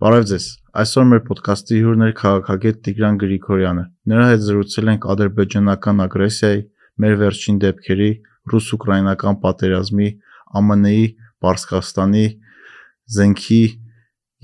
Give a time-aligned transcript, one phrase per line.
[0.00, 0.44] Բարև ձեզ։
[0.80, 6.62] Այսօր մեր ոդքասթի հյուրն է քաղաքագետ Տիգրան Գրիգորյանը։ Նրա հետ զրուցել ենք ադրբեջանական ագրեսիայի,
[7.04, 8.06] մեր վերջին դեպքերի,
[8.52, 10.08] ռուս-ուկրաինական պատերազմի,
[10.56, 11.02] ԱՄՆ-ի,
[11.44, 12.24] Պարսկաստանի,
[13.16, 13.60] զենքի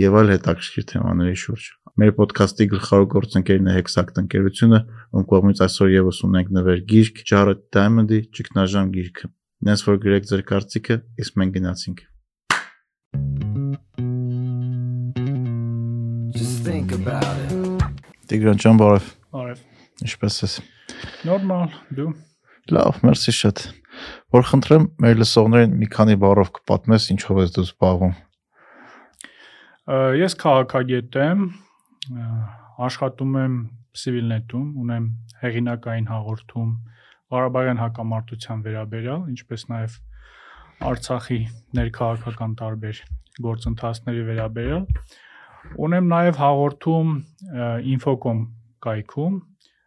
[0.05, 4.83] եւ այլ հետաքրքիր թեմաների շուրջ։ Մեր ոդքասթի գլխավոր գործընկերն է Hexact ընկերությունը,
[5.17, 9.33] ում կողմից այսօր եւս ունենք նվեր գիրք Jared Diamond-ի ճգնաժամ գիրքը։
[9.71, 12.05] Նենց որ գրեք ձեր կարծիքը, իսկ մենք գնացինք։
[16.87, 17.85] think about it.
[18.31, 19.61] Տիգրան ջան, բարև։ Բարև։
[20.07, 20.55] Ինչպե՞ս ես։
[21.27, 22.09] Նորմալ, դու։
[22.75, 23.63] Լավ, մերսի շատ։
[24.37, 28.15] Որ խնդրեմ մեր լսողներին մի քանի բառով կպատմես ինչով ես դու զբաղվում։
[30.21, 31.45] Ես քաղաքագետ եմ,
[32.87, 33.55] աշխատում եմ
[33.97, 35.05] Civilnet-ում, ունեմ
[35.43, 36.73] հեղինակային հաղորդում
[37.33, 39.95] Ղարաբաղյան հակամարտության վերաբերյալ, ինչպես նաև
[40.87, 41.39] Արցախի
[41.79, 43.01] ներքաղաքական տարբեր
[43.47, 44.85] գործընթացների վերաբերյալ
[45.75, 47.09] Ունեմ նաև հաղորդում
[47.93, 48.43] Infocom
[48.87, 49.35] կայքում։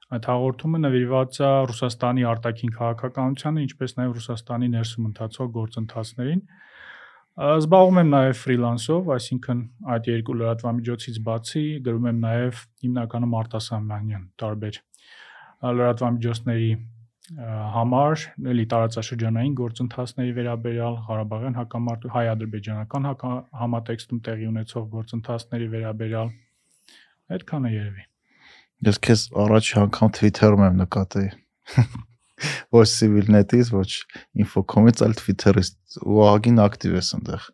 [0.10, 6.44] Այդ հաղորդումը նվիրված է Ռուսաստանի արտաքին քաղաքականությանը, ինչպես նաև Ռուսաստանի ներսում ընթացող գործընթացներին։
[7.40, 9.60] Զբաղվում եմ նաև ֆրիլանսով, այսինքն
[9.96, 14.80] այդ երկու լրատվամիջոցից բացի գրում եմ նաև հիմնականում արտասահմանյան տարբեր
[15.80, 16.72] լրատվամիջոցների
[17.30, 23.08] համար էլի տարածաշրջանային գործընթացների վերաբերյալ Ղարաբաղյան հակամարտ հայ-ադրբեջանական
[23.62, 26.32] համատեքստում տեղի ունեցող գործընթացների վերաբերյալ
[27.38, 28.06] այդքանը երևի։
[28.90, 31.30] Ես քեզ առաջ անգամ Twitter-ում եմ նկատել։
[32.80, 33.90] Ոչ Civilnet-ից, ոչ
[34.40, 37.48] Infocom-ից, այլ Twitter-ից ու ահագին ակտիվ ես այնտեղ։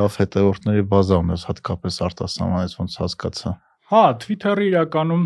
[0.00, 3.54] Լավ հետևորդների բազա ունես, հատկապես արտասահմանից ոնց հասկացա։
[3.90, 5.24] Հա, Twitter-ը իրականում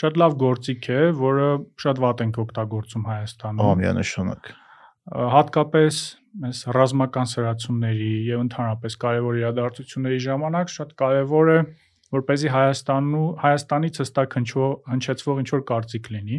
[0.00, 1.48] շատ լավ գործիք է, որը
[1.84, 4.50] շատ վատ ենք օգտագործում Հայաստանում։ Ահա միանշանակ։
[5.34, 6.00] Հատկապես
[6.50, 11.58] այս ռազմական սրացումների եւ ընդհանրապես կարևոր իրադարձությունների ժամանակ շատ կարևոր է
[12.10, 16.38] որ เป զի Հայաստանու Հայաստանից հստակ հնչող հնչեցվող ինչ որ կարծիք լինի,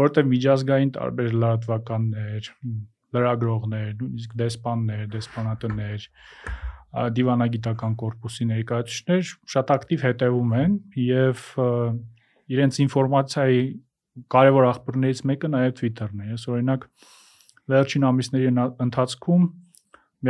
[0.00, 2.50] որովհետեւ միջազգային տարբեր լրատվականներ,
[3.16, 6.06] լրագրողներ, նույնիսկ դեսպաններ, դեսպանատներ,
[7.16, 10.76] դիվանագիտական կորպուսի ներկայացուցիչներ շատ ակտիվ հետևում են
[11.06, 11.42] եւ
[12.52, 13.62] իրենց ինֆորմացիայի
[14.32, 16.86] կարևոր աղբյուրներից մեկը նաև Twitter-ն է։ Ես օրինակ
[17.72, 18.52] վերջին ամիսների
[18.86, 19.48] ընթացքում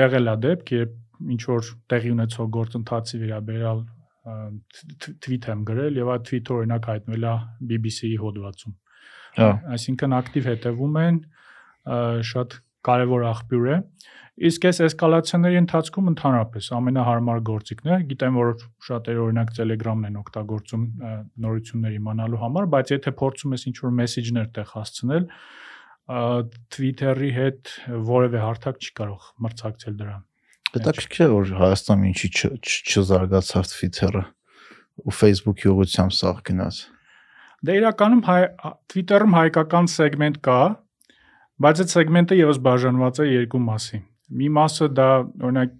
[0.01, 3.85] եղել է դեպք, երբ ինչ որ տեղի ունեցող գործընթացի վերաբերյալ
[5.23, 7.35] tweet եմ գրել եւ այդ tweet-ը օրինակ հայտնվել է
[7.71, 8.75] BBC-ի հոդվածում։
[9.37, 11.21] Հա, այսինքն ակտիվ հետևում են
[12.31, 12.57] շատ
[12.87, 13.77] կարևոր աղբյուր է։
[14.37, 18.51] Իսկ այս էսկալացիաների ընթացքում ընդհանրապես ամենահարմար գործիքն է, գիտեմ որ
[18.85, 20.83] շատերը օրինակ Telegram-ն են օգտագործում
[21.47, 25.25] նորություններ իմանալու համար, բայց եթե փորձում ես ինչ-որ մեսեջներ տեղ հասցնել,
[26.77, 27.73] Twitter-ի հետ
[28.13, 30.27] որևէ հարթակ չի կարող մրցակցել դրան։
[30.77, 32.29] Հետաքրքիր է որ Հայաստանում ինչի
[32.93, 34.23] չզարգացավ Twitter-ը
[35.07, 36.79] ու Facebook-ի ուղղությամբ սաղ գնաց։
[37.67, 38.23] Դե իրականում
[38.93, 40.61] Twitter-ում հայկական սեգմենտ կա,
[41.65, 44.01] բայց այդ սեգմենտը եւս բաժանված է երկու մասի։
[44.37, 45.09] Մի մասը դա
[45.47, 45.75] օրինակ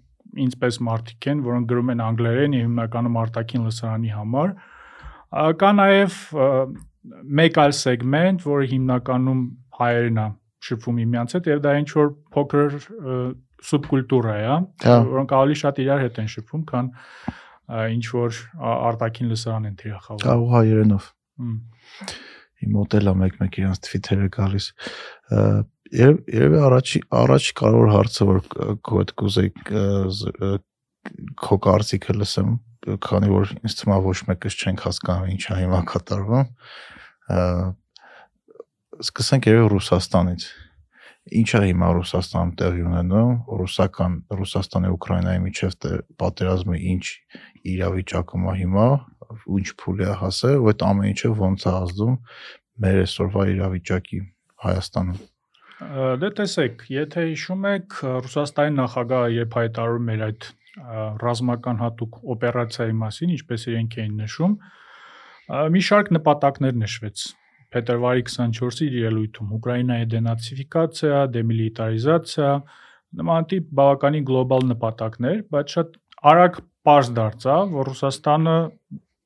[0.47, 4.53] ինձպես մարդիկ են, որոնք գրում են անգլերեն եւ հիմնականում արտաքին լսարանի համար։
[5.61, 6.19] Կա նաեւ
[7.39, 9.41] մեկ այլ սեգմենտ, որը հիմնականում
[9.79, 10.27] հայերեն է
[10.67, 12.77] շփվում իմյանց հետ եւ դա ինչ որ փոքր
[13.67, 16.89] սուբկուլտուրա է, հա։ որոնք ավելի շատ իրար հետ են շփվում, քան
[17.97, 21.11] ինչ որ արտաքին լսարան են թիրախավում։ ու հայերենով։
[22.65, 24.69] Իմ մոտելա մեկ-մեկ իրանց Twitter-ը գալիս
[25.93, 28.39] երևի առաջի առաջ կարևոր հարցը որ
[28.91, 29.51] հետ կուզեի
[31.43, 32.55] քո կարծիքը լսեմ
[33.07, 36.45] քանի որ ինձ թվում է ոչ մեկս չենք հասկանում ինչա հիմա կատարվում
[39.07, 40.47] սկսենք երևի Ռուսաստանից
[41.41, 43.31] ինչա հիմա Ռուսաստանում տեղի ունենում
[43.61, 45.75] ռուսական Ռուսաստանի Ուկրաինայի միջև
[46.23, 47.05] պատերազմը ինչ
[47.73, 48.87] իրավիճակում է հիմա
[49.57, 52.15] ինչ փուլի է հասել ու այդ ամեն ինչը ոնց է ազդում
[52.83, 54.21] մեր այսօրվա իրավիճակի
[54.67, 55.25] Հայաստանում
[55.77, 57.95] Դե տեսեք, եթե հիշում եք,
[58.25, 60.47] Ռուսաստանի նախագահը երբ հայտարարում էր այդ
[61.21, 64.55] ռազմական հատուկ օպերացիայի մասին, ինչպես իրենք էին նշում,
[65.75, 67.25] մի շարք նպատակներ նշվեց
[67.77, 72.51] փետրվարի 24-ի իր ելույթում Ուկրաինայի դենացիֆիկացիա, դեմիլիտարիզացիա,
[73.21, 75.97] նման տիպ բավականին գլոբալ նպատակներ, բայց շատ
[76.31, 78.57] արագ པարզ դարձավ, որ Ռուսաստանը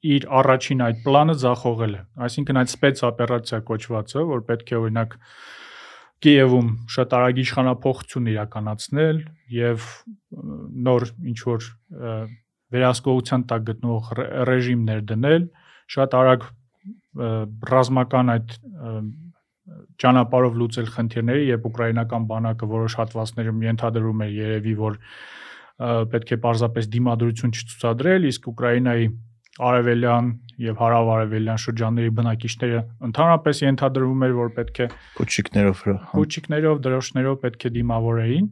[0.01, 5.17] իր առաջին այդ պլանը ձախողել է։ Այսինքն այդ սպեցօպերացիա կոչվածը, որ պետք է օրինակ
[6.21, 9.19] Կիևում շատ արագ իշխանապողություն իրականացնել
[9.57, 9.85] եւ
[10.87, 11.69] նոր ինչ որ
[12.71, 14.11] վերահսկողության տակ գտնող
[14.51, 15.47] ռեժիմներ դնել,
[15.95, 16.45] շատ արագ
[17.71, 18.53] ռազմական այդ
[20.01, 24.97] ճանապարհով լուծել խնդիրները, երբ ուկրաինական բանակը որոշ հատվածներում ենթադրում էր երևի որ
[25.81, 29.05] պետք է պարզապես դիմադրություն չցուցադրել, իսկ Ուկրաինայի
[29.59, 30.27] արևելյան
[30.63, 34.87] եւ հարավարևելյան շրջանների բնակիչները ընդհանրապես ենթադրվում էր, որ պետք է
[35.17, 38.47] փուչիկներով հա փուչիկներով, դրոշներով պետք է դիմավորեին։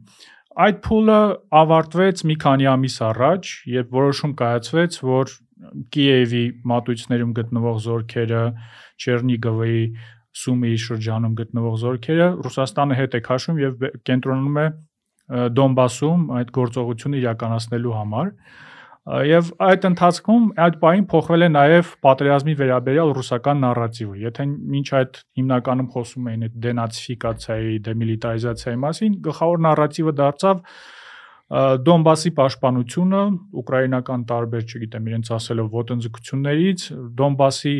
[0.60, 1.20] Այդ փուլը
[1.60, 5.34] ավարտվեց մի քանի ամիս առաջ, երբ որոշում կայացվեց, որ
[5.94, 8.44] Կիևի մատույցներում գտնվող զորքերը,
[9.00, 9.82] Չեռնիգովի,
[10.40, 14.66] Սումիի շրջանում գտնվող զորքերը Ռուսաստանը հետ է քաշում եւ կենտրոնանում է
[15.58, 18.30] Դոնբասում այդ գործողությունը իրականացնելու համար
[19.08, 25.20] եւ այդ ընթացքում այդ բային փոխվել է նաեւ պատերազմի վերաբերյալ ռուսական նարատիվը։ Եթե ոչ այդ
[25.40, 30.64] հիմնականում խոսում էին այդ դենացիֆիկացիայի, դեմիլիտարիզացիայի մասին, գլխավոր նարատիվը դարձավ
[31.50, 33.20] Դոնբասի պաշտպանությունը
[33.58, 36.84] ուկրաինական տարբեր, չգիտեմ, իրենց ասելով ոտնձգություններից,
[37.18, 37.72] Դոնբասի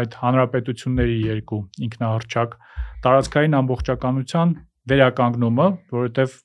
[0.00, 2.56] այդ հանրապետությունների երկու ինքնահռչակ
[3.06, 4.56] տարածքային ամբողջականության
[4.90, 5.66] վերականգնումը,
[5.96, 6.36] որովհետև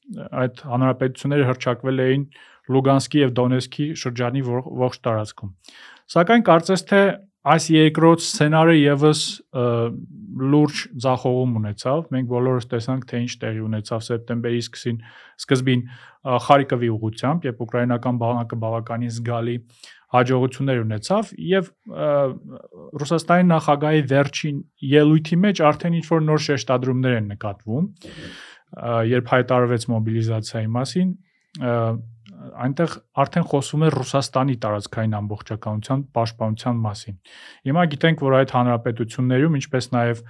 [0.46, 2.26] այդ հանրապետությունները հրճակվել էին
[2.76, 4.44] Լուգանսկի եւ Դոնեցկի շրջանի
[4.86, 5.52] ողջ տարածքում։
[6.16, 7.02] Սակայն կարծես թե
[7.46, 9.22] այս երկրորդ սցենարը եւս
[10.36, 14.98] լուրջ ձախողում ունեցավ։ Մենք բոլորս տեսանք, թե ինչ տեղի ունեցավ սեպտեմբերի սկսին
[15.46, 15.84] սկզբին
[16.46, 19.56] Խարիկովի ուղությամբ, երբ ուկրաինական բանակը բավականին զգալի
[20.16, 21.70] հաջողություններ ունեցավ եւ
[23.02, 24.58] Ռուսաստանի նախագահի վերջին
[24.96, 27.88] ելույթի մեջ արդեն ինչ որ նոր շեշտադրումներ են նկատվում
[29.16, 31.16] երբ հայտարարվեց մոբիլիզացիայի մասին
[32.66, 37.16] այնտեղ արդեն խոսվում է Ռուսաստանի տարածքային ամբողջականության պաշտպանության մասին։
[37.70, 40.22] Հիմա գիտենք, որ այդ հանրապետություններում, ինչպես նաև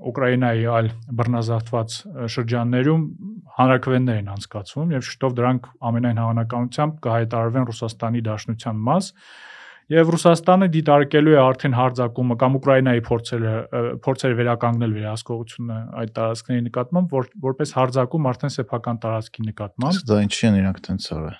[0.00, 0.88] Ուկրաինայի այլ
[1.20, 1.96] բռնազավթված
[2.34, 3.02] շրջաններում
[3.60, 9.10] հանրակրվեններ են անցկացվում եւ շուտով դրանք ամենայն հավանականությամբ կհայտարարվեն Ռուսաստանի Դաշնության մաս
[9.90, 13.54] եւ Ռուսաստանը դիտարկելու է արդեն հարձակումը կամ Ուկրաինայի փորձերը
[14.06, 20.46] փորձերը վերականգնել վերահսկողությունը այդ տարածքների նկատմամբ որ, որպես հարձակում արդեն սեփական տարածքի նկատմամբ դա ինչի
[20.50, 21.38] են իրանք տենց արել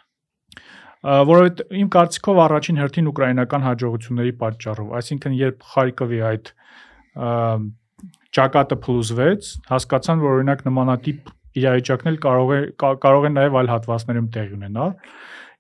[1.01, 6.51] որովհետեւ իմ կարծիքով առաջին հերթին ուկրաինական հաջողությունների պատճառով, այսինքն երբ Խարիկովի այդ
[8.37, 11.31] ճակատը փլուզվեց, հասկացան, որ օրինակ նմանատիպ
[11.61, 14.93] իրավիճակներ կարող է կարող է նաև այլ հատվածներում տեղի ունենալ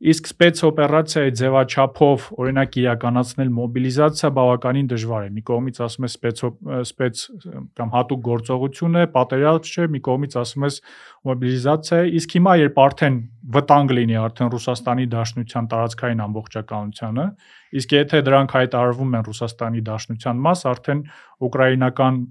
[0.00, 6.14] Իսկ սպեցօպերացիայի ձևաչափով օրինակ իրականացնել մոբիլիզացիա բավականին դժվար է։ Մի կողմից ասում ես
[6.88, 7.24] սպեց
[7.76, 10.78] կամ հատուկ գործողություն է, պատերազմ չէ, մի կողմից ասում ես
[11.28, 13.18] մոբիլիզացիա է, իսկ հիմա երբ արդեն
[13.60, 17.26] վտանգ լինի արդեն Ռուսաստանի Դաշնության տարածքային ամբողջականությանը,
[17.76, 21.04] իսկ եթե դրանք հայտարարվում են Ռուսաստանի Դաշնության մաս, արդեն
[21.44, 22.22] ուկրաինական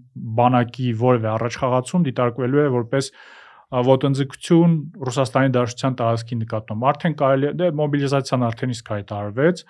[0.41, 3.13] բանակի որևէ առաջխաղացում դիտարկվելու է որպես
[3.69, 4.75] ոտնձգություն
[5.05, 9.63] Ռուսաստանի Դաշնության տարածքի նկատմամբ։ Արդեն կարելի է դե մոբիլիզացիան արդեն իսկ հայտարարվեց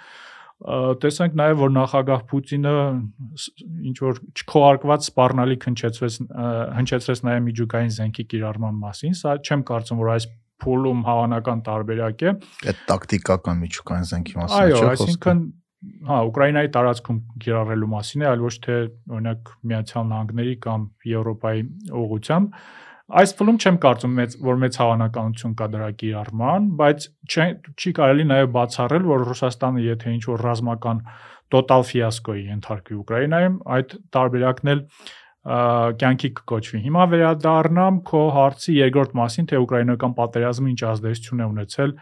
[0.60, 2.72] տեսանք նաև որ նախագահ Պուտինը
[3.90, 6.18] ինչ որ չքողարկված սպառնալիք հնչեցվեց
[6.80, 10.28] հնչեցրեց նաև միջուկային զենքի կիրառման մասին սա չեմ կարծում որ այս
[10.60, 12.34] փուլում հավանական տարբերակ է
[12.74, 15.42] այդ տակտիկական միջուկային զենքի մասին չէ այո այսինքն
[16.10, 18.76] հա ուկրաինայի տարածքում կիրառելու մասին է այլ ոչ թե
[19.16, 21.62] օրինակ միացյալ նահանգների կամ եվրոպայի
[22.04, 22.60] ուղությամբ
[23.10, 28.26] Այս փուլում չեմ կարծում մեծ որ մեծ հավանականություն կա դրա կիրառման, բայց չի չի կարելի
[28.30, 31.02] նաև բացառել, որ Ռուսաստանը եթե ինչ որ ռազմական
[31.56, 34.84] տոտալ ֆիասկոյի ենթարկվի Ուկրաինայում, այդ տարբերակն էլ
[36.04, 41.96] կյանքի կկոչվի։ Հիմա վերադառնամ քո հարցի երկրորդ մասին, թե ուկրաինական պատերազմը ինչ ազդեցություն է ունեցել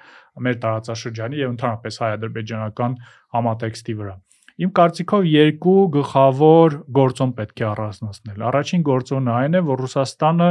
[0.48, 2.98] մեր տարածաշրջանի եւ ընդհանրապես հայ-ադրբեջանական
[3.38, 4.16] համատեքստի վրա։
[4.58, 10.48] Իմ կարծիքով երկու գլխավոր գործոն պետք է առանձնացնել։ Առաջին գործոնը այն է, որ Ռուսաստանը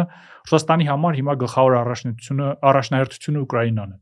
[0.46, 3.98] Ռուսաստանի համար հիմա գլխավոր առաջնությունը առաջնահերթությունը Ուկրաինան է։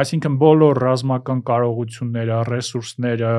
[0.00, 3.30] Այսինքն բոլոր ռազմական կարողությունները, ռեսուրսները,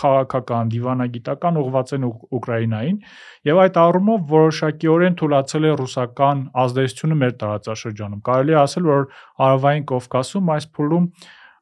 [0.00, 3.00] քաղաքական, դիվանագիտական ուղղված են Ուկրաինային,
[3.48, 9.04] եւ այդ առումով որոշակիորեն թույլաtsել է ռուսական ազդեցությունը մեր տարածաշրջանում։ Կարելի է ասել, որ
[9.48, 11.12] Արավային Կովկասում այս փուլում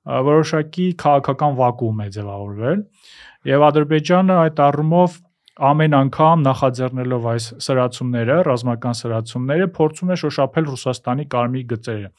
[0.08, 2.84] որոշակի քաղաքական վակուում է ձևավորվել
[3.48, 5.16] Եվ Ադրբեջանը այդ առումով
[5.68, 12.10] ամեն անգամ նախաձեռնելով այս սրացումները, ռազմական սրացումները, փորձում է շոշափել Ռուսաստանի կարմիր գծերը։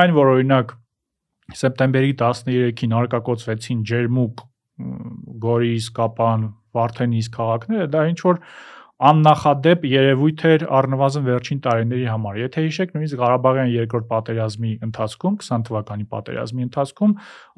[0.00, 0.74] Այն որ օրինակ
[1.60, 4.42] սեպտեմբերի 13-ին արկակոծվեցին Ջերմուկ,
[5.46, 8.42] Գորիս, Կապան, Վարդենիս քաղաքները, դա ինչ որ
[8.96, 15.66] աննախադեպ երևույթ էր առնվազն վերջին տարիների համար։ Եթե հիշեք, նույնիսկ Ղարաբաղյան երկրորդ պատերազմի ընթացքում, 20
[15.68, 17.12] թվականի պատերազմի ընթացքում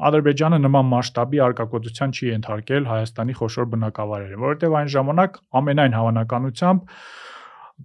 [0.08, 6.92] Ադրբեջանը նման մասշտաբի արկակոծության չի ենթարկել Հայաստանի խոշոր բնակավայրերը, որովհետև այն ժամանակ ամենայն հավանականությամբ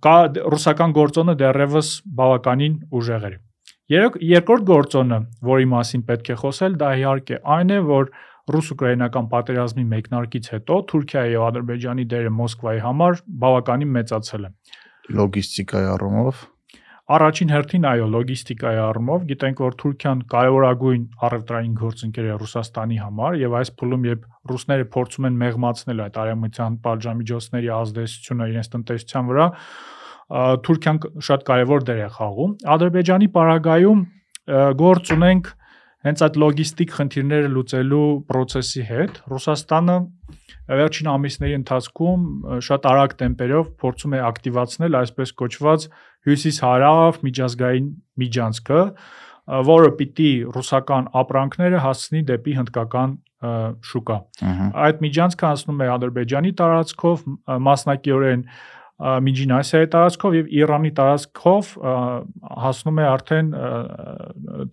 [0.04, 0.18] կա
[0.50, 3.42] ռուսական գործոնը դեռևս բավականին ուժեղ էր։
[3.94, 8.08] Երկրորդ գործոնը, որի մասին պետք է խոսել, դա իհարկե այն է, որ
[8.52, 14.52] ռուս-ուկրաինական պատերազմի մեկնարկից հետո Թուրքիայի եւ Ադրբեջանի դերը Մոսկվայի համար բավականին մեծացել է։
[15.20, 16.44] Լոգիստիկայի առումով
[17.14, 23.56] Առաջին հերթին այո, լոգիստիկայի առումով գիտենք, որ Թուրքիան կարևորագույն առևտրային գործընկեր է Ռուսաստանի համար եւ
[23.60, 29.48] այս փուլում երբ ռուսները փորձում են մեղմացնել այդ արևմտյան պատժամիջոցների ազդեցությունը իրենց տնտեսության վրա,
[30.64, 34.06] Թուրքիան շատ կարևոր դեր է խաղում։ Ադրբեջանի պարագայում
[34.80, 35.52] գործ ունենք
[36.04, 39.98] հենց այդ լոգիստիկ խնդիրները լուծելու process-ի հետ Ռուսաստանը
[40.64, 42.26] վերջին ամիսների ընթացքում
[42.68, 45.88] շատ արագ տեմպերով փորձում է ակտիվացնել այսպես կոչված
[46.28, 47.90] հյուսիս-հարավ միջազգային
[48.24, 48.82] միջանցքը,
[49.74, 54.18] որը պիտի ռուսական ապրանքները հասցնի դեպի հնդկական շուկա։
[54.88, 57.26] Այդ միջանցքը անցնում է Ադրբեջանի տարածքով,
[57.68, 58.46] մասնակիորեն
[59.02, 61.70] Միջին Ասիայի տարածքով եւ Իրանի տարածքով
[62.64, 63.48] հասնում է արդեն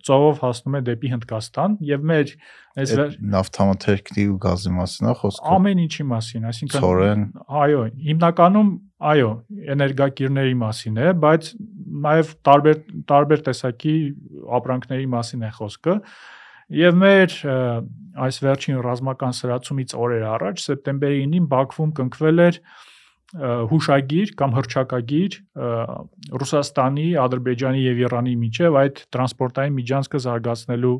[0.05, 2.33] ծովով հասնում է դեպի Հնդկաստան եւ մեր
[2.81, 2.93] այս
[3.33, 7.25] նավթամթերքի ու գազի մասին է խոսքը։ Ամեն ինչի մասին, այսինքն Ցորեն։
[7.61, 8.69] Այո, հիմնականում
[9.11, 9.31] այո,
[9.75, 11.49] էներգակիրների մասին է, բայց
[12.05, 12.79] նաեւ տարբեր
[13.11, 13.95] տարբեր տեսակի
[14.61, 15.97] ապրանքների մասին է խոսքը։
[16.71, 17.35] Եվ մեր
[18.21, 22.59] այս վերջին ռազմական սրացումից օրեր առաջ սեպտեմբերի 9-ին Բաքվում կնքվել էր
[23.31, 25.35] հուշագիր կամ հրճակագիր
[26.41, 30.95] Ռուսաստանի, Ադրբեջանի եւ Իրանի միջև այդ տրանսպորտային միջանցքը զարգացնելու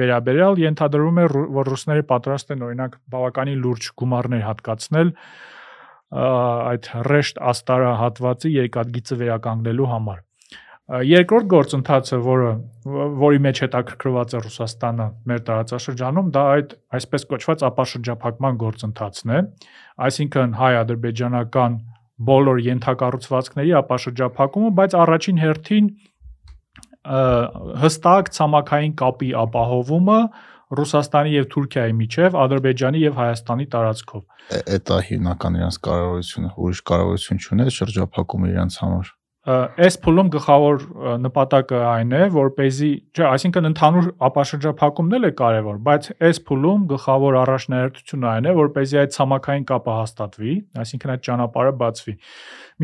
[0.00, 5.12] վերաբերյալ ենթադրում է որ ռուսները պատրաստ են օրինակ բավականին լուրջ գումարներ հատկացնել
[6.16, 10.25] այդ ռեշտ աստարա հատվածի երկաթգիծը վերականգնելու համար
[10.86, 12.50] Երկրորդ գործընթացը, որը
[13.18, 19.40] որի մեջ հետաքրքրված է Ռուսաստանը մեր տարածաշրջանում, դա այդ այսպես կոչված ապաշրջափակման գործընթացն է,
[20.06, 21.78] այսինքն հայ-ադրբեջանական
[22.30, 25.90] բոլոր ենթակառուցվածքների ապաշրջափակումը, բայց առաջին հերթին
[27.82, 30.20] հստակ ցամաքային կապի ապահովումը
[30.76, 34.22] Ռուսաստանի եւ Թուրքիայի միջև, Ադրբեջանի եւ Հայաստանի տարածքով։
[34.86, 39.15] Դա հիմնական իրենց կարողությունը, ուրիշ կարողություն չունի շրջափակումը իրենց համար
[39.45, 40.83] այս փուլում գլխավոր
[41.23, 46.41] նպատակը այն է, որ เป զի, չէ, այսինքն ընդհանուր ապաշրջափակումն էլ է կարևոր, բայց այս
[46.45, 50.53] փուլում գլխավոր առաջնահերթությունը այն է, որ เป զի այդ ցամաքային կապը հաստատվի,
[50.85, 52.15] այսինքն այդ ճանապարհը բացվի։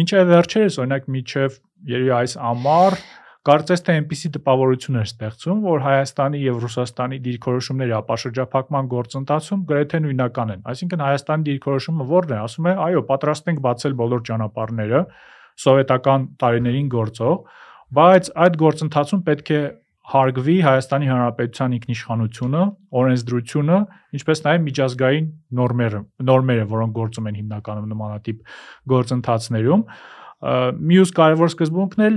[0.02, 1.62] Մինչև վերջերս, օրինակ, միջև
[1.94, 3.02] երևի այս ամառ
[3.48, 10.52] Կարծես թե այնպիսի տպավորություն էր ստեղծում, որ Հայաստանի եւ Ռուսաստանի դիրքորոշումների ապաշրջափակման գործընթացում գրեթե նույնական
[10.58, 15.02] են։ Այսինքն Հայաստանի դիրքորոշումը ո՞րն է, ասում է, այո, պատրաստ ենք բացել բոլոր ճանապարհները,
[15.63, 17.37] սովետական տարիներին գործող,
[17.93, 19.63] բայց այդ գործընթացում պետք է
[20.13, 22.63] հարգվի Հայաստանի Հանրապետության ինքնիշխանությունը,
[23.03, 23.77] օրենսդրությունը,
[24.19, 25.29] ինչպես նաև միջազգային
[25.61, 28.41] նորմերը, նորմերը, որոնք գործում են հիմնականում նմանատիպ
[28.93, 29.85] գործընթացներում,
[30.43, 32.17] մյուս կարևոր սկզբունքն էլ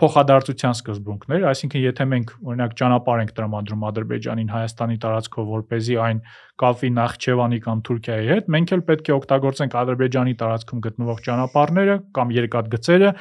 [0.00, 5.80] փոխադարձության սկզբունքն էր, այսինքն եթե մենք օրինակ ճանապարհ ենք տրամադրում Ադրբեջանին Հայաստանի տարածքով, որ เป
[5.84, 6.22] զի այն
[6.62, 12.34] կապվի Նախճեվանի կամ Թուրքիայի հետ, մենք էլ պետք է օգտագործենք Ադրբեջանի տարածքում գտնվող ճանապարհները կամ
[12.36, 13.12] երկաթգծերը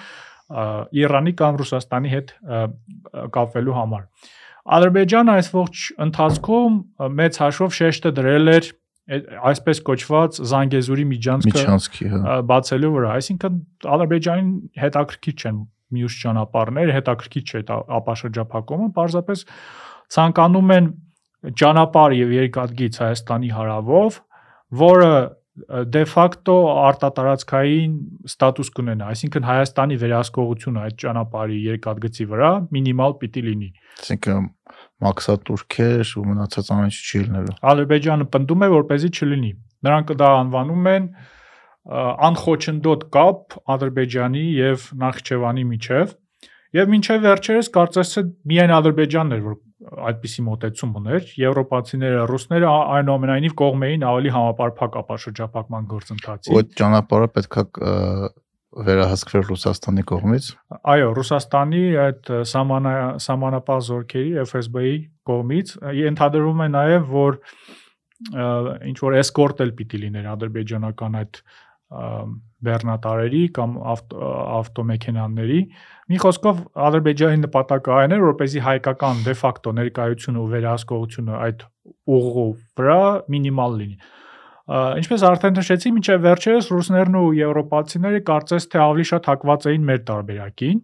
[1.04, 2.34] Իրանի կամ Ռուսաստանի հետ
[3.36, 4.04] կապվելու համար։
[4.76, 6.78] Ադրբեջանը այս ողջ ընթացքում
[7.20, 8.70] մեծ հաշվով շեշտը դրել էր
[9.06, 13.60] այսպես կոչված Զանգեզուրի միջանցքը հա։ բացելու վրա, այսինքն
[13.96, 15.60] Ադրբեջանին հետաքրքիր չեն
[15.96, 17.62] մյուս ճանապարհներ, հետաքրքիր չէ
[18.00, 19.46] ապաշրջափակումը, պարզապես
[20.16, 20.92] ցանկանում են
[21.62, 24.20] ճանապարհ եւ երկաթգիծ Հայաստանի հարավով,
[24.82, 25.12] որը
[25.56, 27.92] դե ֆակտո արտատարածքային
[28.28, 33.70] ստատուս կունենա, այսինքն Հայաստանի վերահսկողությունը այդ ճանապարհի երկաթգծի վրա մինիմալ պիտի լինի։
[34.04, 34.50] Այսինքն
[35.04, 39.52] մաքսատուրքեր ու մնացած ամեն ինչ չի լինելու։ Ադրբեջանը պնդում է, որ เป զի չլինի։
[39.86, 41.10] Նրանք դա անվանում են
[41.86, 46.16] անխոչնդոտ կապ Ադրբեջանի եւ Նախճեվանի միջև
[46.76, 49.60] եւ մինչեւ վերջերս կարծես թե միայն Ադրբեջանն էր, որ
[50.10, 57.66] այդպիսի մոտեցում ուներ, եվրոպացիները, ռուսները այնուամենայնիվ կողմեին ավելի համապարփակ ապաշրջապակման գործընթացի։ Այդ ճանապարհը պետքա
[58.76, 60.48] վերահսկվել Ռուսաստանի կողմից։
[60.94, 64.96] Այո, Ռուսաստանի այդ սամանա սամանապահ զորքերի FSB-ի
[65.30, 67.40] կողմից ենթադրվում է նաև, որ
[68.90, 71.42] ինչ որ էսկորտ էլ պիտի լիներ ադրբեջանական այդ
[72.66, 75.60] բեռնատարերի կամ ավտոմեքենաների
[76.12, 81.66] մի խոսքով ադրբեջանի նպատակը այն է որպեսզի հայկական դե ֆակտո ներկայությունը ու վերահսկողությունը այդ
[82.16, 82.48] ուղու
[82.80, 83.02] վրա
[83.36, 84.00] մինիմալ լինի
[84.66, 90.00] ինչպես արդեն նշեցի մինչև վերջերս ռուսներն ու եվրոպացիները կարծես թե ավելի շատ հակված էին մեր
[90.10, 90.80] տարբերակին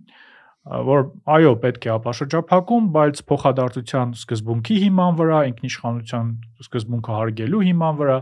[0.92, 6.28] որ այո պետք է ապաշրջափակում, բայց փոխադարձության սկզբունքի հիման վրա, ինքնիշխանության
[6.62, 8.18] սկզբունքը հարգելու հիման վրա,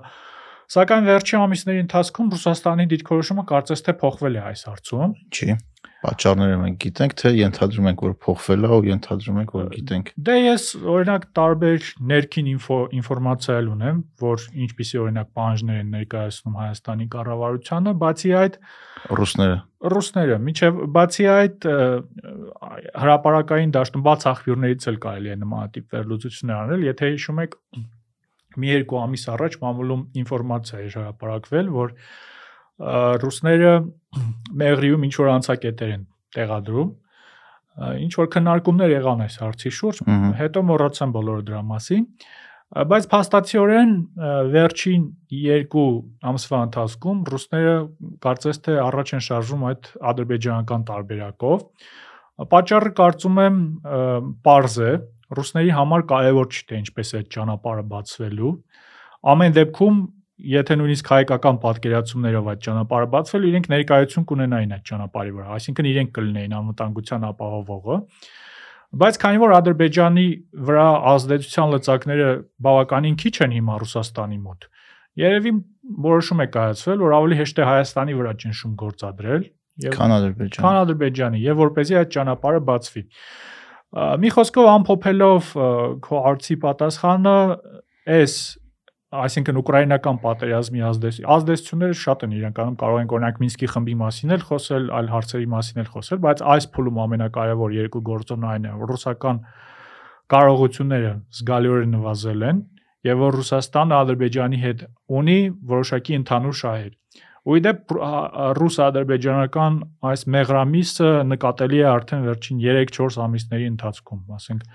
[0.69, 5.55] Սակայն վերջին ամիսների ընթացքում Ռուսաստանի դիրքորոշումը կարծես թե փոխվել է այս հարցում։ Չի։
[5.99, 10.35] Պատճառները մենք գիտենք, թե ենթադրում ենք, որ փոխվել է ու ենթադրում ենք, որ գիտենք։ Դե
[10.39, 17.09] ես օրինակ տարբեր ներքին ինֆո ինֆորմացիա էլ ունեմ, որ ինչպիսի օրինակ պահանջներ են ներկայացնում Հայաստանի
[17.19, 18.57] կառավարությանը, բացի այդ
[19.19, 21.67] ռուսները ռուսները միջև բացի այդ
[22.99, 27.55] հրաապարակային դաշտում բաց աղբյուրներից էլ կարելի է նմանատիպ վերլուծություններ անել, եթե հիշում եք
[28.59, 31.95] մի երկու ամիս առաջ մամուլում ինֆորմացիա էր հրապարակվել, որ
[32.79, 33.71] ռուսները
[34.59, 36.03] Մեղրիում ինչ որ անցակետեր են
[36.35, 36.91] տեղադրում,
[37.79, 39.99] ինչ որ քննարկումներ եղան այս հարցի շուրջ,
[40.39, 42.05] հետո մոռացան բոլորը դրա մասին,
[42.69, 43.93] բայց փաստացիորեն
[44.53, 45.85] վերջին երկու
[46.31, 47.75] ամսվա ընթացքում ռուսները
[48.25, 51.63] կարծես թե առաջ են շարժում այդ ադրբեջանական տարբերակով։
[52.53, 53.57] Պատճառը կարծում եմ
[54.45, 54.91] པարզ է,
[55.39, 58.53] ռուսների համար կարևոր չի թե ինչպես է ճանապարհը բացվելու։
[59.33, 59.97] Ամեն դեպքում
[60.39, 66.13] եթե նույնիսկ հայկական պատկերացումներով այդ ճանապարհը բացվել, իրենք ներկայություն կունենային այդ ճանապարհի վրա, այսինքն իրենք
[66.15, 67.97] կլինեին անվտանգության ապահովողը։
[68.99, 70.27] Բայց քանի որ Ադրբեջանի
[70.69, 72.29] վրա ազդեցության լծակները
[72.65, 74.65] բավականին քիչ են հիմա Ռուսաստանի մոտ,
[75.19, 75.51] երևի
[76.09, 79.43] որոշում է կայացվել, որ ավելի հեշտ է Հայաստանի վրա ճնշում գործադրել
[79.79, 83.03] եւ քան Ադրբեջանի։ Քան Ադրբեջանի եւ որպեսզի այդ ճանապարհը բացվի։
[83.89, 85.53] Մի խոսքով ամփոփելով
[86.05, 87.37] քո արծի պատասխանը,
[88.19, 88.33] այս
[89.09, 94.43] այսինքն ուկրաինական պատերազմի ազդեցություն ազդեցությունները շատ են իրականում կարող ենք օրինակ Մինսկի խմբի մասին էլ
[94.49, 98.93] խոսել, այլ հարցերի մասին էլ խոսել, բայց այս փուլում ամենակարևոր երկու գործոնը այն է, որ
[98.93, 99.41] ռուսական
[100.29, 102.61] կարողությունները զգալիորեն նվազել են
[103.09, 104.81] եւ որ Ռուսաստանը Ադրբեջանի հետ
[105.19, 105.39] ունի
[105.73, 106.93] որոշակի ընդհանուր շահեր։
[107.49, 107.93] Ուիդեպ
[108.59, 109.77] ռուս-ադրբեջանական
[110.09, 114.65] այս մեղրամիսը նկատելի է արդեն վերջին 3-4 ամիսների ընթացքում, ասենք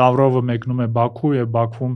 [0.00, 1.94] Լավրովը մեկնում է Բաքու եւ Բաքվում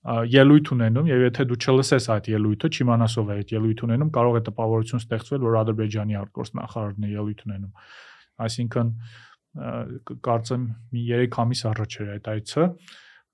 [0.00, 4.38] ելույթ ունենում եւ եթե դու չլսես այդ ելույթը, չիմանաս ով է այդ ելույթ ունենում, կարող
[4.38, 7.74] է տպավորություն ստեղծվել, որ Ադրբեջանի արտգործ նախարարն է ելույթ ունենում։
[8.40, 8.92] Այսինքն
[10.24, 10.64] կարծեմ
[10.94, 12.66] մի 3 ամիս առաջ էր այդ այցը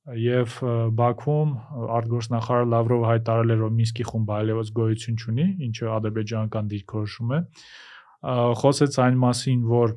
[0.07, 0.57] եւ
[0.97, 1.55] Բաքվում
[1.97, 7.41] արտգործ նախարար Լավրովը հայտարարել էր, որ Մինսկի խումբը այլևս գոյություն չունի, ինչը ադրբեջանական դիրքորոշում է։
[8.63, 9.97] Խոսեց այն մասին, որ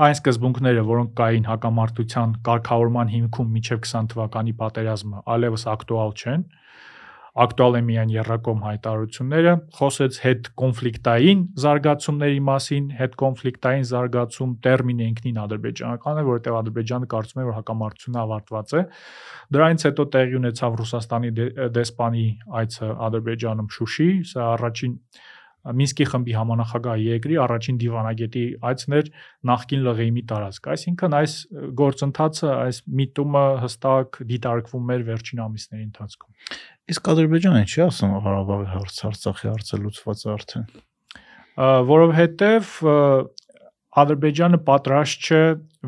[0.00, 6.44] այն սկզբունքները, որոնք կային հակամարտության կարգավորման հիմքում միջև 20 թվականի պատերազմը, այլևս ակտուալ չեն
[7.40, 15.38] ակտուալ է միայն երրակոմ հայտարարությունները, խոսեց հետ կոնֆլիկտային զարգացումների մասին, հետ կոնֆլիկտային զարգացում տերմինը ինքնին
[15.44, 18.82] ադրբեջանական է, որովհետև Ադրբեջանը կարծում է, որ հակամարտությունը ավարտված է։
[19.56, 21.30] Դրանից հետո տեղի ունեցավ Ռուսաստանի
[21.78, 22.26] դեսպանի
[22.60, 24.98] այցը Ադրբեջանում Շուշի, սա առաջին
[25.60, 29.10] Մինսկի խմբի համանախագահ երկրի առաջին դիվանագետի այցներ
[29.50, 31.34] նախկին լղեիմի տարածք։ Այսինքն այս
[31.80, 36.30] գործընթացը, այս միտումը հստակ դիտարկվում էր վերջին ամիսների ընթացքում։
[36.90, 40.66] Իսկ Ադրբեջանը չի ասում Ղարաբաղի հարց, Արցախի հարցը լուծված է արդեն։
[41.90, 42.74] Որովհետև
[44.00, 45.42] Ադրբեջանը պատրաստ չէ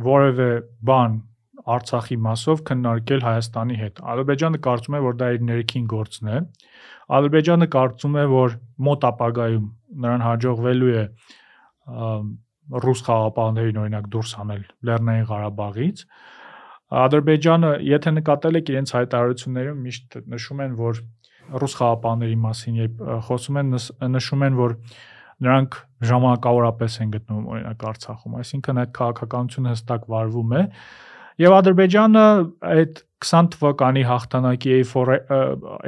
[0.04, 0.50] որևէ
[0.84, 1.20] բան
[1.62, 6.40] Արցախի մասով քննարկել Հայաստանի հետ։ Ադրբեջանը կարծում է, որ դա իր ներքին գործն է։
[7.18, 8.56] Ադրբեջանը կարծում է, որ
[8.88, 9.66] մոտ ապագայում
[10.02, 11.04] նրան հաջողվելու է
[12.82, 16.04] ռուս խաղապահներին օրինակ դուրս հանել Լեռնային Ղարաբաղից։
[17.02, 21.00] Ադրբեջանը, եթե նկատել եք իրենց հայտարարություններում միշտ նշում են, որ
[21.62, 23.72] ռուս խաղապահների մասին, երբ խոսում են,
[24.12, 24.76] նշում են, որ
[25.42, 25.78] նրանք
[26.12, 30.62] ժամանակավորապես են գտնվում օրինակ Արցախում, այսինքն այդ քաղաքականությունը հստակ վարվում է
[31.40, 32.26] եւ Ադրբեջանը
[32.72, 34.72] այդ 20 թվականի հաղթանակի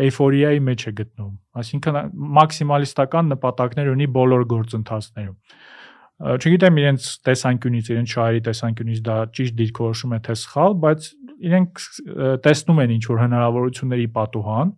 [0.04, 1.98] էйֆորիայի մեջ է գտնվում։ Այսինքն
[2.38, 5.36] մաքսիմալիստական նպատակներ ունի բոլոր գործընթացներում։
[6.14, 11.08] Չգիտեմ իրենց տեսանկյունից, իրենց շահերի տեսանկյունից դա ճիշտ դիրքորոշում է թե սխալ, բայց
[11.44, 11.80] իրենք
[12.44, 14.70] տեսնում են ինչ որ հնարավորությունների պատուհան,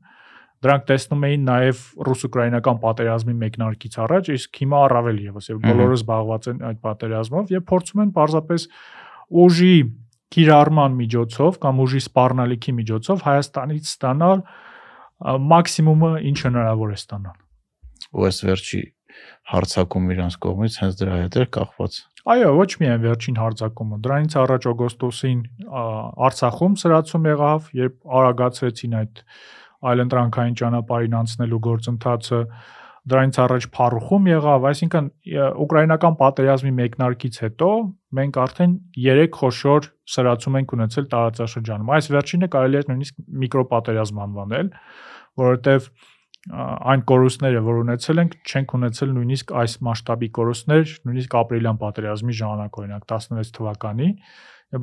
[0.67, 6.49] դրանք տեսնում էին նաև ռուս-ուկրաինական պատերազմի մեկնարկից առաջ, իսկ հիմա առավել եւս եւ բոլորը զբաղված
[6.53, 8.67] են այդ պատերազմով եւ փորձում են պարզապես
[9.45, 9.77] ուժի
[10.35, 14.43] կիրառման միջոցով կամ ուժի սպառնալիքի միջոցով Հայաստանից ստանալ
[15.53, 17.37] մաքսիմումը ինչ հնարավոր է ստանալ։
[18.17, 18.83] Ու այս վերջի
[19.53, 24.65] հարցակում իրանց կողմից հենց դրա հետ էր կախված։ Այո, ոչ միայն վերջին հարցակումը, դրանից առաջ
[24.73, 25.41] օգոստոսին
[26.27, 29.23] Արցախում սրացում եղավ, երբ արագացրեցին այդ
[29.93, 32.41] այլընտրանքային ճանապարհին անցնելու գործընթացը,
[33.07, 35.09] դրանից առաջ Փարուխում եղավ, այսինքն
[35.63, 37.69] ուկրաինական պատերազմի մեկնարկից հետո
[38.19, 38.73] մենք արդեն
[39.07, 44.71] 3 խոշոր սրացում ենք ունեցել տարածաշրջանում։ Այս վերջինը կարելի է նույնիսկ միկրոպատերազմ անվանել,
[45.43, 45.89] որովհետև
[46.47, 52.79] այն կորուստները, որ ունեցել ենք, չենք ունեցել նույնիսկ այս մասշտաբի կորուստներ, նույնիսկ ապրիլյան պատերազմի ժամանակ
[52.83, 54.09] օրինակ 16 թվականի,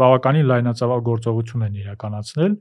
[0.04, 2.58] բավականին լայնածավալ գործողություն են իրականացնել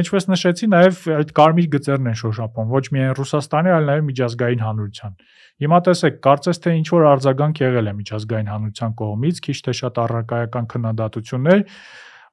[0.00, 5.18] ինչպես նշեցի, նաև այդ կարմիր գծերն են շոշափում, ոչ միայն Ռուսաստանի, այլ նաև միջազգային հանրության։
[5.62, 10.00] Հիմա տեսեք, կարծես թե ինչ որ արձագանք եղել է միջազգային հանրության կողմից, քիչ թե շատ
[10.02, 11.60] առարկայական քննադատություններ,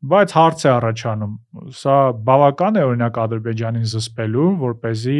[0.10, 1.34] բայց հարց է առաջանում։
[1.76, 1.96] Սա
[2.30, 5.20] բավական է օրինակ Ադրբեջանին զսպելու, որ เป զի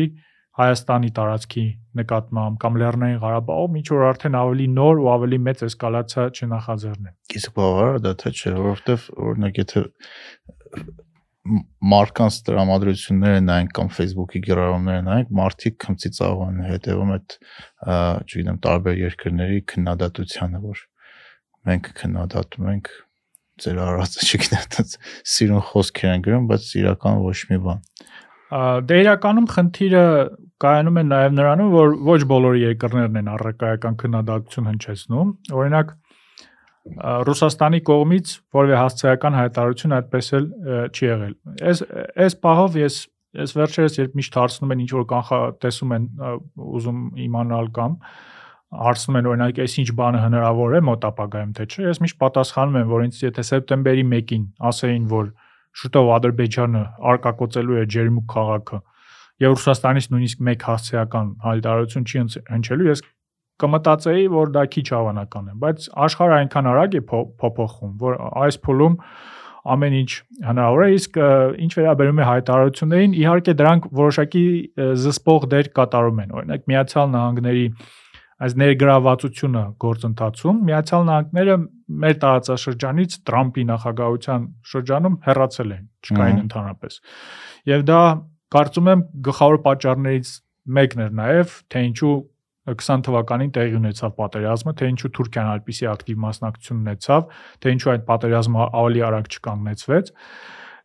[0.60, 1.66] Հայաստանի տարածքի
[2.00, 7.54] նկատմամբ կամ Լեռնային Ղարաբաղում ինչ որ արդեն ավելի նոր ու ավելի մեծ էսկալացիա չնախաձեռնեն։ Իսկ
[7.60, 9.84] բավարար դա թե չէ, որովհետև օրինակ եթե
[11.90, 17.36] մարկանց տրամադրությունները նայենք կամ Facebook-ի գրառումները նայենք, մարդիկ քմծի ծաղան հետևում այդ,
[18.30, 20.84] չգիտեմ, տարբեր երկրների քննադատությանը, որ
[21.70, 22.92] մենք քննադատում ենք
[23.64, 24.94] ձեր արածը, չգիտեմ, այդպես
[25.34, 27.82] սիրուն խոսքեր են գրում, բայց իրական ոչ մի բան։
[28.90, 30.06] Դե իրականում խնդիրը
[30.64, 35.92] կայանում է նաև նրանում, որ ոչ բոլոր երկրներն են առարկայական քննադատություն հնչեցնում։ Օրինակ,
[37.30, 40.46] Ռուսաստանի կողմից որևէ հասցեական հայտարարություն այդպես էլ
[40.90, 41.34] չի եղել։
[41.70, 41.82] Այս
[42.26, 43.00] այս պահով ես
[43.40, 46.06] ես վերջերս երբ միշտ հարցնում են ինչ որ կանխատեսում են
[46.80, 47.98] ուզում իմանալ կամ
[48.80, 52.80] հարցնում են օրինակ այս ինչ բանը հնարավոր է մոտ ապագայում թե չէ, ես միշտ պատասխանում
[52.80, 55.30] եմ, որ ինձ եթե սեպտեմբերի 1-ին ասեին, որ
[55.80, 58.80] շուտով Ադրբեջանը արկակոծելու է Ջերմուկ քաղաքը
[59.40, 63.04] եւ Ռուսաստանից նույնիսկ մեկ հասցեական հայտարարություն չի հնչելու, ես
[63.60, 68.98] կմտածեի, որ դա քիչ հավանական է, բայց աշխարհը այնքան արագ է փոփոխվում, որ այս փուլում
[69.70, 70.12] ամեն ինչ
[70.48, 71.18] հնարավոր է, իսկ
[71.66, 74.46] ինչ վերաբերում է հայտարարություններին, իհարկե դրանք որոշակի
[75.04, 77.66] զսպող դեր կատարում են։ Օրինակ Միացյալ Նահանգների
[78.40, 81.56] այս ներգրավվածությունը գործընթացում Միացյալ Նահանգները
[82.04, 87.00] մեր տարածաշրջանից Տրամպի նախագահության շրջանում հեռացել են, չկային ընդհանրապես։
[87.70, 88.02] Եվ դա
[88.56, 90.32] կարծում եմ գլխավոր պատճառներից
[90.80, 92.16] մեկն էր նաև, թե ինչու
[92.80, 97.26] 20 թվականին տեղի ունեցավ պատերազմը, թե ինչու Թուրքիան այդպիսի ակտիվ մասնակցություն ունեցավ,
[97.60, 100.12] թե ինչու այդ պատերազմը ավելի արագ չկանգնեցվեց։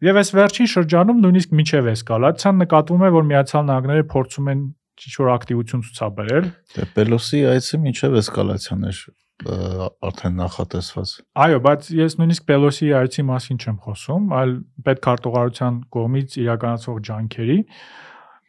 [0.05, 4.64] Եվ այս վերջին շրջանում նույնիսկ միջև էսկալացիան նկատվում է, որ Միացյալ Նահանգները փորձում են
[5.05, 8.99] ինչ-որ ակտիվություն ցուցաբերել։ Դե Պելոսի այցը միջև էսկալացիան էր
[9.44, 11.12] արդեն նախատեսված։
[11.44, 14.53] Այո, բայց ես նույնիսկ Պելոսի այցի մասին չեմ խոսում, այլ
[14.87, 17.59] պետքարտուղարության կողմից իրականացվող ջանքերի,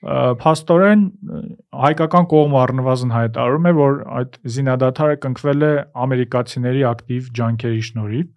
[0.06, 1.04] Փաստորեն
[1.82, 5.72] հայկական կողմը առնվազն հայտարարում է, որ այդ զինադադարը կնքվել է
[6.06, 8.28] ամերիկացիների ակտիվ ջանքերի շնորհիվ։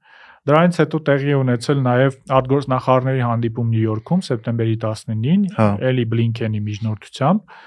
[0.48, 5.42] Դրանից հետո տեղի ունեցել նաև արտգործնախարարների հանդիպում Նյու Յորքում սեպտեմբերի 19-ին,
[5.88, 7.58] Էլի Բլինքենի միջնորդությամբ։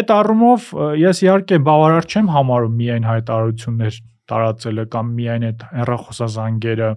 [0.00, 0.66] Այդ առումով
[1.00, 6.90] ես իհարկե բավարար չեմ համարում միայն հայտարարություններ տարածելը կամ միայն այդ հերախոսազանգերը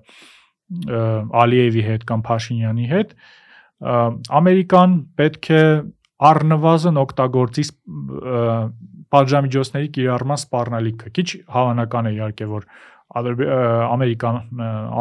[1.44, 3.16] Ալիևի հետ կամ Փաշինյանի հետ,
[3.84, 5.64] Ամերիկան պետք է
[6.30, 7.64] առնվազն օգտագործի
[9.14, 12.68] պատժամիջոցների կիրառման սպառնալիքը։ Քիչ հավանական է իհարկե, որ
[13.14, 14.38] Ամերիկան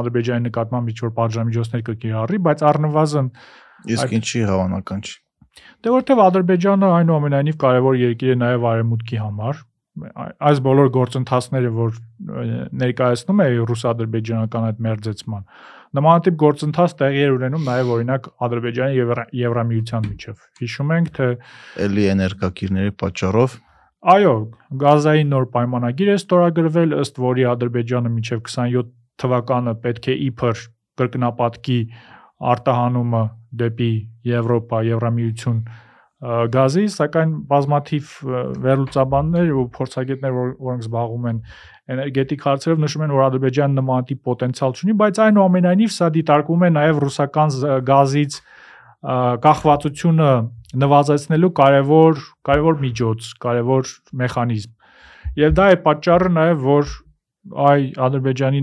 [0.02, 3.30] Ադրբեջանի նկատմամբ ինչ-որ պատժամիջոցներ կկիրառի, բայց առնվազն
[3.96, 5.14] իսկ ինչի հավանական չի։
[5.82, 9.62] Դե որտեվ Ադրբեջանը այնուամենայնիվ կարևոր երկիր է նաև արևմուտքի համար,
[10.48, 11.96] այս բոլոր գործընթացները, որ
[12.82, 15.42] ներկայացնում է ռուս-ադրբեջանական այդ մերձեցման,
[15.98, 21.28] նմանատիպ գործընթաց տեղի էր ունենում նաև օրինակ Ադրբեջանի եւ Եվրամիության միջև։ Հիշում ենք, թե
[21.86, 23.58] էլի էներգակիրների պատճառով
[24.02, 24.34] Այո,
[24.82, 28.88] գազային նոր պայմանագիր է ստորագրվել, ըստ որի Ադրբեջանը միջև 27
[29.22, 30.62] թվականը պետք է իբր
[30.98, 31.78] կրկնապատկի
[32.52, 33.22] արտահանումը
[33.62, 33.92] դեպի
[34.32, 35.60] Եվրոպա, Եվրամիություն
[36.22, 38.10] գազի, սակայն բազմաթիվ
[38.62, 41.40] վերլուծաբաններ ու փորձագետներ, որոնք զբաղվում են
[41.92, 47.00] էներգետիկ հարցերով, նշում են, որ Ադրբեջանը նմանատիպ պոտենցիալ ունի, բայց այնուամենայնիվ սա դիտարկվում է նաև
[47.02, 47.54] ռուսական
[47.92, 48.36] գազից
[49.02, 50.30] կախվածությունը
[50.82, 53.90] նվազեցնելու կարևոր կարևոր միջոց, կարևոր
[54.22, 54.72] մեխանիզմ։
[55.42, 56.94] Եւ դա է պատճառը նաև, որ
[57.66, 58.60] այ Ադրբեջանի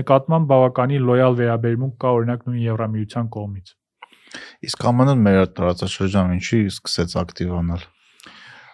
[0.00, 3.72] նկատմամբ բավականին լոյալ վերաբերմունք կա օրինակ նույն Եվրամիության կողմից։
[4.70, 7.82] Իսկ ԱՄՆ-ն մեր տարածաշրջանում ինչի սկսեց ակտիվանալ։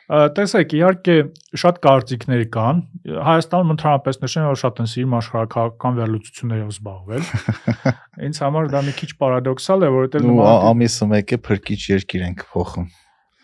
[0.06, 1.14] Տեսեք, իհարկե
[1.58, 2.82] շատ կարծիքներ կան։
[3.26, 7.24] Հայաստանում ընդհանրապես նշեմ, որ շատ են սիրում աշխարհակական վերլուծություններով զբաղվել։
[8.28, 12.86] Ինձ համար դա մի քիչ պարադոքսալ է, որովհետև նման ամիսը մեկը փրկիչ երկիր ենք փոխում։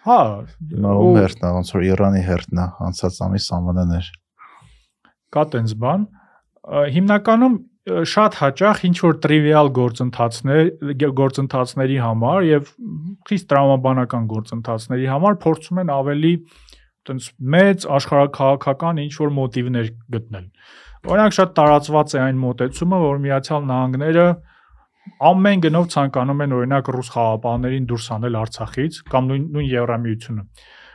[0.06, 0.20] Հա,
[0.86, 4.08] ում հերթն է, ոնց որ Իրանի հերթն է, անցած ամիս ԱՄՆ-ն էր։
[5.34, 6.06] Կա տենց բան։
[6.94, 10.68] Հիմնականում շատ հաճախ ինչ որ տրիվիալ գործընթացներ
[11.18, 12.68] գործընթացների համար եւ
[13.26, 16.32] խիստ տրամաբանական գործընթացների համար փորձում են ավելի
[17.10, 20.46] տենց մեծ աշխարհակաղակական ինչ որ մոտիվներ գտնել։
[21.02, 24.26] Օրինակ շատ տարածված է այն մոտեցումը, որ Միացյալ Նահանգները
[25.32, 30.44] ամեն գնով ցանկանում են օրինակ ռուս խաղապահներին դուրս անել Արցախից կամ նույն նույն Եվրամիությունը։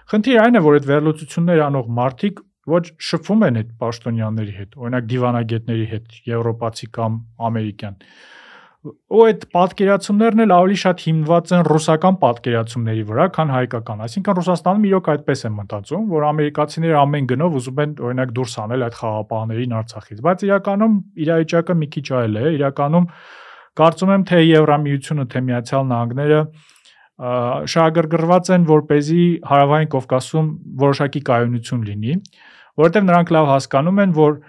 [0.08, 5.06] Խնդիրը այն է, որ այդ վերլուծություններ անող մարդիկ ոչ շփվում են այդ պաշտոնյաների հետ, օրինակ
[5.12, 8.02] դիվանագետների հետ, եվրոպացի կամ ամերիկյան։
[8.88, 14.86] ու այդ պատկերացումներն էլ ավելի շատ հիմնված են ռուսական պատկերացումների վրա, քան հայկական։ Այսինքն Ռուսաստանում
[14.88, 19.76] իրոք այդպես է մտածում, որ ամերիկացիները ամեն գնով ուզում են օրինակ դուրս անել այդ խաղապահներին
[19.82, 20.96] Արցախից, բայց իրականում
[21.28, 23.10] իրավիճակը մի քիչ այլ է։ Իրականում
[23.78, 26.42] կարծում եմ թե Եվրամիությունը, թե Միացյալ Նահանգները
[27.18, 30.50] շահագրգռված են, որ เป զի հարավային Կովկասում
[30.86, 32.14] որոշակի կայունություն լինի,
[32.78, 34.40] որովհետև նրանք լավ հասկանում են, որ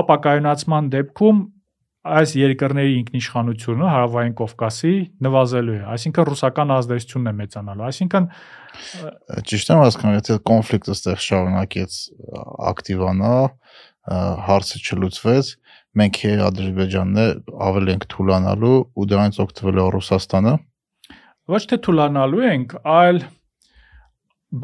[0.00, 1.44] ապակայունացման դեպքում
[2.06, 4.92] այս երկրների ինքնիշխանությունը հարավային Կովկասի
[5.26, 8.28] նվազելու է, այսինքն ռուսական ազդեցությունն է մեծանալու, այսինքն
[9.50, 11.96] ճիշտ եմ հասկանում, եթե կոնֆլիկտը ստեղ շարունակեց
[12.70, 13.32] ակտիվանա,
[14.46, 15.50] հարցը չլուծվեց,
[15.96, 17.26] մենք Ադրբեջանն է
[17.66, 20.54] ավելի ենք թուլանալու ու դրանից օգտվելու Ռուսաստանը
[21.46, 23.18] ոչ թե թուլանալու ենք, այլ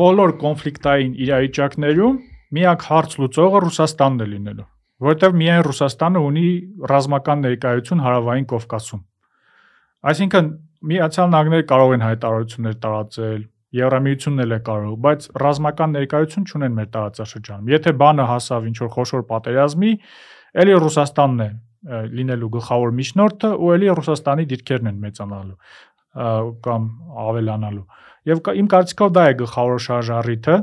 [0.03, 2.16] բոլոր կոնֆլիկտային իրավիճակներում
[2.56, 4.68] միակ հարց լուծողը Ռուսաստանն է լինելու,
[5.06, 6.44] որովհետև միայն Ռուսաստանը ունի
[6.92, 9.02] ռազմական ներկայություն հարավային Կովկասում։
[10.12, 10.52] Այսինքն
[10.92, 16.88] Միացյալ Նահանգները կարող են հայտարարություններ տարածել, Եվրամիությունն էլ է կարող, բայց ռազմական ներկայություն չունեն մեր
[16.92, 19.92] տարածաշրջանում։ Եթե բանը հասավ ինչ որ խոշոր պատերազմի,
[20.60, 21.48] ելի Ռուսաստանն է
[22.12, 25.56] լինելու գլխավոր միջնորդը ու ելի Ռուսաստանի դիրքերն են մեծանալու
[26.12, 26.82] կամ
[27.22, 27.86] ավելանալու։
[28.28, 30.56] Եվ իմ կարծիքով դա է գլխավոր շարժառիթը։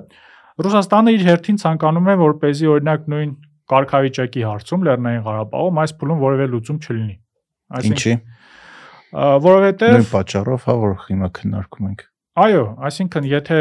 [0.60, 3.30] Ռուսաստանը իր հերթին ցանկանում է, որ เป զի օրինակ նույն
[3.70, 7.16] կարգավիճակի հարցում Լեռնային Ղարաբաղում այս փուլում որևէ լուծում չլինի։
[7.90, 8.14] Ինչի։
[9.46, 12.04] Որովհետև նույն պատճառով, հա, որ հիմա քննարկում ենք։
[12.40, 13.60] Այո, այսինքն եթե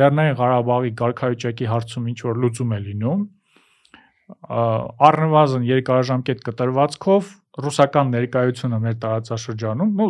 [0.00, 3.24] Լեռնային Ղարաբաղի կարգավիճակի հարցում ինչ որ լուծում է լինում,
[5.04, 7.32] առնվազն երկարաժամկետ կտրվածքով
[7.64, 10.06] ռուսական ներկայությունը մեր տարածաշրջանում, նո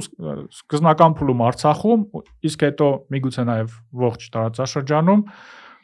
[0.54, 2.04] սկզբնական փուլում Արցախում,
[2.48, 3.74] իսկ հետո միգուցե նաև
[4.04, 5.24] ողջ տարածաշրջանում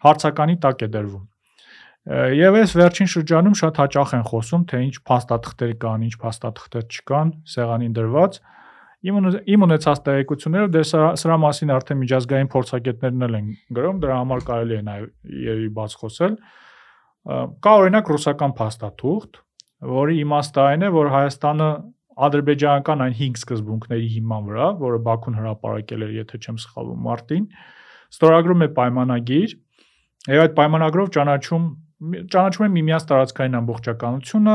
[0.04, 1.26] հարցականի տակ է դրվում։
[2.40, 7.32] Եվ այս վերջին շրջանում շատ հաճախ են խոսում, թե ինչ փաստաթղթեր կան, ինչ փաստաթղթեր չկան,
[7.54, 8.38] սեղանին դրված։
[9.10, 10.82] Իմ ունեցած տեղեկությունները դե
[11.20, 15.06] սրա մասին արդեն միջազգային փորձագետներն էլ են գրում, դրա համար կարելի է նաև
[15.44, 16.34] երևի բաց խոսել։
[17.64, 19.40] Կա օրինակ ռուսական փաստաթուղթ,
[19.92, 21.70] որի իմաստը այն է, որ Հայաստանը
[22.20, 27.44] ադրբեջանական այն 5 սկզբունքների հիման վրա, որը Բաքուն հրապարակել էր, եթե չեմ սխալվում, մարտին,
[28.10, 29.54] ստորագրում է պայմանագիր,
[30.28, 34.52] եւ այդ պայմանագրով ճանաչում ճանաչում են միմյանց տարածքային ամբողջականությունը,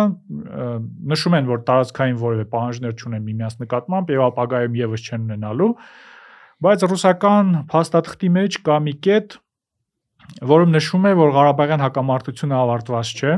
[1.12, 5.68] նշում են, որ տարածքային որևէ պահանջներ չունեն միմյանց նկատմամբ եւ ապագայում եւս չեն ունենալու,
[6.66, 9.38] բայց ռուսական փաստաթղթի մեջ կա մի կետ,
[10.56, 13.36] որում նշում է, որ Ղարաբաղյան հակամարտությունը ավարտված չէ,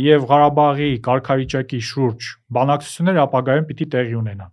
[0.00, 4.52] եւ Ղարաբաղի կարգավիճակի շուրջ բանակցություններ ապագայում պիտի տեղի ունենան։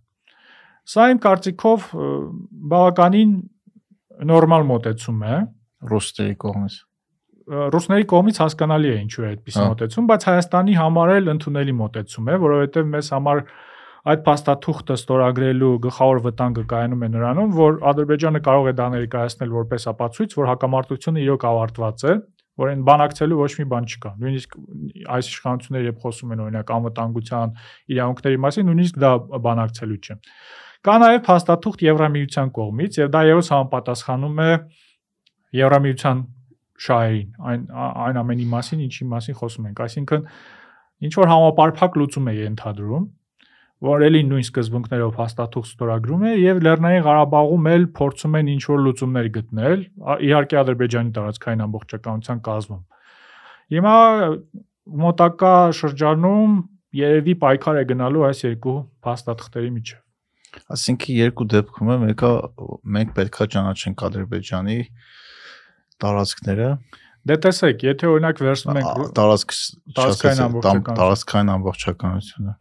[0.91, 1.87] Սա իմ կարծիքով
[2.75, 3.33] բավականին
[4.31, 5.39] նորմալ մոտեցում է
[5.91, 6.79] ռուսների կողմից
[7.51, 12.35] ռուսների կողմից հասկանալի է ինչու է այդպես մոտեցում, բայց Հայաստանի համար էլ ընդունելի մոտեցում է,
[12.43, 13.41] որովհետև մեզ համար
[14.11, 19.87] այդ փաստաթուղթը ստորագրելու գլխավոր վտանգը կայանում է նրանում, որ Ադրբեջանը կարող է դա ներկայացնել որպես
[19.91, 22.15] ապացույց, որ հակամարտությունը իրոք ավարտված է
[22.61, 24.55] որ այն բանակցելու ոչ մի բան չկա։ Նույնիսկ
[25.15, 27.53] այս իշխանությունները երբ խոսում են օրինակ անվտանգության
[27.95, 29.11] իրավունքների մասին, նույնիսկ դա
[29.45, 30.17] բանակցելու չէ։
[30.81, 34.51] Կա նաև հաստատուղթ Եվրամիության կողմից եւ դա եւս համապատասխանում է
[35.57, 36.21] Եվրամիության
[36.81, 40.27] շահերին, այն այն ամենի մասին, ինչի մասին խոսում ենք, այսինքն
[41.07, 43.05] ինչ որ համապարփակ լուծում է ենթադրում,
[43.81, 48.83] որ էլի նույն սկզբունքներով հաստատող ստորագրում է եւ Լեռնային Ղարաբաղում էլ փորձում են ինչ որ
[48.85, 49.85] լուծումներ գտնել,
[50.29, 52.83] իհարկե Ադրբեջանի տարածքային ամբողջականության կազմում։
[53.71, 53.95] Հիմա
[55.01, 56.53] մոտակա շրջանում
[57.01, 62.31] երևի պայքար է գնալու այս երկու հաստատքների միջև։ Այսինքն երկու դեպքում է մեկը
[62.95, 64.77] մենք պետքա ճանաչենք Ադրբեջանի
[66.05, 66.73] տարածքները
[67.21, 69.51] Դե տեսեք, եթե օրինակ վերցնում ենք տարածք
[70.97, 72.53] տարածքային ամբողջականությունը,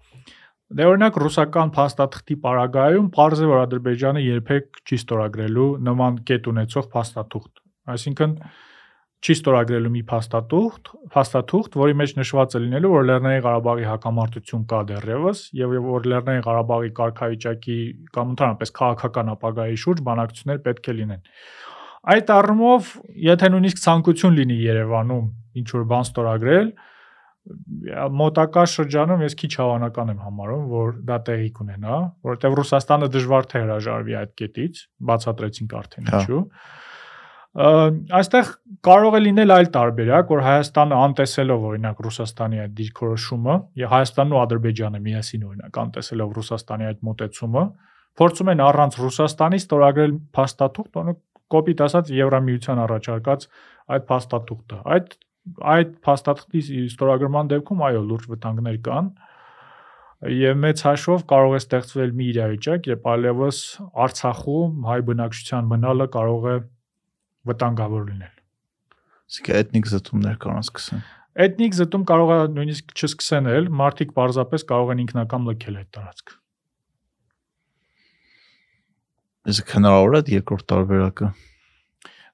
[0.71, 6.85] Դե օրինակ ռուսական փաստաթղթի պարագայում parz է որ Ադրբեջանը երբեք չի ստորագրելու նման կետ ունեցող
[6.93, 7.63] փաստաթուղթ։
[7.95, 8.37] Այսինքն
[9.21, 14.81] չի ստորագրելու մի փաստաթուղթ, փաստաթուղթ, որի մեջ նշված է լինելու, որ Լեռնային Ղարաբաղի հակամարտություն կա
[14.93, 17.79] դեռևս եւ որ Լեռնային Ղարաբաղի կարգավիճակի
[18.15, 21.27] կամ ընդհանրապես քաղաքական ապագայի շուրջ բանակցություններ պետք է լինեն։
[22.01, 22.93] Այդ առումով,
[23.29, 25.27] եթե նույնիսկ ցանկություն լինի Երևանում
[25.61, 26.71] ինչ որ բան ստորագրել,
[28.21, 31.97] մոտակա շրջանում ես քիչ հավանական եմ համարում, որ դա տեղի կունենա,
[32.29, 36.43] որովհետև Ռուսաստանը դժվար թե հրաժարվի այդ կետից, բացատրեցինք արդեն հա։ ինչու։
[38.21, 38.51] Այստեղ
[38.87, 44.41] կարող է լինել այլ տարբերակ, որ Հայաստանը անտեսելով օրինակ Ռուսաստանի այդ դիրքորոշումը, եւ Հայաստանն ու
[44.41, 47.65] Ադրբեջանը միասին օրինակ անտեսելով Ռուսաստանի այդ մոտեցումը,
[48.21, 51.19] փորձում են առանց Ռուսաստանի ստորագրել փաստաթուղթ, օրինակ
[51.55, 53.47] կոպիտ ասած Եվրամիության առաջարկած
[53.97, 55.15] այդ փաստաթուղթը։ Այդ
[55.75, 56.61] այդ փաստաթղթի
[56.91, 59.07] ստորագրման դեպքում այո լուրջ վտանգներ կան
[60.37, 63.61] եւ մեծ հաշվով կարող է ստեղծվել մի իրավիճակ, երբ այլևս
[64.05, 66.57] Արցախում հայ բնակչության մնալը կարող է
[67.51, 68.35] վտանգավոր լինել։
[69.31, 71.03] Իսկ էթնիկ զտումներ կարող սկսեն։
[71.41, 76.40] Էթնիկ զտում կարող է նույնիսկ չսկսեն էլ, մարդիկ պարզապես կարող են ինքնակամ լքել այդ տարածքը։
[79.49, 81.29] Իսկ հնարավոր է երկրորդ տարբերակը։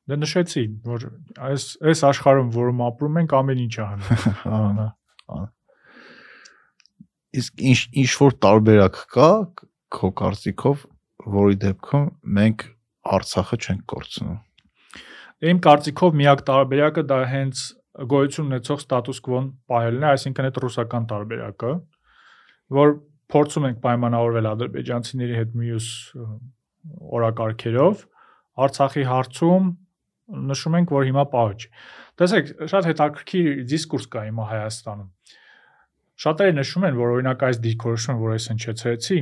[0.07, 1.05] Դե նշեցի, որ
[1.49, 4.42] այս այս աշխարհում, որում ապրում ենք, ամեն ինչ է հնարավոր։
[5.37, 5.47] Ահա։
[7.37, 9.31] Իսկ ինչ ինչ որ տարբերակ կա
[9.97, 10.85] քո կարծիքով,
[11.37, 12.07] որի դեպքում
[12.38, 12.66] մենք
[13.16, 14.38] Արցախը չենք կորցնում։
[15.47, 17.61] Իմ կարծիքով միակ տարբերակը դա հենց
[18.12, 21.73] գոյություն ունեցող ստատուս կվոն պահելն է, այսինքն այդ ռուսական տարբերակը,
[22.77, 22.95] որ
[23.33, 25.87] փորձում ենք պայմանավորվել ադրբեջանցիների հետ մյուս
[27.16, 28.05] օրակարգերով,
[28.57, 29.66] Արցախի հարցում
[30.27, 31.68] նշում ենք, որ հիմա պահը չի։
[32.16, 35.11] Տեսեք, շատ հետաքրքիր դիսկուրս կա հիմա Հայաստանում։
[36.16, 39.18] Շատերը նշում են, որ օրինակ այս դիրքորոշումը, որ ես հնչեցրեցի,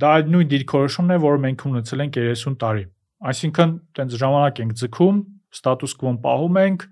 [0.00, 2.84] դա այդ նույն դիրքորոշումն է, որը մենք ունեցել ենք 30 տարի։
[3.30, 5.18] Այսինքն, տենց ժամանակ ենք ձգում,
[5.50, 6.86] ստատուս կվոն պահում ենք,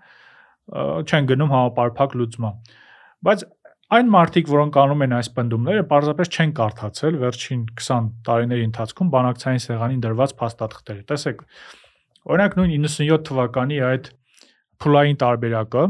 [1.09, 2.59] չեն գնում համապարփակ լուծման։
[3.29, 3.45] Բայց
[3.89, 9.63] այն մարդիկ, որոնք անում են այս պնդումները, պարզապես չեն կարդացել վերջին 20 տարիների ընթացքում բանակցային
[9.65, 11.41] սեղանին դրված փաստաթղթերը։ Տեսեք,
[12.29, 14.11] օրինակ նույն 97 թվականի այդ
[14.85, 15.85] փուլային տարբերակը,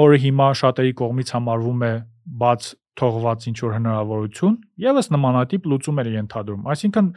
[0.00, 1.92] որը հիմա շատերի կողմից համարվում է
[2.40, 4.54] բաց թողված ինչ որ հնարավորություն,
[4.86, 7.10] եւս նմանատիպ լուծում էր ենթադրում։ Այսինքն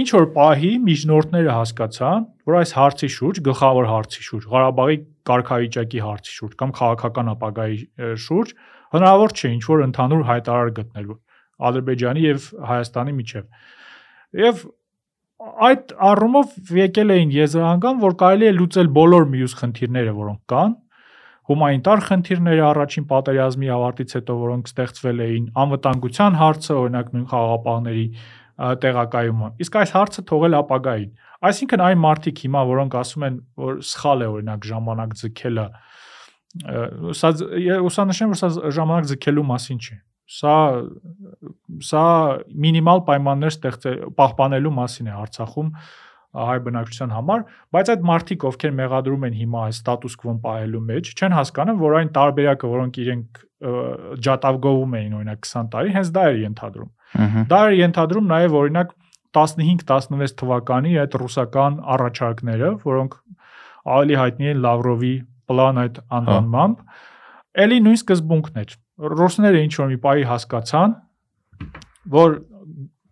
[0.00, 4.98] ինչ որ պահի միջնորդները հասկացան, որ այս հարցի շուրջ, գլխավոր հարցի շուրջ, Ղարաբաղի
[5.30, 7.80] կարգավիճակի հարցի շուրջ կամ քաղաքական ապագայի
[8.24, 8.54] շուրջ
[8.94, 11.10] հնարավոր չէ ինչ որ ընդհանուր հայտարար գտնել
[11.70, 13.48] Ադրբեջանի եւ Հայաստանի միջև։
[14.40, 14.62] Եվ
[15.70, 20.74] այդ առումով եկել էին եզրահանգամ, որ կարելի է լուծել բոլոր մյուս խնդիրները, որոնք կան,
[21.50, 28.04] հումանիտար խնդիրները առաջին պատերազմի ավարտից հետո, որոնք ստեղծվել էին, անվտանգության հարցը, օրինակ նույն խաղաղապահների
[28.84, 31.10] տեղակայումը։ Իսկ այս հարցը թողել ապագային։
[31.50, 35.66] Այսինքն այն մարդիկ հիմա, որոնք ասում են, որ սխալ է օրինակ ժամանակ ձգելը,
[36.50, 37.30] սա
[37.86, 39.98] ուսանշեմ, որ սա ժամանակ ձգելու մասին չի։
[40.30, 40.54] Սա
[41.90, 42.04] սա
[42.64, 45.70] մինիմալ պայմաններ ստեղծել պահպանելու մասին է Արցախում
[46.30, 47.40] հայ բնակչության համար,
[47.74, 51.96] բայց այդ մարդիկ, ովքեր մեղադրում են հիմա այս ստատուս կվոն պահելու մեջ, չեն հասկանում, որ
[52.00, 53.40] այն տարբերակը, որոնք իրենք
[54.26, 56.90] ջատավգովում էին օրինակ 20 տարի, հենց դա էր ենթադրում։
[57.50, 58.94] Դա էր ենթադրում նաև օրինակ
[59.34, 63.18] 15-16 թվականի այդ ռուսական առաջարկները, որոնք
[63.90, 65.14] ավելի հայտնի են Լավրովի
[65.50, 66.84] պլան այդ անվանմամբ,
[67.64, 68.76] ելի նույն սկզբունքն էր։
[69.20, 70.94] Ռուսները ինչ որ մի պահի հասկացան,
[72.20, 72.36] որ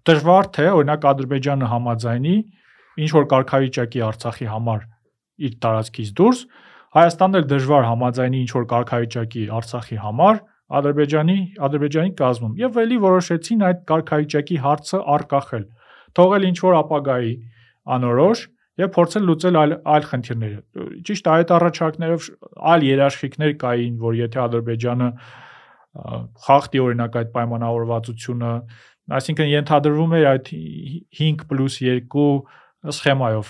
[0.08, 2.36] դժվար թե օրինակ Ադրբեջանը համաձայնի
[2.98, 4.84] ինչ որ կարգավիճակի Արցախի համար
[5.48, 6.38] իր տարածքից դուրս,
[6.98, 13.62] Հայաստանն էլ դժվար համաձայնի ինչ որ կարգավիճակի Արցախի համար, Ադրբեջանի Ադրբեջանի կազմում եւ ելի որոշեցին
[13.68, 15.64] այդ կարգավիճակի հարցը արկախել
[16.18, 17.30] թողել ինչ որ ապագայի
[17.96, 18.42] անորոշ
[18.78, 22.28] եւ փորձել լուծել այլ այլ խնդիրները ճիշտ այդ առաջարկներով
[22.72, 25.08] այլ երաշխիքներ կային որ եթե Ադրբեջանը
[26.46, 28.52] խախտի օրինակ այդ պայմանավորվածությունը
[29.18, 30.50] այսինքն ենթադրվում էր այդ
[31.18, 32.26] 5+2
[32.78, 33.48] սխեմայով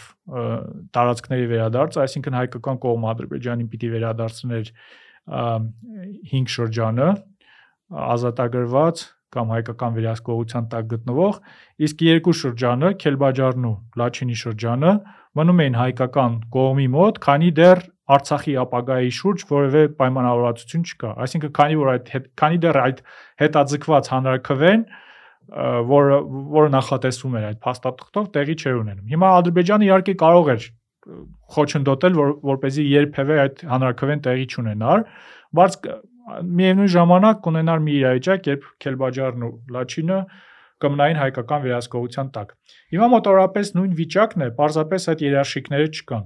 [0.97, 4.71] տարածքների վերադարձ, այսինքն հայկական կողմը Ադրբեջանին պիտի վերադարձներ
[6.33, 7.09] 5 շրջանը
[8.09, 11.39] ազատագրված կամ հայկական վերահսկողության տակ գտնվող,
[11.89, 14.93] իսկ երկու շրջանը, Քելբաջարն ու Լաչինի շրջանը
[15.39, 21.77] մնում էին հայկական կողմի մոտ, քանի դեռ Արցախի ապագայի շուրջ որևէ պայմանավորվածություն չկա։ Այսինքն քանի
[21.77, 22.07] որ այդ
[22.41, 23.03] քանի դեռ այդ
[23.43, 24.85] հետաձգված հանրակրվեն,
[25.93, 26.17] որը
[26.57, 30.67] որը նախատեսվում էր այդ փաստաթղթով տեղի չէր ունենում։ Հիմա Ադրբեջանը իհարկե կարող էր
[31.57, 35.05] խոչընդոտել, որ որպեսզի երբևէ այդ հանրակրվեն տեղի չունենար,
[35.59, 35.79] բայց
[36.59, 40.19] միևնույն ժամանակ կունենար մի իրավիճակ, երբ Քելբաջարն ու Լաչինը
[40.79, 42.53] կմնային հայկական վերահսկողության տակ։
[42.95, 46.25] Հիմա մոտորապես նույն վիճակն է, պարզապես այդ երաշխիքները չկան։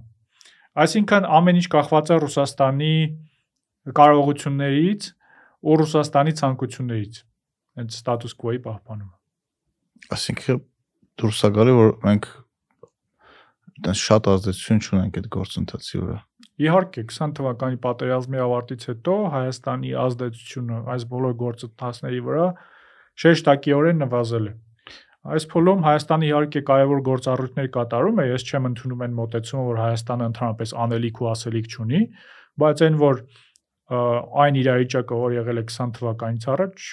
[0.83, 2.93] Այսինքն ամեն ինչ կախված է Ռուսաստանի
[4.03, 5.09] կարողություններից
[5.62, 7.19] ու Ռուսաստանի ցանկություններից
[7.83, 9.17] այդ ստատուս կվոյի պահպանումը։
[10.17, 10.62] Այսինքն
[11.23, 12.29] դուրս է գալի, որ մենք
[13.83, 16.19] այդպես շատ ազդեցություն չունենք այդ գործընթացի վրա։
[16.61, 22.49] Իհարկե 20 թվականի պատերազմի ավարտից հետո Հայաստանի ազդեցությունը այս բոլոր գործընթացների վրա
[23.23, 24.53] շեշտակիորեն նվազել է։
[25.33, 30.29] Այս փուլում Հայաստանը իհարկե կարևոր գործառույթներ կատարում է, ես չեմ ընդունում այն մոտեցումը, որ Հայաստանը
[30.33, 32.01] ընդհանրապես անելիք ու ասելիք չունի,
[32.62, 33.23] բայց այն որ
[33.93, 36.88] այն իրավիճակը, որ եղել է 20 թվականից առաջ,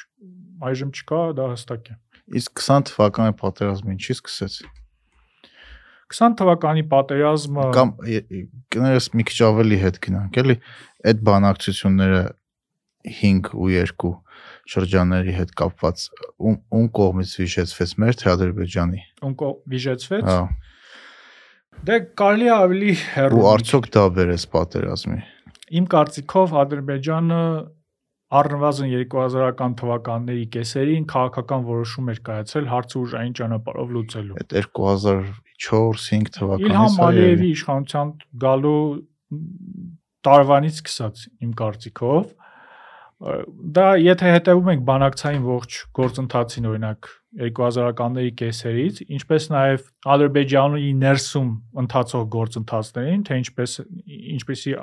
[0.69, 1.97] այժմ չկա, դա հստակ է։
[2.39, 4.59] Իսկ 20 թվականի պատերազմը ինչի սկսեց։
[6.09, 7.93] 20 թվականի պատերազմը կամ
[8.73, 10.55] կներես մի քիչ ավելի հետ գնանք, էլի
[11.09, 12.23] այդ բանակցությունները
[13.19, 14.13] 5 ու 2
[14.69, 16.03] շրջանների հետ կապված
[16.49, 19.35] ում ում կողմից վիճեցվեց մեր թե Ադրբեջանի։ Ում
[19.73, 20.39] վիճեցվեց։ Հա։
[21.89, 25.19] Դե կարելի է ավելի հեռու։ Ու արդյոք դա բերես պատերազմի։
[25.79, 27.41] Իմ կարծիքով Ադրբեջանը
[28.39, 34.57] առնվազն 2000-ական թվականների կեսերին քաղաքական որոշում էր կայացել հարցը ուժային ճանապարհով լուծելու։ Այդ
[35.67, 38.81] 2004-5 թվականից Իլհամ Ալիևի իշխանության գալու
[40.29, 42.35] տարվանից սկսած իմ կարծիքով
[43.19, 47.07] դա եթե հետևում ենք բանակցային ողջ գործընթացին օրինակ
[47.39, 49.81] 2000-ականների կեսերից, ինչպես նաև
[50.13, 51.49] Ադրբեջանի ներսում
[51.83, 53.75] ընթացող գործընթացներին, թե ինչպես
[54.39, 54.73] ինչպեսի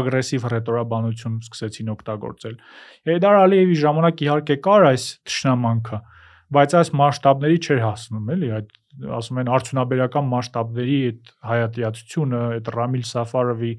[0.00, 2.60] ագրեսիվ ռետորաբանություն սկսեցին օգտագործել։
[3.10, 6.00] Հեյդար Ալիևի ժամանակ իհարկե կար այս ճշնամանքը,
[6.54, 8.74] բայց այս մասշտաբների չէր հասնում, էլի, այդ
[9.16, 13.72] ասում են արդյունաբերական մասշտաբների այդ հայատյացությունը, այդ Ռամիլ Սաֆարովի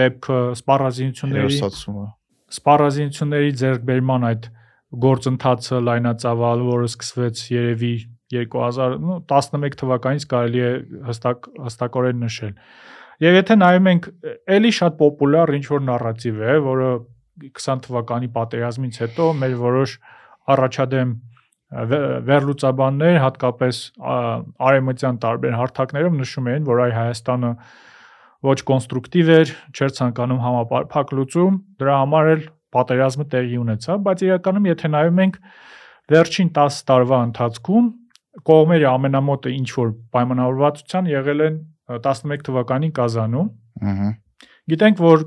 [0.00, 1.60] դեպքը, սպառազինությունների
[2.50, 4.48] սպառազինությունների ձեռքբերման այդ
[5.04, 7.92] գործընթացը լայնածավալ, որը սկսվեց երևի
[8.34, 10.72] 2011 թվականից կարելի է
[11.06, 12.52] հստակ հստակորեն նշել։
[13.20, 14.06] Եվ եթե նայում ենք,
[14.56, 16.90] ելի շատ պոպուլյար ինչ որ նարատիվ է, որը
[17.60, 19.96] 20 թվականի պատերազմից հետո մեր որոշ
[20.54, 21.10] առաջադեմ
[21.70, 23.80] վերլուծաբաններ, հատկապես
[24.70, 27.50] արեմտյան տարբեր հարթակներում նշում էին, որ այ Հայաստանը
[28.50, 32.42] ոչ կոնստրուկտիվ էր, չէր ցանկանում համապարփակ լուծում, դրա համար էլ
[32.74, 35.38] պատերազմը տեղի ունեցավ, բայց իրականում եթե նայում ենք
[36.10, 37.86] վերջին 10 տարվա ընթացքում
[38.50, 41.60] կողմերը ամենամոտը ինչ որ պայմանավորվածության եղել են
[42.00, 43.48] 11 թվականի Կազանում։
[43.90, 44.10] Ահա։
[44.70, 45.24] Գիտենք, որ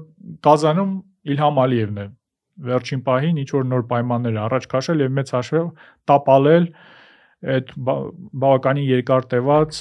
[0.48, 0.92] Կազանում
[1.34, 2.08] Իլհամ Ալիևն է
[2.70, 5.70] վերջին պահին ինչ որ նոր պայմաններ առաջ քաշել եւ մեծ հաշվով
[6.12, 6.68] տապալել
[7.54, 9.80] այդ բավականին երկար տևած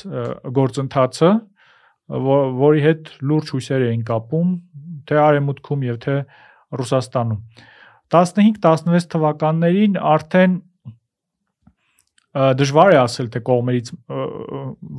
[0.56, 1.30] գործընթացը,
[2.62, 4.50] որի հետ լուրջ հույսեր էին կապում
[5.08, 6.16] թե արեմուտքում եւ թե
[6.80, 7.40] Ռուսաստանում։
[8.12, 10.58] 15-16 թվականներին արդեն
[12.32, 13.88] դժվար է ասել թե կողմերից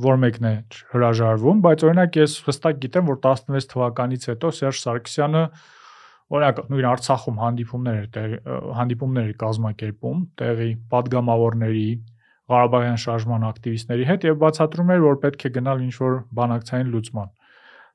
[0.04, 0.52] որ մեկն է
[0.94, 5.42] հրաժարվում, բայց օրինակ ես հստակ գիտեմ, որ 16 թվականից հետո Սերժ Սարգսյանը
[6.34, 8.34] Օրինակ նույն Արցախում հանդիպումներ էր
[8.78, 11.86] հանդիպումներ էր կազմակերպում տեղի падգամավորների
[12.54, 17.30] Ղարաբաղյան շարժման ակտիվիստների հետ եւ բացատրում էր, որ պետք է գնալ ինչ-որ բանակցային լուծման։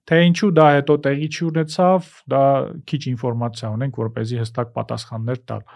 [0.09, 2.43] Թե ինչու դա հետո տեղի չունեցավ, դա
[2.89, 5.67] քիչ ինֆորմացիա ունենք, որ เป զի հստակ պատասխաններ տալ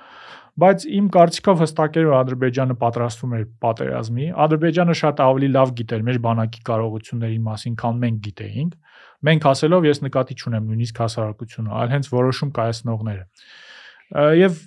[0.61, 6.03] բայց իմ կարծիքով հստակ էր որ Ադրբեջանը պատրաստվում էր պատերազմի։ Ադրբեջանը շատ ավելի լավ գիտեր
[6.09, 8.76] մեր բանակի կարողությունների մասին, քան մենք գիտեինք։
[9.24, 13.24] Մենք ասելով ես նկատի չունեմ նույնիսկ հասարակությունը, այլ հենց որոշում կայացնողները։
[14.43, 14.57] Եվ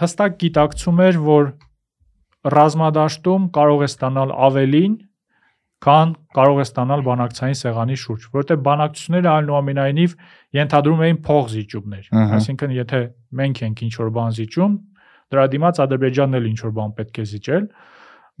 [0.00, 1.52] հստակ գիտակցում էր, որ
[2.56, 4.92] ռազմադաշտում կարող է ստանալ ավելին,
[5.80, 10.16] քան կարող է ստանալ բանակցային սեղանի շուրջ, որովհետև բանակցությունները այնուամենայնիվ
[10.58, 13.00] ենթադրում էին փող զիջումներ։ Այսինքն, եթե
[13.40, 14.74] մենք ենք ինչ որ բան զիջում,
[15.30, 17.64] դրա դիմաց Ադրբեջանն էլ ինչ որ բան պետք է զիջել,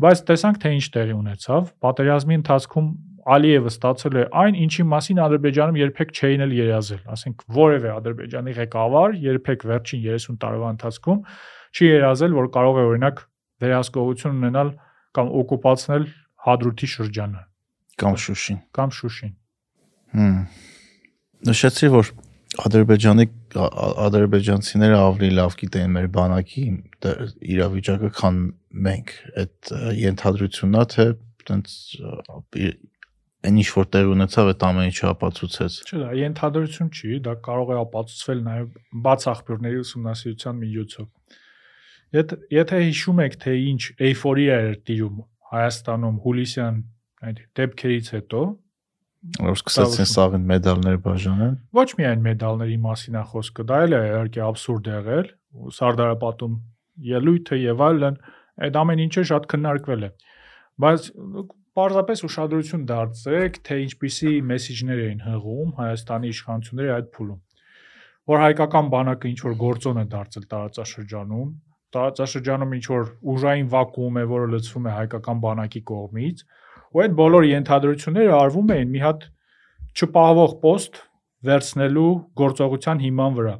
[0.00, 2.86] բայց տեսանք թե ինչ տեղի ունեցավ։ Պատերազմի ընթացքում
[3.20, 9.18] Ալիևը ստացել է այն, ինչի մասին Ադրբեջանում երբեք չէին էլ երազել, ասենք որևէ Ադրբեջանի ղեկավար
[9.26, 11.20] երբեք վերջին 30 տարվա ընթացքում
[11.76, 13.22] չի երազել, որ կարող է օրինակ
[13.60, 14.72] վերահսկողություն ունենալ
[15.20, 16.08] կամ օկուպացնել
[16.40, 17.44] Հադրութի շրջանը
[18.00, 19.32] կամ Շուշին կամ Շուշին։
[20.16, 20.36] Հմ։
[21.50, 22.12] Նշեցի, որ
[22.60, 23.26] Ադրբեջանի
[24.04, 26.64] ադրբեջանցիները ավելի լավ գիտեն մեր բանակի
[27.54, 28.40] իրավիճակը, քան
[28.86, 29.12] մենք։
[29.42, 31.06] Այդ ենթադրությունն է, թե
[31.50, 31.76] տենց
[33.40, 37.76] այն ինչ որ տեղ ունեցավ, այդ ամենը չապացուցեց։ Չէ, դա ենթադրություն չի, դա կարող է
[37.80, 38.72] ապացուցվել նաև
[39.06, 41.06] բաց աղբյուրների ուսումնասիրության միջոցով։
[42.10, 45.20] Եթե եթե հիշում եք, թե ինչ էյֆորիա էր տիրում
[45.50, 46.76] Հայաստանում հուլիսյան
[47.30, 48.42] այդ դեպքերից հետո,
[49.20, 54.42] որ սկսեցին սաղին մեդալներ բաժանել։ Ոչ միայն մեդալների մասին է խոսքը, դա էլ է իհարկե
[54.46, 55.26] абսուրդ եղել,
[55.80, 56.54] Սարդարապատում
[57.10, 58.16] ելույթը եւ այլն,
[58.64, 60.10] այդ ամեն ինչը շատ քննարկվել է։
[60.80, 61.08] Բայց
[61.80, 67.38] պարզապես ուշադրություն դարձրեք, թե ինչպիսի մեսեջներ էին հղում Հայաստանի իշխանությունները այդ փուլում։
[68.30, 71.48] Որ հայկական բանակը ինչ որ գործոն է դարձել տարածաշրջանում,
[71.96, 76.44] տարածաշրջանում ինչ որ ուժային վակուում է, որը լցվում է հայկական բանակի կողմից,
[76.90, 79.26] ու այդ բոլոր ենթադրությունները արվում էին մի հատ
[79.96, 81.00] չպահվող post
[81.50, 83.54] վերցնելու գործողության հիման վրա։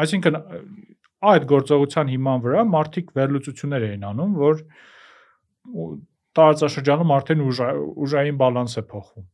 [0.00, 0.40] Այսինքն
[1.30, 4.62] այդ գործողության հիման վրա մարդիկ վերլուծություններ էին անում, որ
[6.38, 9.28] տարածաշրջանում արդեն ուժային բալանս է փոխվում։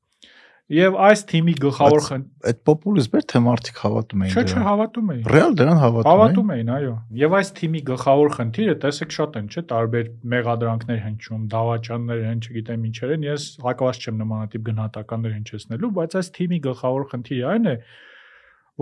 [0.67, 2.07] Եվ այս թիմի գլխավոր
[2.51, 6.09] այդ պոպուլիզմ էր թե մարդիկ հավատում էին դրան։ Չէ, չէ, հավատում էին։ Ռեալ դրան հավատում
[6.11, 10.99] էին։ Հավատում էին, այո։ Եվ այս թիմի գլխավոր խնդիրը, տեսեք, շատ են, չէ, տարբեր մեղադրանքներ
[11.07, 16.61] հնչում, դավաճաններ են, չգիտեմ ինչեր են։ Ես հակված չեմ նմանատիպ գնահատականներ հնչեցնելու, բայց այս թիմի
[16.67, 17.77] գլխավոր խնդիրը այն է,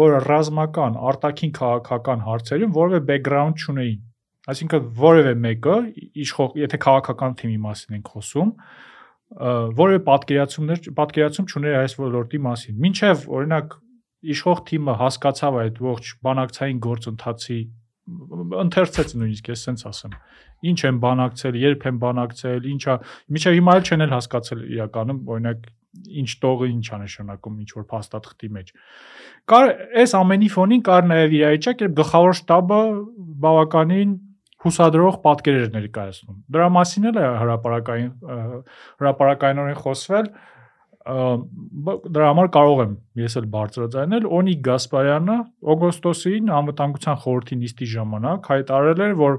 [0.01, 4.01] որը ռազմական, արտաքին քաղաքական հարցերում որևէ բեքգրաունդ չունեին։
[4.45, 5.77] Այսինքն որևէ մեկը
[6.25, 8.51] իշխող, եթե քաղաքական թիմի մասին ենք խոսում,
[9.79, 13.79] որևէ պատկերացումներ պատկերացում չուներ այս ոլորտի մասին։ Մինչև օրինակ
[14.35, 17.59] իշխող թիմը հասկացավ այդ ողջ բանակցային գործընթացի
[18.05, 20.13] ընթերցեց նույնիսկ ես sense ասեմ
[20.65, 22.97] ինչ են բանակցել, երբ են բանակցել, ինչա,
[23.37, 25.67] միջև հիմա էլ չեն էլ հասկացել իրականում, օրինակ
[26.21, 28.71] ինչ տողը ինչ է նշանակում ինչ որ փաստաթղթի մեջ։
[29.53, 29.73] Կար
[30.05, 32.81] այս ամենի ֆոնին կար նաև իրավիճակ, երբ գլխավոր շտաբը
[33.45, 34.15] բավականին
[34.65, 38.11] հուսադրող պատկեր էր ներկայացնում։ Դրա մասին էլ է հրաապարակային
[39.03, 40.29] հրաապարակայինորեն խոսվել,
[41.05, 44.29] դրա համար կարող եմ ես էլ բարձրաձայնել.
[44.39, 45.35] Օնիկ Գասպարյանը
[45.75, 49.37] օգոստոսին անվտանգության խորհրդի նիստի ժամանակ հայտարարել էր, որ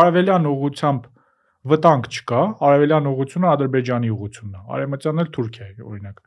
[0.00, 1.10] արևելյան ուղությամբ
[1.72, 6.24] վտանգ չկա, արևելյան ուղությունը Ադրբեջանի ուղությունն է, արևմտյանն էլ Թուրքիայի օրինակ։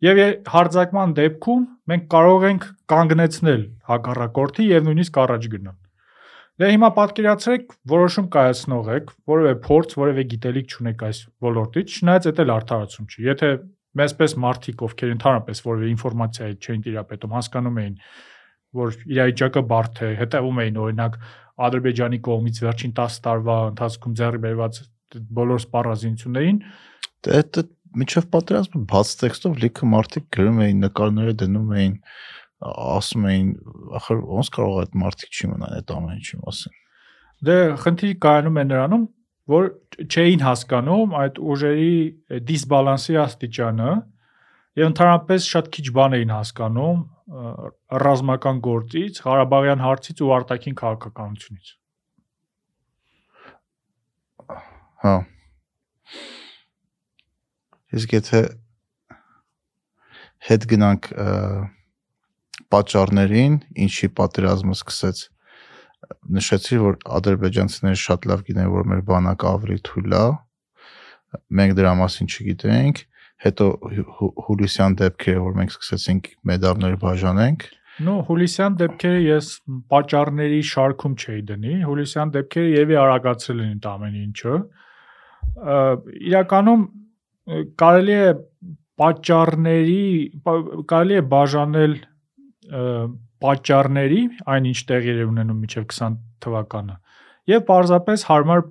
[0.00, 0.18] Եվ
[0.50, 1.62] հարձակման դեպքում
[1.92, 5.76] մենք կարող ենք կանգնեցնել հակառակորդի եւ նույնիսկ առաջ գնալ։
[6.60, 12.44] Դե հիմա պատկերացրեք, որոշում կայացնող եք, որևէ փորձ, որևէ գիտելիք չունեք այս ոլորտից, չնայած դա
[12.44, 13.48] էլ արդարացում չի։ Եթե
[14.00, 17.96] մեզպես մարդիկ, ովքեր ընդհանրապես որևէ ինֆորմացիայի չէին տիրապետում, հասկանում էին,
[18.80, 21.18] որ իրավիճակը բարդ է, հետևում էին օրինակ
[21.60, 24.80] Ադրբեջանի կողմից վերջին 10 տարվա ընթացքում ձեռի բերված
[25.40, 26.60] բոլոր սպառազինություններին
[27.26, 27.64] դա
[28.00, 31.94] միջև պատերազմը բաց տեքստով լիքը մարդիկ գրում էին, նկարները դնում էին,
[32.60, 33.48] ասում էին,
[33.96, 36.78] ախր ոնց կարող է այդ մարդիկ չիմանան այդ ամեն ինչի մասին։
[37.48, 39.04] Դե խնդիրը կայանում է նրանում,
[39.50, 39.68] որ
[40.04, 41.94] չէին հասկանում այդ ուժերի
[42.50, 43.92] դիսբալանսի աստիճանը
[44.80, 47.00] եւ ընդհանրապես շատ քիչ բան էին հասկանում
[48.04, 51.74] ռազմական գործից, Ղարաբաղյան հարցից ու արտաքին քաղաքականությունից։
[55.00, 55.14] Հա։
[57.96, 58.40] Իսկ եթե
[60.50, 61.10] հետ գնանք
[62.74, 65.22] պատճառներին, ինչի պատերազմը սկսեց,
[66.36, 70.24] նշեցի, որ ադրբեջանցիները շատ լավ գիտեն, որ մեր բանակը ավելի թույլ է։
[71.60, 73.02] Մենք դրա մասին չգիտենք
[73.40, 73.66] հետո
[74.46, 77.68] հուլիսյան դեպքերը, որ մենք սկսեցինք մեդալներ բաժանենք,
[78.00, 79.48] Ну, հուլիսյան դեպքերը ես
[79.92, 84.54] պատճառների շարքում չէի դնի։ Հուլիսյան դեպքերը եւի արագացրել են այդ ամեն ինչը։
[86.30, 86.86] Իրականում
[87.82, 88.30] կարելի է
[89.02, 90.00] պատճառների
[90.92, 91.98] կարելի է բաժանել
[93.40, 94.22] պատճառների,
[94.54, 96.96] այնինչ տեղի էր ունենում միջև 20 թվականը,
[97.50, 98.64] եւ պարզապես հարմար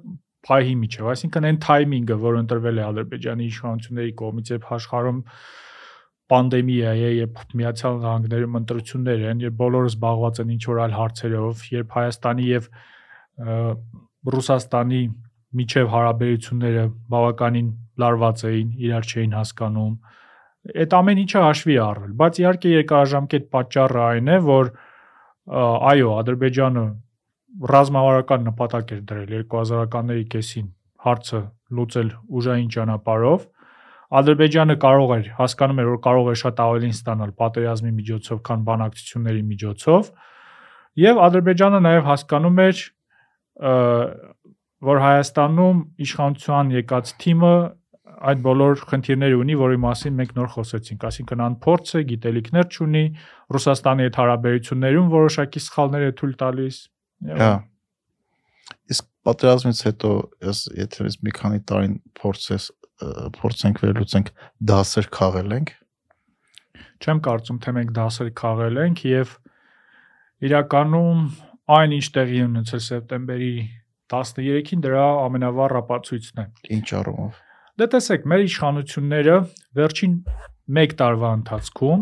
[0.49, 5.23] փայհի միջև, այսինքն այն թայմինգը, որ ընտրվել է Ադրբեջանի իշխանությունների կողմից, երբ աշխարհում
[6.29, 11.63] պանդեմիա է, երբ Միացյալ Նահանգներում ընտրություններ են, երբ բոլորը զբաղված են ինչ որ այլ հարցերով,
[11.73, 12.69] երբ Հայաստանի եւ
[14.29, 15.01] Ռուսաստանի
[15.59, 17.69] միջև հարաբերությունները բավականին
[18.03, 19.93] լարված էին, իրար չէին հասկանում։
[20.69, 24.71] Այդ ամեն ինչը հաշվի առվել, բայց իհարկե երկարաժամկետ պատճառը այն է, որ
[25.89, 26.83] այո, Ադրբեջանը
[27.73, 30.67] ռազմավարական նպատակ էր դրել 2000-ականների կեսին
[31.05, 31.39] հարցը
[31.79, 33.47] լուծել ուժային ճանապարհով
[34.09, 39.43] Ադրբեջանը կարող էր հասկանում էր որ կարող է շատ ավելին ստանալ պատերազմի միջոցով, քան բանակցությունների
[39.49, 40.09] միջոցով
[41.03, 42.81] եւ Ադրբեջանը նաեւ հասկանում էր
[44.89, 45.77] որ Հայաստանում
[46.09, 47.53] իշխանության եկած թիմը
[48.19, 53.03] այդ բոլոր խնդիրները ունի, որի մասին մենք նոր խոսեցինք, այսինքն անփորձը, գիտելիքներ չունի,
[53.55, 56.79] Ռուսաստանի հետ հարաբերություններում որոշակի սխալներ է թույլ տալիս,
[57.19, 57.51] Հա։
[58.93, 60.11] Իսկ պատերազմից հետո
[60.47, 62.67] ես եթե ես մի քանի տարին փորձես
[63.39, 64.31] փորձենք վերլուծենք
[64.71, 65.73] դասեր քաղել ենք։
[66.99, 69.35] Չեմ կարծում թե մենք դասեր քաղել ենք եւ
[70.49, 71.21] իրականում
[71.79, 73.53] այն ինչ տեղի ունեցել սեպտեմբերի
[74.09, 76.45] 13-ին դրա ամենավառ ապացույցն է։
[76.79, 77.43] Ինչ առումով։
[77.79, 79.35] Դե տեսեք, մեր իշխանությունները
[79.79, 80.15] վերջին
[80.79, 82.01] 1 տարվա ընթացքում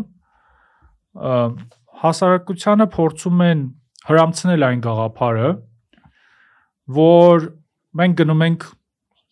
[2.02, 3.60] հասարակությանը փորձում են
[4.08, 5.50] հրամցնել այն գաղափարը,
[6.98, 7.46] որ
[8.00, 8.66] մենք գնում ենք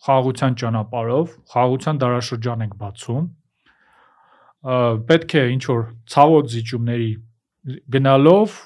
[0.06, 3.26] խաղաղության ճանապարհով, խաղաղության դարաշրջան ենք բացում,
[5.10, 5.82] պետք է ինչ որ
[6.14, 7.10] ցավոտ զիջումների
[7.96, 8.56] գնալով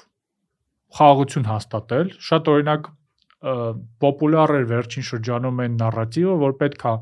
[1.01, 2.91] խաղաղություն հաստատել։ Շատ օրինակ
[4.05, 6.93] պոպուլյար էր վերջին շրջանում այն նարատիվը, որ պետքա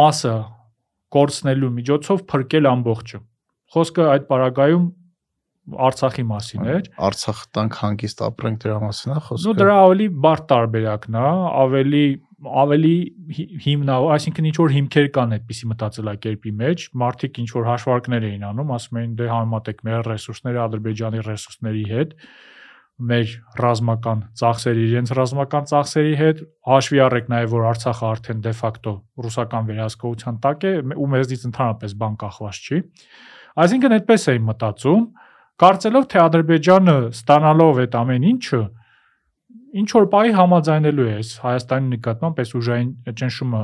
[0.00, 0.34] մասը
[1.14, 3.20] կորցնելու միջոցով փրկել ամբողջը։
[3.74, 4.84] Խոսքը այդ պարագայում
[5.64, 10.44] Արցախի մասին էր։ Արցախ տանք հանգիստ ապրենք դրա մասին է խոսքը։ Ну դրա ավելի բարդ
[10.50, 11.28] տարբերակն է,
[11.64, 12.04] ավելի
[12.44, 12.96] ավելի
[13.64, 18.72] հիմնա, այսինքն ինչ որ հիմքեր կան այդպիսի մտածելակերպի մեջ, մարդիկ ինչ որ հաշվարկներ էին անում,
[18.76, 22.14] ասում էին դե համեմատեք մեր ռեսուրսները Ադրբեջանի ռեսուրսների հետ,
[22.94, 28.92] մեր ռազմական ծախսերի իրենց ռազմական ծախսերի հետ հաշվի առեք նաև որ Արցախը արդեն դե ֆակտո
[29.24, 32.78] ռուսական վերահսկողության տակ է ու մեզնից ընդհանրապես բան կախված չի։
[33.64, 35.02] Այսինքն այդպես էին մտածում,
[35.64, 38.62] կարծելով թե Ադրբեջանը ստանալով այդ ամեն ինչը
[39.74, 43.62] ինչ որ բայի համաձայնելու է Հայաստանի նկատմամբ այս ուժային ճնշումը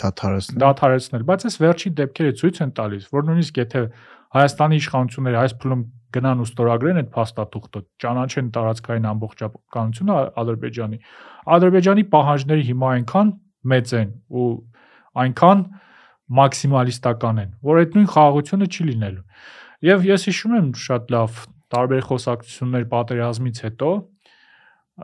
[0.00, 3.82] դադարեցնել դադարեցնել, բայց այս վերջին դեպքերը ցույց են տալիս, որ նույնիսկ եթե
[4.30, 5.82] Հայաստանի իշխանությունները այս փուլում
[6.16, 10.98] գնան ու ստորագրեն այդ փաստաթուղթը, ճանաչեն տարածքային ամբողջականությունը Ադրբեջանի,
[11.56, 13.32] Ադրբեջանի պահանջները հիմա այնքան
[13.70, 14.48] մեծ են ու
[15.24, 15.64] այնքան
[16.40, 19.24] մաքսիմալիստական են, որ այդ նույն խաղաղությունը չի լինելու։
[19.90, 21.40] Եվ ես հիշում եմ շատ լավ
[21.74, 23.90] տարբեր խոսակցություններ պատերազմից հետո,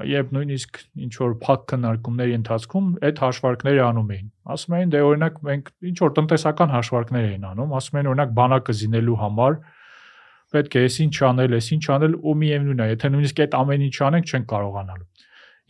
[0.06, 5.38] երբ նույնիսկ ինչ որ փակ քննարկումների ընթացքում այդ հաշվարկները անում էին։ Ասում էին, դե օրինակ
[5.46, 9.56] մենք ինչ որ տնտեսական հաշվարկներ էին անում, ասում էին օրինակ բանակը զինելու համար
[10.56, 13.86] պետք է էս ինչ անել, էս ինչ անել ու միևնույն է, եթե նույնիսկ այդ ամեն
[13.86, 15.08] ինչ անենք չեն կարողանալու։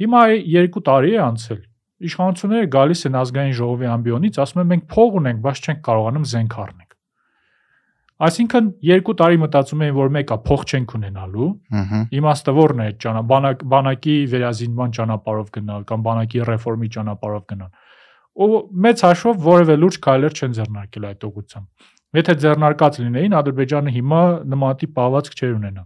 [0.06, 0.24] Հիմա
[0.56, 1.62] 2 տարի է անցել։
[2.06, 6.58] Իշխանությունները գալիս են ազգային ժողովի ամբիոնից, ասում են մենք փող ունենք, բայց չենք կարողանում զենք
[6.66, 6.86] առնել
[8.16, 11.48] Այսինքն երկու տարի մտածում էին, որ մեկը փող չենք ունենալու։
[12.16, 17.70] Իմաստը ո՞րն է ճանա բանակ բանակի վերազինման ճանապարհով գնալ կամ բանակի ռեֆորմի ճանապարհով գնալ։
[18.46, 18.48] Ու
[18.86, 21.68] մեծ հաշվով որևէ լուրջ քայլեր չեն ձեռնարկել այդ ուղղությամբ։
[22.14, 24.20] Եթե ձեռնարկած լինեին, Ադրբեջանը հիմա
[24.52, 25.82] նմանատիպ պահվածք չէր ունենա։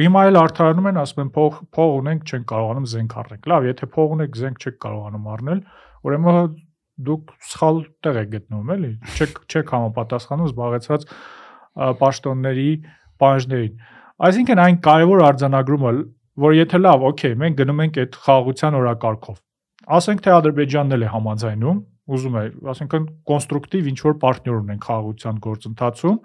[0.00, 3.88] Հիմա էլ արդարանում են, ասում են փող փող ունենք, չենք կարողանում զենք առնել։ Լավ, եթե
[3.94, 5.60] փող ունեք, զենք չեք կարողանում առնել,
[6.10, 6.40] ուրեմն
[7.10, 8.90] դուք սխալ տեղ եք գտնվում, էլի։
[9.20, 11.06] Չեք չեք համապատասխանում զբաղեցրած
[12.00, 12.70] պաշտոնների
[13.20, 13.78] պահանջներին։
[14.20, 15.92] Այսինքն այն կարևոր արձանագրումը,
[16.44, 19.38] որ եթե լավ, օքեյ, մենք գնում ենք այդ խաղաղության օրակարգով։
[20.00, 21.78] Ասենք թե Ադրբեջանն էլ է համաձայնում,
[22.16, 26.18] ուզում է, ասենքն կոնստրուկտիվ ինչ որ պարտներ ունեն խաղաղության գործընթացում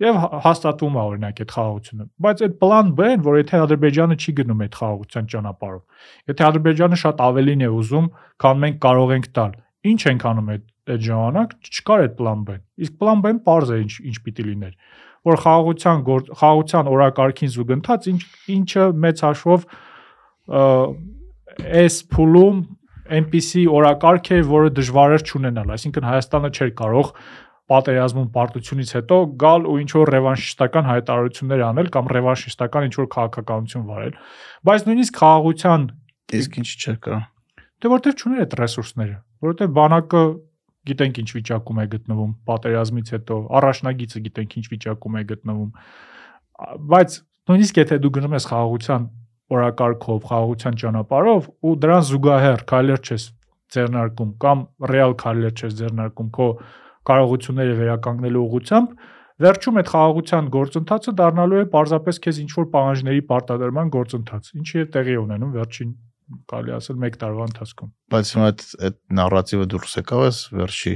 [0.00, 4.62] եւ հաստատվում է օրինակ այդ խաղաղությունը։ Բայց այդ պլան B-ն, որ եթե Ադրբեջանը չի գնում
[4.64, 5.82] այդ խաղաղության ճանապարհով,
[6.30, 8.06] եթե Ադրբեջանը շատ ավելին է ուզում,
[8.40, 12.56] քան մենք կարող ենք տալ, Ինչ ենք անում այդ այդ ժամանակ չկար այդ պլան B։
[12.84, 14.74] Իսկ պլան B-ն པարզ է ինչ ինչ պիտի լիներ
[15.28, 16.02] որ խաղաղության
[16.40, 18.20] խաղաղության օրակարգին զուգընթաց ինչ
[18.56, 19.64] ինչը մեծ հաշվով
[21.80, 22.60] այս փուլում
[23.16, 27.10] այնպիսի օրակարգ է, որը դժվար էր ճանենալ, այսինքն Հայաստանը չէր կարող
[27.70, 33.84] պատերազմում պարտությունից հետո գալ ու ինչ որ ռևանշիստական հայտարարություններ անել կամ ռևանշիստական ինչ որ քաղաքականություն
[33.90, 34.14] վարել։
[34.66, 35.88] Բայց նույնիսկ խաղաղության
[36.40, 37.26] իսկ ինչ չէր կարող։
[37.80, 40.22] Դե որտեվ չուներ այդ ռեսուրսները որովհետև բանակը
[40.90, 45.70] գիտենք ինչ վիճակում է գտնվում պատերազմից հետո, առաջնագիծը գիտենք ինչ վիճակում է գտնվում։
[46.92, 47.16] Բայց
[47.50, 49.06] նույնիսկ եթե դու գնում ես խաղաղության
[49.50, 53.24] օրակարգով, խաղաղության ճանապարհով ու դրան զուգահեռ քայլեր չես
[53.70, 56.46] ձեռնարկում կամ ռեալ քայլեր չես ձեռնարկում քո
[57.10, 58.94] կարողությունները վերականգնելու ուղղությամբ,
[59.40, 64.86] վերջում այդ խաղաղության գործընթացը դառնալու է պարզապես քեզ ինչ որ պահանջների պարտադրման գործընթաց, ինչի է
[64.96, 65.94] տեղի ունենում վերջին
[66.50, 70.94] կարելի ասել 1 տարվա ընթացքում։ Բայց հիմա այդ այդ նարատիվը դուրս եկավ էս վերջի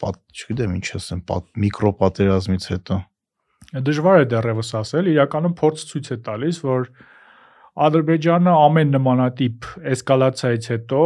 [0.00, 2.98] պատ, չգիտեմ ինչ ասեմ, պատ միկրոպատերազմից հետո։
[3.86, 6.86] Դժվար է դեռևս ասել, իրականում փորձ ցույց է տալիս, որ
[7.86, 11.02] Ադրբեջանը ամեն նմանատիպ էսկալացիայից հետո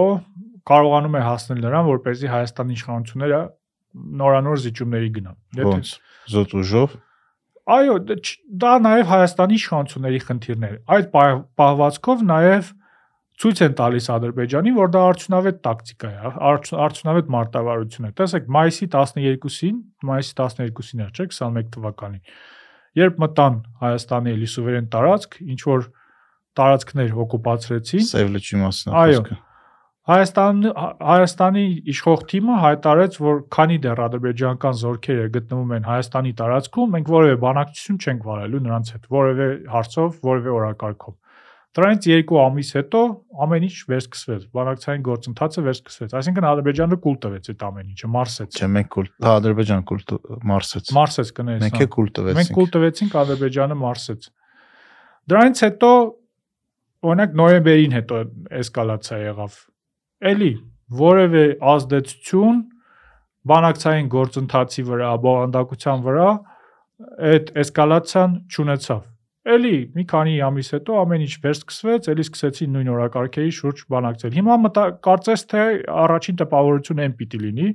[0.71, 3.41] կարողանում է հասնել նրան, որպեսզի Հայաստանի իշխանությունները
[4.25, 5.91] նորանոր զիջումների գնան։ Ոնց
[6.35, 6.97] զոտ ուժով
[7.65, 7.95] Այո,
[8.61, 11.07] դա նաև Հայաստանի իշխանությունների խնդիրներ։ Այդ
[11.61, 12.67] պահվածքով նաև
[13.43, 16.33] ցույց են տալիս Ադրբեջանին, որ դա արդյունավետ տակտիկա է,
[16.85, 19.81] արդյունավետ մարտավարություն է։ Տեսեք, մայիսի 12-ին,
[20.11, 22.23] մայիսի 12-ին էր, չէ՞, 21 թվականին։
[22.95, 25.89] Երբ մտան Հայաստանի էլի սուվերեն տարածք, ինչ որ
[26.61, 29.39] տարածքներ օկուպացրեցին։ Սև լճի մասն է խոսքը։
[30.05, 30.59] Հայաստան
[31.09, 37.39] Հայաստանի իշխող թիմը հայտարարեց, որ քանի դեռ ադրբեջանական զորքերը գտնվում են Հայաստանի տարածքում, մենք որևէ
[37.45, 41.15] բանակցություն չենք վարելու նրանց հետ, որևէ հարցով, որևէ օրակարգով։
[41.75, 43.01] Դրանից 2 ամիս հետո
[43.45, 48.69] ամեն ինչ վերսկսվեց, բանակցային գործընթացը վերսկսվեց։ Այսինքն Ադրբեջանը կուլ տվեց այդ ամեն ինչը, մարսեց։ Չէ,
[48.75, 50.05] մենք կուլ, հա Ադրբեջանը կուլ
[50.55, 54.29] մարսեց։ Մարսեց կներես։ Մենք է կուլ տվեցինք։ Մենք կուլ տվեցինք, Ադրբեջանը մարսեց։
[55.35, 55.91] Դրանից հետո
[57.05, 58.21] օրինակ նոյեմբերին հետո
[58.63, 59.59] էսկալացիա եղավ
[60.31, 60.53] էլի
[61.05, 61.45] որևէ
[61.75, 62.63] ազդեցություն
[63.51, 66.29] բանակցային գործընթացի վրա, բովանդակության վրա
[67.35, 69.03] այդ էսկալացիան չունեցավ։
[69.45, 74.55] Էլի մի քանի ամիս հետո ամեն ինչ վերսկսվեց, էլի սկսեցին նույն օրակարգերի շուրջ բանակցել։ Հիմա
[74.65, 75.65] մտա կարծես թե
[76.05, 77.67] առաջին տպավորությունը այն պիտի լինի,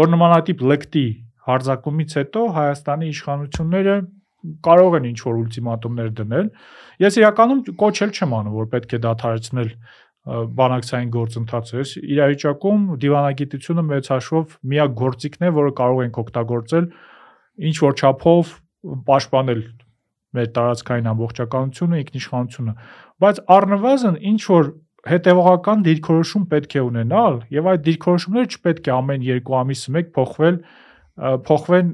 [0.00, 1.04] որ նմանատիպ լեկտի
[1.44, 3.96] հարձակումից հետո Հայաստանի իշխանությունները
[4.64, 6.48] կարող են ինչ-որ ուլտիմատումներ դնել։
[7.04, 9.70] Ես իրականում կոչել չեմ անում, որ պետք է դադարեցնել
[10.24, 16.86] բանակցային գործընթացը։ Այս իրավիճակում դիվանագիտությունը մեծ հաշվով միակ գործիքն է, որը կարող ենք օգտագործել
[17.68, 18.54] ինչ որ չափով
[19.08, 19.60] պաշտպանել
[20.34, 22.74] մեր տարածքային ամբողջականությունը, ինքնիշխանությունը,
[23.24, 24.70] բայց առնվազն ինչ որ
[25.04, 30.56] հետևողական դիրքորոշում պետք է ունենալ եւ այդ դիրքորոշումները չպետք է ամեն 2 ամիսը մեկ փոխվել
[31.48, 31.90] փոխվեն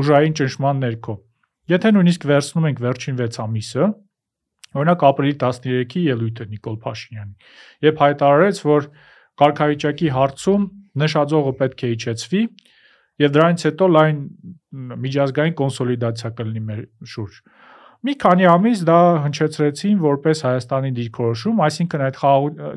[0.00, 1.14] ուժային ճնշման ներքո։
[1.66, 3.86] եթե նույնիսկ վերցնում ենք վերջին 6 ամիսը,
[4.76, 7.34] օրինակ ապրիլի 13-ի ելույթը Նիկոլ Փաշինյանի,
[7.86, 8.88] երբ հայտարարեց, որ
[9.42, 10.66] կարգավիճակի հարցում
[11.02, 12.42] նշաձողը պետք է իջեցվի
[13.22, 14.18] եւ դրանից հետո լայն
[15.06, 17.38] միջազգային կոնսոլիդացիա կլինի մեր շուրջ։
[18.06, 22.18] Մի քանի ամիս դա հնչեցրեցին որպես Հայաստանի դիրքորոշում, այսինքն այդ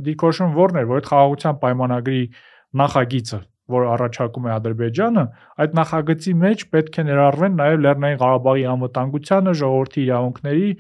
[0.06, 2.22] դիրքորոշումը ո՞րն էր, որ այդ խաղաղության պայմանագրի
[2.80, 5.26] նախագիծը, որ առաջարկում է Ադրբեջանը,
[5.60, 10.72] այդ նախագծի մեջ պետք է ներառվեն նաև Լեռնային Ղարաբաղի անվտանգությանը, ժողովրդի իրավունքների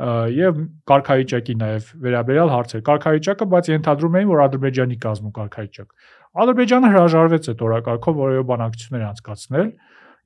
[0.00, 5.88] եւ կարգավիճակի նաև վերաբերյալ հարցեր։ Կարգավիճակը, բայց ենթադրում էին, որ Ադրբեջանի կազմում կարգավիճակ։
[6.30, 9.70] Ադրբեջանը հրաժարվեց այդ օրակարգով որևէ բանակցություններ անցկացնել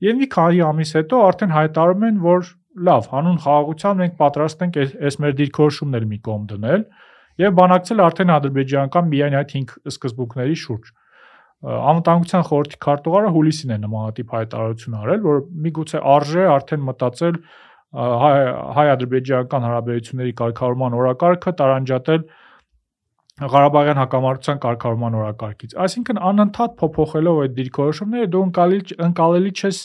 [0.05, 2.51] եւ մի քանի ամիս հետո արդեն հայտարարում են, որ
[2.85, 6.85] լավ, հանուն խաղաղության մենք պատրաստ ենք այս մեր դիրքորոշումներ մի կողմ դնել
[7.41, 10.93] եւ բանակցել արդեն ադրբեջանական միայն այդ 5 սկզբունքների շուրջ
[11.65, 17.39] անվտանգության խորհրդի քարտուղարը հուլիսին է նմանատիպ հայտարարություն արել, որ միգուցե արժե արդեն մտածել
[18.75, 22.25] հայ-ադրբեջանական հարաբերությունների կարգավորման օրակարգը տարանջատել
[23.35, 29.79] Ղարաբաղյան հակամարտության կարգավորման օրակարգից։ Այսինքն անընդհատ փոփոխելով այդ դիրքորոշումները դու ընկալելի ընկալելի չես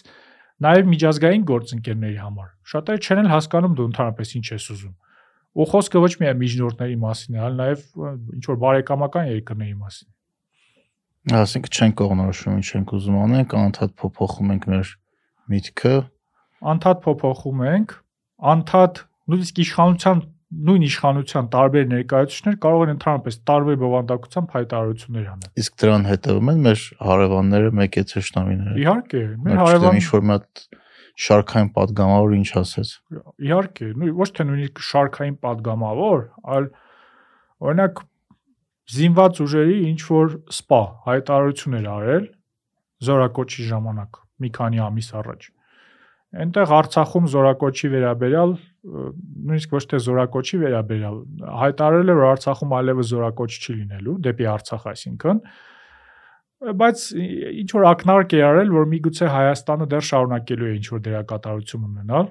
[0.66, 4.94] նաև միջազգային գործընկերների համար։ Շատերը չեն էլ հասկանում դու ընդհանրապես ինչ ես ուզում։
[5.50, 7.84] Ու խոսքը ոչ միայն միջնորդների մասին է, այլ նաև
[8.38, 10.10] ինչ որ բարեկամական երկրների մասին։
[11.40, 14.92] Ասենք չենք կողնորոշում ինչ ենք ուզում անենք, անընդհատ փոփոխում ենք մեր
[15.50, 15.94] միտքը,
[16.70, 17.96] անդադ փոփոխում ենք,
[18.54, 25.76] անդադ նույնիսկ իշխանության նույն իշխանության տարբեր ներկայացուցիչներ կարող են ընդհանրապես տարբեր բովանդակությամբ հայտարարություններ անել։ Իսկ
[25.82, 30.64] դրան հետևում են մեր հարևանները մեկ է ճշտամիները։ Իհարկե, մեր հարևան ինչ որ մի հատ
[31.20, 32.90] շարքային падգամավոր ինչ ասեց։
[33.46, 36.20] Իհարկե, նույն ոչ թե նույնիսկ շարքային падգամավոր,
[36.50, 36.68] այլ
[37.70, 38.02] օրինակ
[38.90, 42.24] զինված ուժերի ինչ որ սպա հայտարարություններ արել
[43.06, 45.46] զորակոչի ժամանակ մի քանի ամիս առաջ։
[46.40, 51.16] Այնտեղ Արցախում զորակոչի վերաբերյալ նույնիսկ ոչ թե զորակոչի վերաբերյալ
[51.60, 55.42] հայտարարել է որ Արցախում այլևս զորակոչ չի լինելու դեպի Արցախ այսինքն
[56.80, 57.02] բայց
[57.60, 62.26] ինչ որ ակնարկ է արել որ միգուցե Հայաստանը դեռ շարունակելու է ինչ որ դերակատարություն ունենալ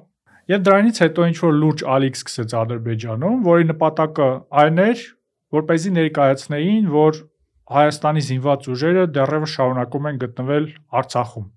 [0.49, 4.29] եւ դրանից հետո ինչ որ լուրջ ալիք սկսեց Ադրբեջանում որի նպատակը
[4.63, 5.05] այն էր
[5.53, 7.23] որ เป զի ներկայացնեին որ
[7.69, 10.65] Հայաստանի զինված ուժերը դեռևս շարունակում են գտնվել
[11.01, 11.47] Արցախում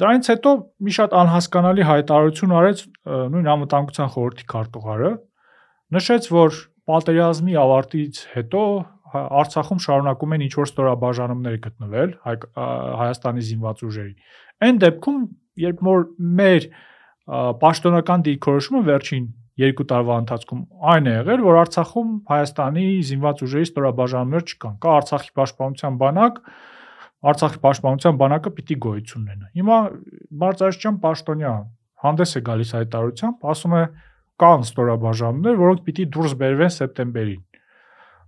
[0.00, 0.52] Դրանից հետո
[0.86, 2.82] մի շատ անհասկանալի հայտարարություն արեց
[3.34, 5.10] նույն անվտանգության խորհրդի քարտուղարը,
[5.96, 8.62] նշեց, որ պատերազմի ավարտից հետո
[9.10, 12.34] Արցախում շարունակում են ինչ-որ ստորաբաժանումներ գտնվել Հայ,
[13.00, 14.12] Հայաստանի զինված ուժերի։
[14.66, 15.20] Այն դեպքում,
[15.64, 16.04] երբ որ
[16.40, 16.68] մեր
[17.64, 19.26] պաշտոնական դիրքորոշումը վերջին
[19.60, 20.60] երկու տարվա ընթացքում
[20.94, 26.38] այն է եղել, որ Արցախում Հայաստանի զինված ուժերի ստորաբաժանումներ չկան։ Կա Արցախի պաշտպանության բանակ,
[27.20, 29.78] Արցախի պաշտպանության բանակը պիտի գոյություն ունենա։ Հիմա
[30.40, 31.52] Մարզաշյան Պաշտոնյա
[32.04, 33.82] հանդես է գալիս հայտարարությամբ, ասում է
[34.40, 37.42] կան ստորաբաժանումներ, որոնք պիտի դուրս բերվեն սեպտեմբերին։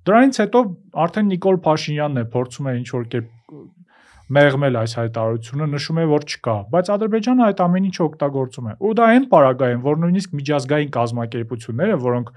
[0.03, 0.61] Դրանից հետո
[1.03, 3.31] արդեն Նիկոլ Փաշինյանն է փորձում է ինչ-որ կերպ
[4.33, 8.93] մեղմել այս հայտարարությունը, նշում է, որ չկա, բայց Ադրբեջանը այդ ամեն ինչը օգտագործում է։ Ու
[8.99, 12.31] դա այն պարագայում, որ նույնիսկ միջազգային կազմակերպությունները, որոնք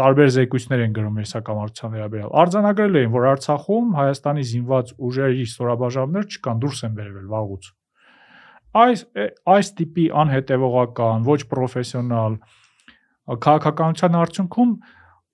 [0.00, 6.62] տարբեր զեկույցներ են գրում հեսակամարտության վերաբերյալ։ Արձանագրել էին, որ Արցախում Հայաստանի զինված ուժերի ստորաբաժանումներ չկան,
[6.62, 7.68] դուրս են բերվել վաղուց։
[8.72, 9.04] Այս
[9.52, 12.38] այս տիպի անհետևողական, ոչ պրոֆեսիոնալ
[13.42, 14.72] քաղաքականության արդյունքում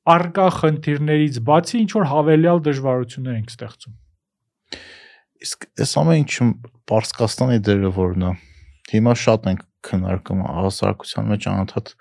[0.08, 3.94] արկա խնդիրներից բացի ինչ որ հավելյալ դժվարություններ ենք ստեղծում։
[5.38, 6.52] Իսկ այս ամեն ինչում
[6.90, 8.32] Պարսկաստանի դերը որն է։
[8.90, 11.92] Հիմա շատ ենք քննարկում հասարակության մեջ անընդհատ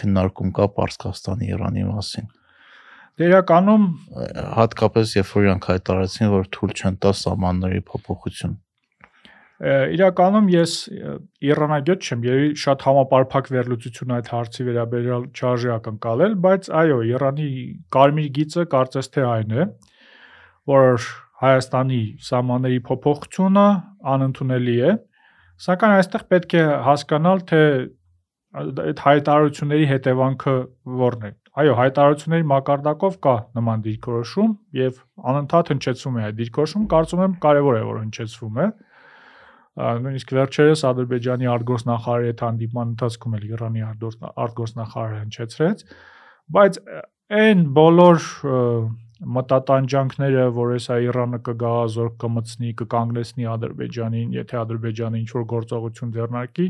[0.00, 2.28] քննարկում կա Պարսկաստանի Իրանի մասին։
[3.16, 3.84] Դերականում
[4.60, 8.56] հատկապես երբ որ իրանք հայտարարեցին, որ թույլ չեն տա սահմանների փոփոխություն։
[9.56, 10.72] Իրականում ես
[11.48, 17.48] Իրանագետ չեմ, երևի շատ համապարփակ վերլուծություն այդ հարցի վերաբերյալ չարժե ակնկալել, բայց այո, Իրանի
[17.96, 19.66] կարմիր գիծը կարծես թե այն է,
[20.76, 21.08] որ
[21.40, 23.64] Հայաստանի սահմանների փոփոխությունը
[24.12, 24.92] անընդունելի է,
[25.64, 27.62] սակայն այստեղ պետք է հասկանալ, թե
[28.56, 30.54] այդ հայտարարությունների հետևանքը
[30.96, 35.00] ո՞րն է։ Այո, հայտարարությունների մակարդակով կա նման դիրքորոշում եւ
[35.32, 38.66] անընդհատ հնչեցվում է այդ դիրքորոշում, կարծում եմ կարեւոր է որ հնչեցվում է։
[39.76, 45.82] Նույնիսկ վերջերս Ադրբեջանի արտգործնախարարի հետ հանդիպման ընթացքում էլ Իրանի արտգործնախարարը հնչեցրեց,
[46.56, 46.78] բայց
[47.40, 48.28] այն բոլոր
[49.36, 56.66] մտատանջանքները, որ հեսա Իրանը կգա զորք կմցնի, կկանգնեցնի Ադրբեջանին, եթե Ադրբեջանը ինչ որ գործողություն ձեռնարկի,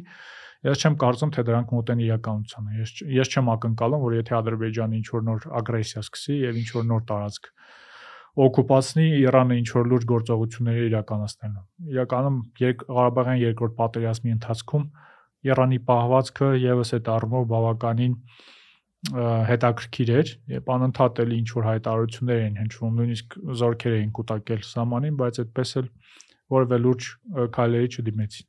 [0.66, 4.96] Ես չեմ կարծում, թե դրանք մոտ են իրականությանը։ Ես ես չեմ ակնկալում, որ եթե Ադրբեջանը
[5.00, 7.50] ինչ որ նոր ագրեսիա սկսի եւ ինչ որ նոր տարածք
[8.36, 11.62] օկուպացնի Իրանը ինչ որ լուրջ գործողություններ իրականացնելու։
[11.94, 12.36] Իրականում
[12.96, 14.84] Ղարաբաղյան երկրորդ պատերազմի ընթացքում
[15.46, 18.18] Իրանի պահվածքը եւս այդ առումով բավականին
[19.06, 25.18] հետաքրքիր էր եւ անընդհատ էլ ինչ որ հայտարարություններ էին հնչվում նույնիսկ զորքեր էին կուտակել սահմանին
[25.20, 25.90] բայց այդպես էլ
[26.56, 27.10] որևէ լուրջ
[27.56, 28.48] քայլերի չդիմեցին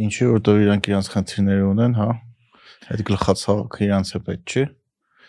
[0.00, 2.08] ինչի որտեղ իրանք իրանք խնդիրներ ունեն հա
[2.92, 4.64] այդ գլխացավը իրանք է պետք չի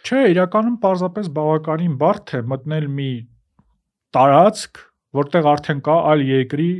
[0.03, 3.09] չէ իրականում պարզապես բավականին բարդ է մտնել մի
[4.15, 4.81] տարածք
[5.19, 6.71] որտեղ արդեն կա այլ երկրի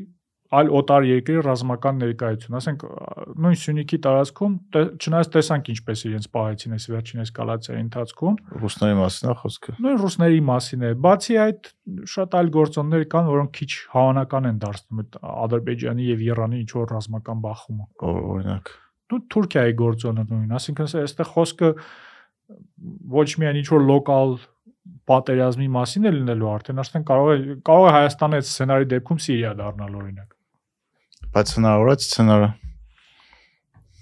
[0.53, 2.83] այլ օտար երկրի ռազմական ներկայություն, ասենք
[3.43, 4.53] նույն Սյունիքի տարածքում
[5.01, 10.41] չնայած տեսանք ինչպես իրենց պահեցին այս վերջին էսկալացիայի ընթացքում ռուսների մասին է խոսքը։ Նույն ռուսների
[10.49, 11.71] մասին է։ Բացի այդ
[12.13, 16.93] շատ այլ գործոններ կան, որոնք քիչ հավանական են դարձնում այդ Ադրբեջանի եւ Իրանի ինչ որ
[16.93, 18.73] ռազմական բախումը։ Օրինակ։
[19.13, 21.69] Դու Թուրքիայի գործոնը նույն, ասինքն այստեղ խոսքը
[23.13, 24.37] ոչ միայն ինչ որ լոկալ
[25.07, 29.51] պատերազմի մասին է լինելու արդեն արդեն կարող է կարող է Հայաստանը այդ սցենարի դեպքում Սիրիա
[29.59, 30.33] դառնալ օրինակ
[31.33, 32.49] Բայց հնարավոր է սցենարը։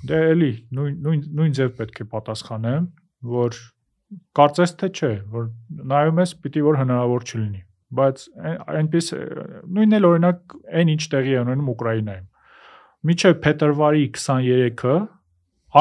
[0.09, 2.87] Դե էլի նույն նույն նույն ձև պետք է պատասխանեմ,
[3.31, 3.59] որ
[4.39, 5.45] կարծես թե չէ, որ
[5.91, 7.61] նայում ես պիտի որ հնարավոր չլինի,
[8.01, 8.25] բայց
[8.75, 9.07] այնպես
[9.77, 12.27] նույնն էլ օրինակ այն ինչ տեղի է ունենում Ուկրաինայում։
[13.11, 14.97] Միջև փետրվարի 23-ը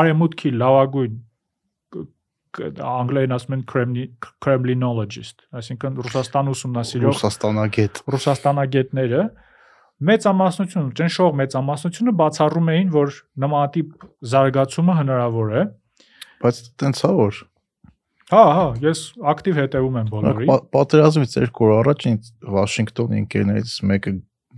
[0.01, 1.18] արեմուտքի լավագույն
[2.61, 3.66] անգլերեն ասում են
[4.42, 9.20] Kremlinologist, այսինքն Ռուսաստան ուսումնասիրող Ռուսաստանագետ Ռուսաստանագետները
[10.09, 15.64] մեծամասնություն, ճնշող մեծամասնությունը բացառում էին, որ նմանատիպ զարգացումը հնարավոր է։
[16.40, 17.40] Բայց տենց է որ
[18.30, 24.12] Հա, հա, ես ակտիվ հետևում եմ բոլորի։ Պատերազմից երկու օր առաջ ինձ Վաշինգտոնի ընկերներից մեկը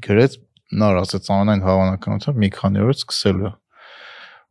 [0.07, 0.34] գրեց,
[0.82, 3.53] նա ասաց ամենայն հավանականությամբ մի քանի օրից սկսելու է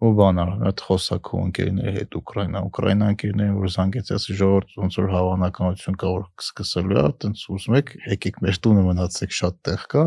[0.01, 5.11] ու բանալ այդ խոսակու ընկերների հետ Ուկրաինա Ուկրաինա ընկերներին որ զանգեց ասի ժողովուրդ ոնց որ
[5.13, 10.05] հավանականություն կա որ սկսելու է տենց ուզում եք եկեք մեր տունը մնացեք շատ տեղ կա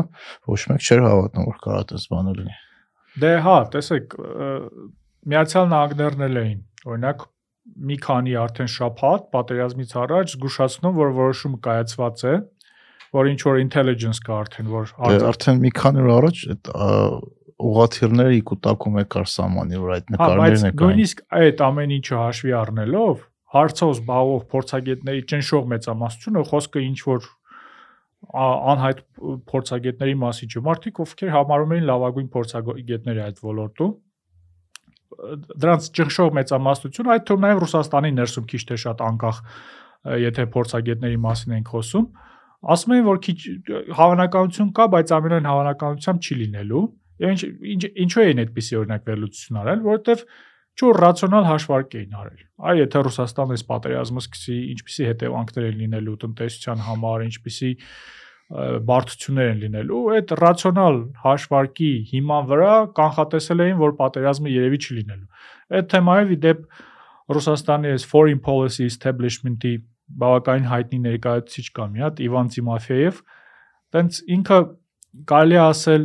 [0.51, 2.57] ոչ մեկ չէր հավատում որ կարա տես բանը լինի
[3.23, 4.17] դե հա տեսեք
[5.31, 6.59] միացյալ նահանգներն էլ էին
[6.91, 7.25] օրինակ
[7.85, 12.35] մի քանի արդեն շփհատ պատերազմից առաջ զգուշացնում որ որոշումը կայացված է
[13.15, 16.69] որ ինչ որ intelligence կա արդեն որ դե արդեն մի քանի օր առաջ այդ
[17.65, 22.19] ուղաթիռները կուտակում է կար սամանի վրա այդ հա, նկարներն է կային։ Նույնիսկ այդ ամեն ինչը
[22.21, 23.23] հաշվի առնելով
[23.55, 27.29] հարցով զբաղվող փորձագետների ճնշող մեծամասնությունը խոսքը ինչ որ
[28.35, 29.01] անհայտ
[29.51, 33.93] փորձագետների մասի չէ։ Մարդիկ ովքեր համարում էին լավագույն փորձագետները այդ ոլորտում
[35.15, 39.39] դրանց ճնշող մեծամասնությունը այդ թվում նաև Ռուսաստանի ներսում քիչ թե շատ անկախ
[40.25, 42.07] եթե փորձագետների մասին ենք խոսում
[42.75, 43.37] ասում են որ քիչ
[43.99, 46.83] հավանականություն կա բայց ամենայն հավանականությամբ չի լինելու
[47.23, 47.39] ինչ
[47.75, 50.25] ինչ ինչու էին այդպիսի օրինակ վերլուծություն արել, որովհետև
[50.75, 56.15] չոր ռացիոնալ հաշվարկ էին արել։ Այ եթե Ռուսաստանը այս պատերազմը սկսի, ինչպիսի հետևանքներ են լինելու
[56.25, 57.71] տնտեսության համար, ինչպիսի
[58.45, 65.47] բարդություններ են լինելու, այդ ռացիոնալ հաշվարկի հիման վրա կանխատեսել էին, որ պատերազմը երևի չի լինելու։
[65.79, 66.67] Այդ թեմայով ի դեպ
[67.35, 69.73] Ռուսաստանի այս foreign policy establishment-ի
[70.21, 73.21] բավականին հայտնի ներկայացուցիչ կա մի հատ Իվան Տիմոֆեև,
[73.95, 74.59] տենց ինքը
[75.31, 76.03] կարելի ասել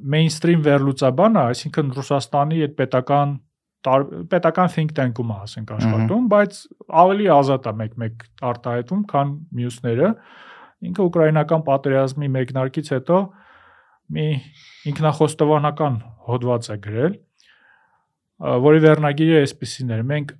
[0.00, 3.38] mainstream վերլուծաբանը, այսինքն Ռուսաստանի այդ պետական
[3.80, 6.56] պետական think tank-ում է, ասենք աշխատում, բայց
[7.00, 10.10] ավելի ազատ է մեկ-մեկ արտահայտում, քան մյուսները։
[10.90, 13.20] Ինքը ուկրաինական պատերազմի մեկնարկից հետո
[14.16, 14.26] մի
[14.90, 15.98] ինքնախոստովանական
[16.28, 17.16] հոդված է գրել,
[18.68, 20.04] որի վերնագիրը այսպեսին էր.
[20.12, 20.34] մենք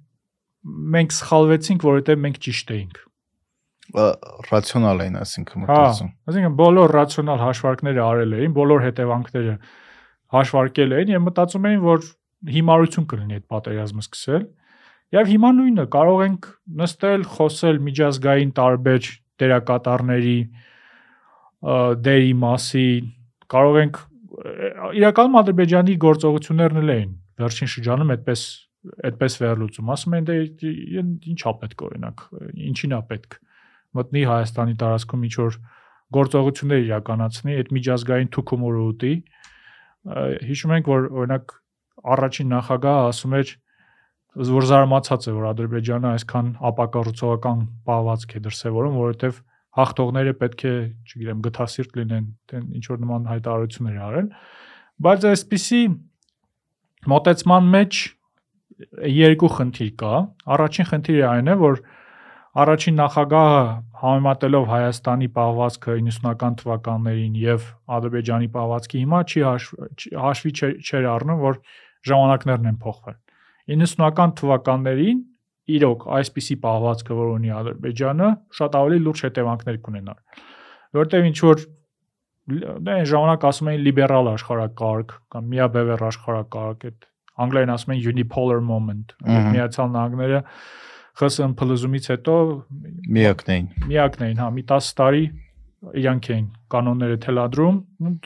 [0.60, 2.98] մենք սխալվեցինք, որովհետև մենք ճիշտ էինք
[4.50, 9.54] ռացիոնալ էին, այսինքն մտածում։ Հա, այսինքն բոլոր ռացիոնալ հաշվարկները արել էին, բոլոր հետևանքները
[10.36, 12.08] հաշվարկել էին եւ մտածում էին, որ
[12.50, 14.44] հիմարություն կլինի այդ պատերազմը սկսել։
[15.10, 16.48] Եվ հիմա նույնը կարող ենք
[16.80, 19.08] նստել, խոսել միջազգային տարբեր
[19.40, 20.38] դերակատարների
[22.06, 23.10] դերի մասին,
[23.50, 23.98] կարող ենք
[25.00, 27.10] իրականում Ադրբեջանի գործողություններն էլ էին
[27.40, 28.42] վերջին շրջանում այդպես
[29.10, 30.36] այդպես վերլուծում։ Ասում են դե
[31.34, 32.22] ինչա պետք օրինակ,
[32.70, 33.36] ինչին է պետք
[33.98, 35.58] մտնի Հայաստանի տարածքում ինչ որ
[36.16, 39.12] գործողություններ իրականացնի, այդ միջազգային թուքումորը ուտի։
[40.50, 41.54] Հիշում ենք, որ օրինակ
[42.14, 43.52] առաջին նախագահը ասում էր
[44.50, 49.40] որ զարմացած է, որ Ադրբեջանը այսքան ապակառուցողական պահվածք է դրսևորում, որովհետև
[49.80, 50.74] հաղթողները պետք է,
[51.10, 54.30] չգիտեմ, գթասիրտ լինեն, դեն ինչ որ նման հայտարարություններ արեն,
[55.06, 55.82] բայց այսպիսի
[57.10, 58.00] մոտեցման մեջ
[59.14, 60.14] երկու խնդիր կա։
[60.56, 61.82] Առաջին խնդիրը այն է, որ
[62.50, 63.58] Առաջին նախագահը
[64.00, 69.42] համեմատելով Հայաստանի պահվածքը 90-ական թվականներին եւ Ադրբեջանի պահվածքի հիմա չի
[70.18, 71.60] հաշվի չեր առնում, որ
[72.10, 73.18] ժամանակներն են փոխվել։
[73.70, 75.20] 90-ական թվականներին
[75.78, 80.42] իրոք այսպիսի պահվածքը, որ ունի Ադրբեջանը, շատ ավելի լուրջ հետևանքներ կունենար։
[80.98, 81.64] Որտեւ ինչ որ
[82.50, 87.06] այն ժամանակ ասում էին լիբերալ աշխարհակարգ կամ միաբևեռ աշխարհակարգ, այդ
[87.44, 90.40] անգլերեն ասում են unipolar moment։ Միացյալ Նահանգները
[91.20, 92.34] ԽՍՀՄ փլուզումից հետո
[93.16, 95.24] միակն էին։ Միակն էին, հա, մի 10 տարի
[96.00, 97.76] իրանք էին կանոնները թելադրում,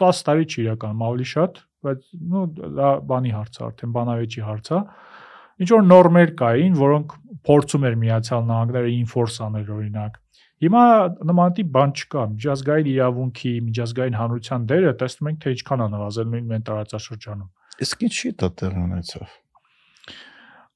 [0.03, 2.43] 10 տարի չի իրականում ավելի շատ, բայց նո
[2.79, 4.83] դա բանի հարց է, արդեն բանավեճի հարց է։
[5.65, 7.17] Ինչ որ նորմեր կային, որոնք
[7.47, 10.21] փորձում էր Միացյալ Նահանգները ինֆորս անել օրինակ
[10.65, 10.83] Հիմա
[11.29, 16.47] նմանատիպ բան չկա։ Միջազգային իրավունքի, միջազգային հանրության դերը տեսնում ենք, թե ինչքան է նվազել նույն
[16.53, 17.49] մեն տարածաշրջանում։
[17.85, 19.35] Իսկ ինչի՞ դա տեղ ունեցավ։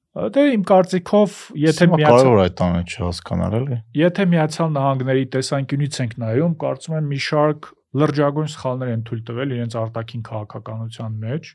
[0.09, 6.15] Դե իմ կարծիքով, եթե միացյալ կարևոր այդ տանը չհասկանալ էլի։ Եթե միացյալ նահանգների տեսանկյունից ենք
[6.23, 7.67] նայում, կարծում եմ մի շարք
[7.99, 11.51] լրջագույն սխալներ են թույլ տվել իրենց արտաքին քաղաքականության մեջ։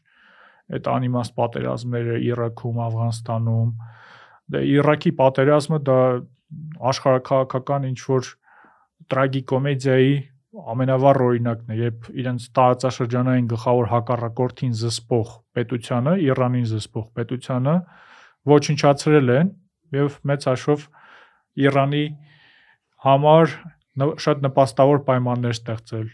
[0.74, 3.74] Այդ անիմաստ պատերազմները Իրաքում, Աֆղանստանում,
[4.54, 5.98] դե Իրաքի պատերազմը դա
[6.94, 8.30] աշխարհակաղակական ինչ որ
[9.14, 10.14] տրագիկոմեդիայի
[10.54, 17.76] ամենավառ օրինակն է, երբ իրենց տարածաշրջանային գլխավոր հակառակորդին զսպող պետությանը, Իրանին զսպող պետությանը
[18.50, 19.52] ոչնչացրել են
[19.98, 20.86] եւ մեծ հաշվով
[21.64, 22.04] Իրանի
[23.06, 23.56] համար
[24.24, 26.08] շատ նպաստավոր պայմաններ ստեղծել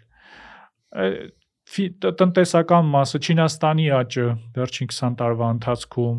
[2.21, 4.27] տնտեսական մասը Չինաստանի աճը
[4.59, 6.19] վերջին 20 տարվա ընթացքում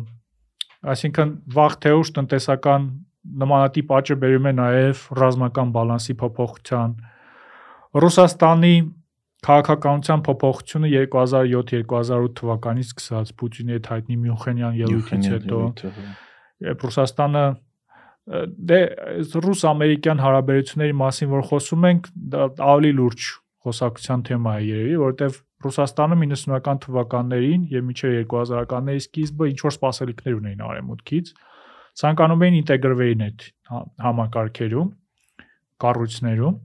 [0.92, 2.86] այսինքն վաղ թե ուշ տնտեսական
[3.42, 6.94] նմանատիպ աճը բերում է նաև ռազմական բալանսի փոփոխության։
[8.02, 8.74] Ռուսաստանի
[9.42, 15.60] քաղաքականության փոփոխությունը 2007-2008 թվականից սկսած Պուտինի հետ հայտնի Մյունխենյան ելույթից հետո
[16.68, 17.44] երբ Ռուսաստանը
[18.22, 18.78] դե
[19.42, 23.30] ռուս-ամերիկյան հարաբերությունների մասին որ խոսում ենք դա ավելի լուրջ
[23.66, 30.38] խոսակցության թեմա է երևի, որովհետև Ռուսաստանը 90-ական թվականներին եւ մինչեւ 2000-ականների սկիզբը ինչ որ սպասելիքներ
[30.38, 31.28] ունեին արեմուտքից,
[32.02, 33.44] ցանկանում էին ինտեգրվեին այդ
[34.06, 34.88] համակարգերում,
[35.82, 36.56] կառույցներում։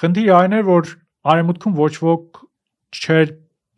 [0.00, 0.92] Խնդիրը այն էր, որ
[1.28, 2.38] արեմուտքում ոչ ոք
[2.96, 3.32] չէր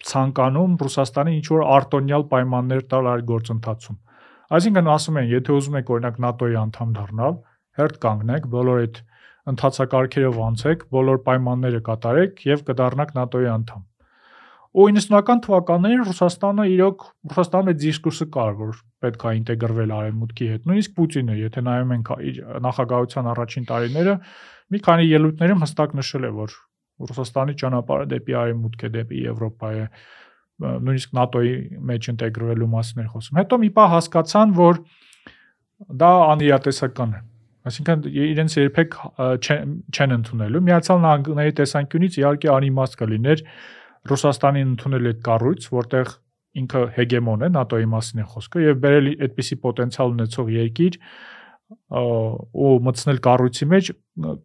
[0.07, 3.97] ցանկանում Ռուսաստանի ինչ որ արտոնյալ պայմաններ տալ այդ գործընթացում։
[4.53, 7.37] Այսինքն ասում են, եթե ուզում եք օրինակ ՆԱՏՕ-ի անդամ դառնալ,
[7.79, 9.01] հերթ կանգնեք, բոլոր այդ
[9.53, 13.83] ընթացակարգերով անցեք, բոլոր պայմանները կատարեք եւ կդառնաք ՆԱՏՕ-ի անդամ։
[14.73, 20.95] Ու 90-ական թվականներին Ռուսաստանը իրոք Ռուսաստանը դիսկուրսը կար, որ պետք է ինտեգրվել արևմուտքի հետ։ Նույնիսկ
[20.97, 22.13] Պուտինը, եթե նայում ենք
[22.69, 24.15] նախագահության առաջին տարիները,
[24.73, 26.57] մի քանի ելույթներում հստակ նշել է, որ
[27.11, 29.85] Ռուսաստանի ճանապարհը դեպի արևմուտք է, դեպի Եվրոպա է,
[30.63, 31.53] նույնիսկ ՆԱՏՕ-ի
[31.91, 34.81] մեջ ինտեգրվելու մասին էր խոսում։ Հետո մի պահ հասկացան, որ
[36.03, 37.21] դա անիրատեսական է։
[37.63, 38.97] Այսինքն իրենց երբեք
[39.43, 43.45] չեն ընդունելու։ Միացյալ Նահանգների տեսանկյունից իհարկե անիմաստ կլիներ
[44.13, 46.09] Ռուսաստանին ընդունել այդ կառույց, որտեղ
[46.63, 50.99] ինքը հեգեմոն է, ՆԱՏՕ-ի մասին է խոսքը եւ բերել այդպիսի պոտենցիալ ունեցող երկիր
[51.93, 53.91] ու մտցնել կառույցի մեջ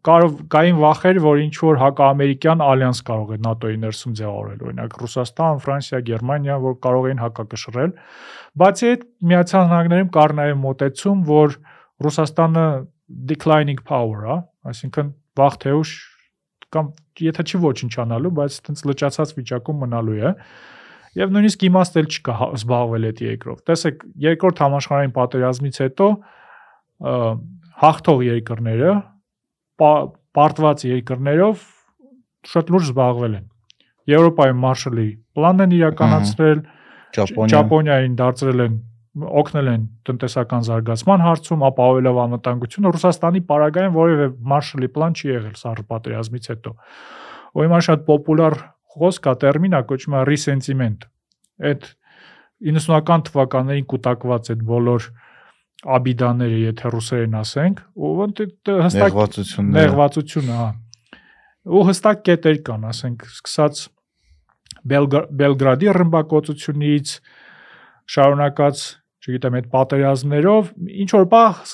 [0.08, 5.62] կարող կային վախեր, որ ինչ որ հակաամերիկյան ալյանս կարող է ՆԱՏՕ-ի ներսում ձևավորել, օրինակ Ռուսաստան,
[5.66, 7.92] Ֆրանսիա, Գերմանիա, որ կարող էին հակակշռել։
[8.64, 11.58] Բացի այդ, Միացյալ Նահանգներում կար նաև մոտեցում, որ
[12.08, 12.68] Ռուսաստանը
[13.28, 14.38] declining power, հա,
[14.72, 15.92] այսինքն վաղ թե ուշ
[16.76, 16.90] կամ
[17.24, 20.32] եթե չի ոչնչանալու, բայց այտենց լճացած վիճակում մնալու է։
[21.18, 26.08] Եվ նույնիսկ իմաստ էլ չկա զբաղվել այդ երկրով։ Տեսեք, երկրորդ համաշխարհային պատերազմից հետո
[26.98, 28.93] հաղթող երկրները
[29.78, 31.66] պարտված երկրներով
[32.48, 33.45] շատ լուրջ զբաղվել են։
[34.08, 36.60] Եվրոպայում Մարշալի պլանն են իրականացրել,
[37.18, 38.78] Ճապոնիային դարձրել են
[39.18, 45.74] օգնել են տնտեսական զարգացման հարցում, ապահովելով անվտանգությունը Ռուսաստանի պարագային որևէ Մարշալի պլան չի եղել սա
[45.93, 46.74] պատերազմից հետո։
[47.58, 48.58] Ու հիմա շատ պոպուլար
[48.98, 51.08] խոսք է, տերմին է կոչվում է resentiment։
[51.68, 51.88] Այդ
[52.68, 55.10] 90-ական թվականներին կուտակված այդ բոլոր
[55.86, 57.82] աբիդաները, եթե ռուսերեն ասենք,
[58.18, 58.40] ոնց
[58.88, 60.70] հստակ նեղվածությունները, նեղվածությունը, հա։
[61.68, 63.84] Ու հստակ կետեր կան, ասենք, սկսած
[64.88, 67.14] Բելգրադի ռմբակոծությունից
[68.08, 68.84] շարունակած
[69.28, 70.70] չգիտեմ, այդ պատերազմներով
[71.04, 71.72] ինչ որ բախ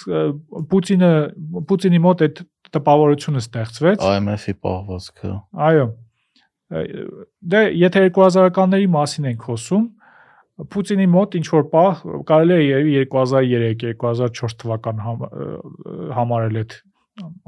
[0.72, 1.12] Պուտինը
[1.70, 2.42] Պուտինի մոտ այդ
[2.74, 5.34] տպավորությունը ստեղծվեց IMF-ի պահվածքը։
[5.68, 5.86] Այո։
[7.54, 9.86] Դե եթե 2000-ականների մասին ենք խոսում,
[10.54, 15.00] Պուտինի մոտ ինչ որ պահ կարելի է երևի 2003-2004 թվական
[16.14, 16.76] համարել այդ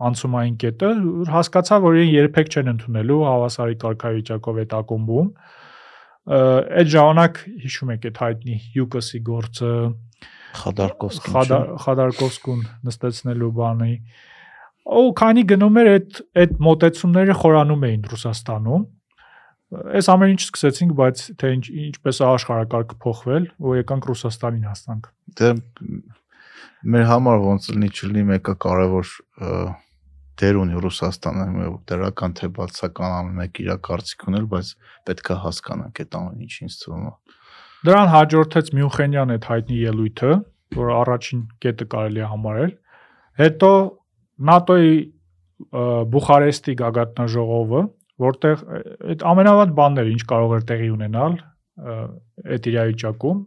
[0.07, 0.89] անցումային կետը,
[1.33, 5.29] հասկացա, որ իրեն երբեք չեն ընդունելու հավասարի կարգավիճակով այդ ակումբում
[6.25, 9.71] այդ ժամանակ հիշում եք այդ հայտնի Յուկոսի գործը
[10.55, 11.35] Խադարկովսկին
[11.85, 13.95] Խադարկովսկուն նստեցնելու բանի
[14.85, 18.85] ու քանի գնում էր այդ այդ մոտեցումները խորանում էին Ռուսաստանում
[19.95, 25.09] այս ամեն ինչ սկսեցինք, բայց թե ինչ ինչպես է աշխարհակարգը փոխվել, ու եկանք Ռուսաստանին հասանք։
[25.39, 25.49] Դե
[26.95, 29.13] մեր համար ոնց լինի չլինի մեկը կարևոր
[30.35, 34.71] դեր ունի Ռուսաստանը դրական թե բացական ամեն մեկ իր կարծիք ունել, բայց
[35.07, 37.13] պետքա հասկանանք այդ ամեն ինչ ինձ թվում է։
[37.85, 40.31] Դրան հաջորդեց Մյունխենյան այդ հայտնի ելույթը,
[40.75, 42.71] որ առաջին կետը կարելի է համարել։
[43.39, 43.71] Հետո
[44.55, 44.95] ՆԱՏՕ-ի
[45.55, 47.81] Բուխարեստի գագաթնաժողովը,
[48.23, 48.63] որտեղ
[49.11, 51.37] այդ ամենավատ բանները ինչ կարող էր տեղի ունենալ
[51.75, 53.39] այդ իրավիճակում,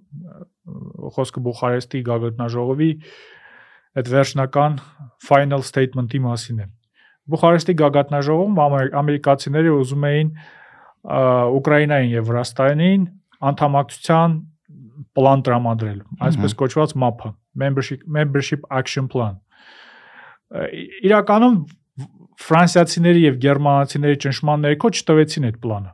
[1.16, 2.90] խոսքը Բուխարեստի գագաթնաժողովի
[3.98, 4.76] այդ վերջնական
[5.24, 6.66] final statement-ի մասին է։
[7.32, 8.60] Բուխարեստի գագաթնաժողովում
[9.00, 10.30] ամերիկացիները ուզում էին
[11.08, 13.02] Ուկրաինային եւ Վրաստանին
[13.48, 14.36] անդամակցության
[15.16, 17.30] պլան տրամադրել, այսպես կոչված MAP-ը,
[17.62, 19.38] Membership Membership Action Plan։
[21.08, 21.56] Իրականում
[22.38, 25.92] ֆրանսիացիների եւ գերմանացիների ճնշման ներքո չտվեցին այդ պլանը։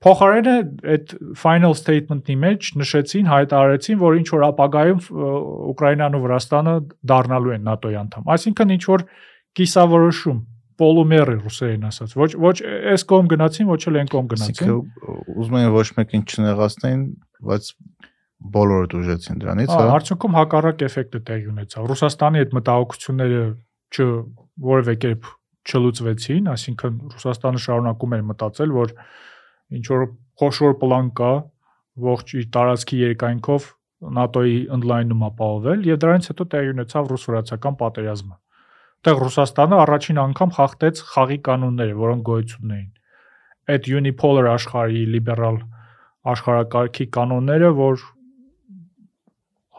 [0.00, 0.52] Փոխարենը
[0.94, 5.00] այդ final statement-ի մեջ նշեցին, հայտարարեցին, որ ինչ որ ապագայում
[5.72, 6.74] Ուկրաինան ու Վրաստանը
[7.10, 9.04] դառնալու են ՆԱՏՕ-ի անդամ։ Այսինքն ինչ որ
[9.60, 10.38] կիսավորոշում
[10.80, 12.54] պոլումեր է ռուսերեն ասած։ Ոչ ոչ
[12.94, 14.70] այս կողմ գնացին, ոչ էլ այն կողմ գնացին։
[15.36, 17.02] Ուզում են ոչ մեկին չնեղացնեն,
[17.50, 17.68] բայց
[18.56, 23.42] բոլորը դժեցին դրանից, հա։ Արդյունքում հակառակ էֆեկտը տեղի ունեցավ։ Ռուսաստանի այդ մտահոգությունները
[23.90, 24.08] չ
[24.70, 25.28] որևէ կերպ
[25.68, 28.94] չլուծվեցին, այսինքն Ռուսաստանը շարունակում էր մտածել, որ
[29.80, 30.06] ինչ որ
[30.40, 31.32] խոշոր պլան կա
[32.10, 33.66] ողջ իր տարածքի երկայնքով
[34.00, 38.38] ՆԱՏՕ-ի ընդլայնում ապահովել եւ դրանից հետո տեղի ունեցավ ռուս-վրացական պատերազմը
[39.00, 42.88] Այդտեղ Ռուսաստանը առաջին անգամ խախտեց խաղի կանոնները, որոնք գոյություն ունեին։
[43.72, 45.56] Այդ unipolar աշխարհի լիբերալ
[46.32, 48.04] աշխարհակարգի կանոնները, որ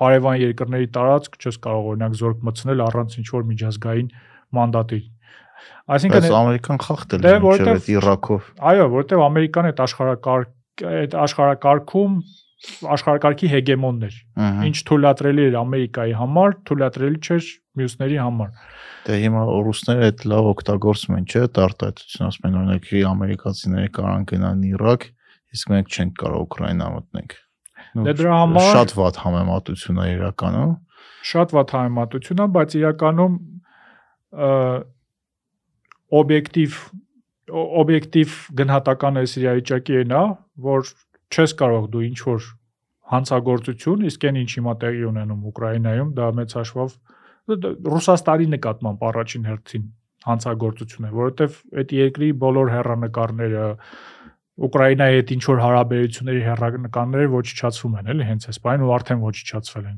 [0.01, 4.09] հարևան երկրների տարածք չես կարող օրինակ զորք մտցնել առանց ինչ որ միջազգային
[4.57, 5.01] մանդատի։
[5.91, 7.33] Այսինքն Բայց Ամերիկան խախտել է
[7.71, 10.57] այդ Իրաքով։ Այո, որովհետև Ամերիկան այդ աշխարհակարգ
[10.91, 12.13] այդ աշխարհակարգում
[12.61, 14.17] աշխարհակարգի հեգեմոնն էր։
[14.69, 17.47] Ինչ թույլատրելի էր Ամերիկայի համար, թույլատրելի չէր
[17.81, 18.51] մյուսների համար։
[19.01, 24.65] Դե հիմա ռուսները այդ լավ օգտագործում են, չէ՞, տարտայություն ասում են օրինակ ամերիկացիները կարան գնան
[24.71, 25.07] Իրաք,
[25.57, 27.35] իսկ մենք չենք կարող Ուկրաինա մտնենք։
[27.91, 30.75] Դե դրա համար շատ վատ համեմատություն է իրականում։
[31.31, 33.33] Շատ վատ համեմատություն է, բայց իրականում
[36.19, 36.77] օբյեկտիվ
[37.51, 40.21] օբյեկտիվ գնահատական այս իրավիճակի նա,
[40.67, 40.91] որ
[41.31, 42.45] չես կարող դու ինչ որ
[43.11, 46.95] հանցագործություն, իսկ այն ինչ հիմա տեղի ունենում Ուկրաինայում, դա մեծ հաշվով
[47.91, 49.85] Ռուսաստանի նկատմամբ առաջին հերթին
[50.31, 53.65] հանցագործություն է, որովհետև այդ երկրի բոլոր հերանեկարները
[54.61, 59.85] Ուկրաինայի հետ ինչ որ հարաբերությունների հերանեկարները ոչնչացվում են, էլի հենց այս բանը ու արդեն ոչնչացվել
[59.91, 59.97] են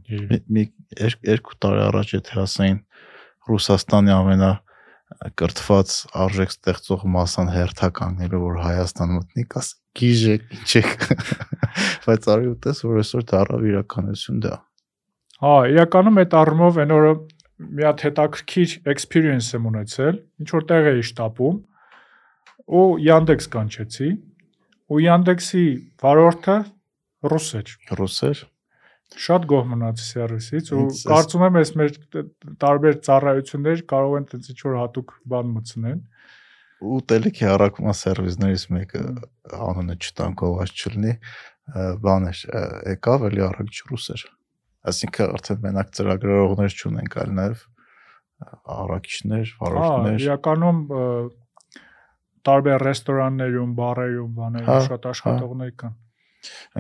[0.56, 0.64] Մի
[1.34, 2.80] երկու տարի առաջ եթե ասային
[3.50, 4.52] Ռուսաստանի ամենա
[5.40, 5.94] կրթված
[6.24, 11.06] արժեք ստեղծող մասան հերթականգնելու որ Հայաստան մտնի, կաս գիժեք, ինչեք։
[12.06, 14.54] Բայց արի ուտես որ այսօր դարավ իրականություն դա։
[15.44, 17.14] Հա, իրականում այդ առումով այն օրը
[17.64, 21.60] մի հատ հետաքրքիր experience եմ ունեցել, ինչ որ տեղ էի շտապում
[22.80, 24.10] ու Yandex կանչեցի
[24.94, 25.66] ու Yandex-ի
[26.04, 26.58] վարորդը
[27.34, 28.44] ռուս էր։ Ռուս էր։
[29.24, 31.98] Շատ գոհ մնացի սերվիսից ու կարծում եմ այս մեր
[32.64, 36.00] տարբեր ծառայություններ կարող են տենց ինչ որ հատուկ բան մտցնեն
[36.84, 39.04] ու տելեքի առաքումա սերվիսներից մեկը
[39.64, 41.14] անունը չտանկոված չլինի
[42.04, 42.40] բան էր
[42.94, 44.26] եկավ էլի առաքիչ ռուս էր
[44.84, 47.62] Այսինքն արդեն մենակ ծրագրավորողներ չունենք, այլ նաև
[48.74, 50.82] առաքիչներ, վարորդներ։ Հա, իրականում
[52.50, 55.94] տարբեր ռեստորաններում, բարերում, բաներում հա, շատ հա։ աշխատողներ կան։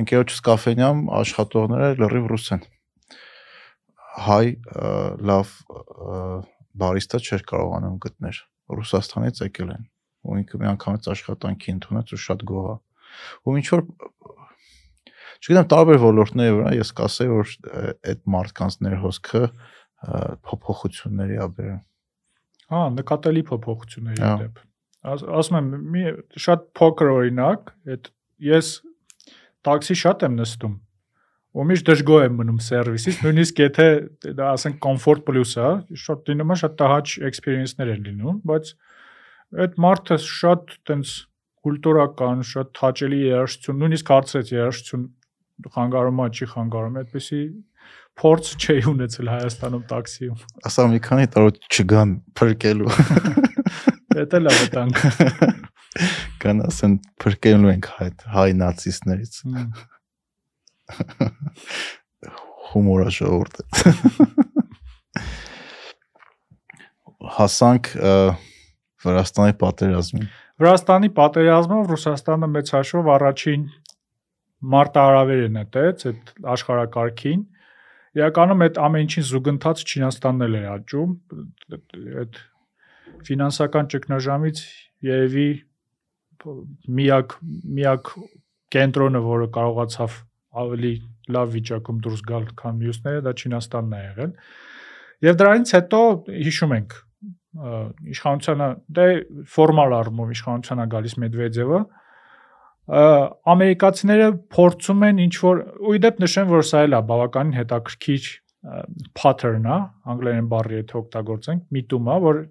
[0.01, 2.65] Ընկերոջս կաֆենյամ աշխատողները լրիվ ռուս են։
[4.23, 4.45] Հայ
[5.29, 5.53] լավ
[6.83, 8.41] բարիստա չէր կարողանում գտնել։
[8.73, 9.87] Ռուսաստանից եկել են։
[10.23, 12.75] Ու ինքը մի անգամից աշխատանքի ընդունեց ու շատ գոհ է։
[13.43, 13.81] Ու ինչ որ
[15.43, 17.49] չգիտեմ տարբեր ոլորտների վրա ես կասեի որ
[18.13, 19.41] այդ մարդկանց ներհոսքը
[20.47, 21.81] փոփոխությունների ա բերում
[22.73, 24.61] հա նկատելի փոփոխությունների դեպ
[25.13, 26.03] ասում եմ մի
[26.45, 28.09] շատ փոքր օրինակ այդ
[28.47, 28.71] ես
[29.67, 30.73] տաքսի շատ եմ նստում
[31.53, 33.87] ու միշտ դժգոհ եմ մնում սերվիսից նույնիսկ եթե
[34.39, 35.69] դա ասենք comfort plus-ը
[36.03, 38.73] շատ դինում է շատ տհաճ experience-ներ են լինում բայց
[39.63, 41.13] այդ մարդը շատ տենց
[41.63, 45.05] կուլտուրական, շատ հաճելի երաժշտություն, նույնիսկ հարցրեց երաժշտություն
[45.75, 47.41] խանգարում է, չի խանգարում, այդպեսի
[48.19, 52.91] փորձ չի ունեցել Հայաստանում տաքսիում։ Ասա մի քանի տարի չգան փրկելու։
[54.33, 55.01] Դա լավ է տանք։
[56.43, 59.33] Կան ասեն փրկելու ենք հայ հայ նացիստներից։
[62.73, 63.55] Հումորա ժողովուրդ։
[67.37, 67.89] Հասանք
[69.03, 70.27] Վրաստանի պատերազմին։
[70.63, 73.65] Վրաստանի պատերազմով Ռուսաստանը մեծ հաշվով առաջին
[74.73, 77.41] մարտահրավեր է նետեց այդ աշխարհակարգին։
[78.19, 81.11] Իրականում այդ ամեն ինչին զուգընթաց Չինաստանն էլ էր աճում,
[82.23, 82.33] այդ
[83.27, 84.61] ֆինանսական ճգնաժամից
[85.09, 85.47] երևի
[86.99, 87.35] միակ
[87.77, 88.11] միակ
[88.73, 90.19] կենտրոնը, որը կարողացավ
[90.63, 90.93] ավելի
[91.33, 94.31] լավ վիճակում դուրս գալ, քան մյուսները, դա Չինաստանն է եղել։
[95.23, 95.99] Եվ դրանից հետո
[96.43, 96.95] հիշում ենք
[97.53, 99.05] իշխանությանը դե
[99.53, 101.81] ֆորմալ առումով իշխանությանը գալիս Մեդվեդևը
[103.53, 108.25] ամերիկացիները փորձում են ինչ որ ու իդեպ նշեմ որ սա էլ է բավականին հետաքրքիր
[109.19, 109.77] pattern է
[110.13, 112.41] անգլերեն բառի հետ օգտագործենք միտումա որ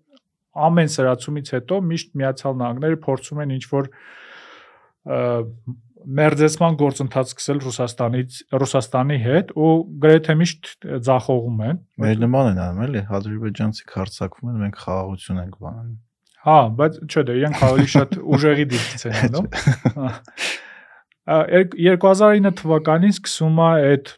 [0.52, 3.88] ամեն սրացումից հետո միշտ միացյալ նահանգները փորձում են ինչ որ
[6.02, 9.72] մերձեցման գործընթաց սկսել Ռուսաստանից Ռուսաստանի հետ ու
[10.02, 10.70] գրեթե միշտ
[11.08, 16.00] ձախողում են։ Մեր նման են անում էլի, ադրբեջանցիք հարցակվում են, մենք խաղաղություն ենք բանանում։
[16.42, 19.46] Հա, բայց չէ, դե իրենք ավելի շատ ուժեղի դիպից են անում։
[21.22, 24.12] 2009 թվականին սկսում է այդ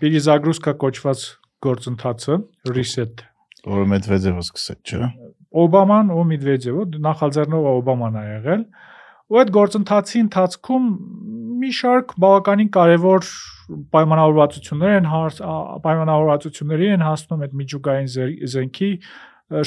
[0.00, 1.22] Պիրիզագրուսկա կոչված
[1.64, 2.40] գործընթացը
[2.74, 3.22] reset
[3.64, 5.10] որը Մեդվեդևը սկսեց, չէ՞։
[5.64, 8.64] Օբաման ու Մեդվեդևը նախաձեռնողը Օբաման է եղել
[9.24, 10.88] ու այդ գործընթացի ընթացքում
[11.64, 13.28] մի շարք բավականին կարևոր
[13.94, 15.06] պայմանավորվածություններ են
[15.86, 18.10] պայմանավորվածությունների են հասնում այդ միջուկային
[18.54, 18.90] զենքի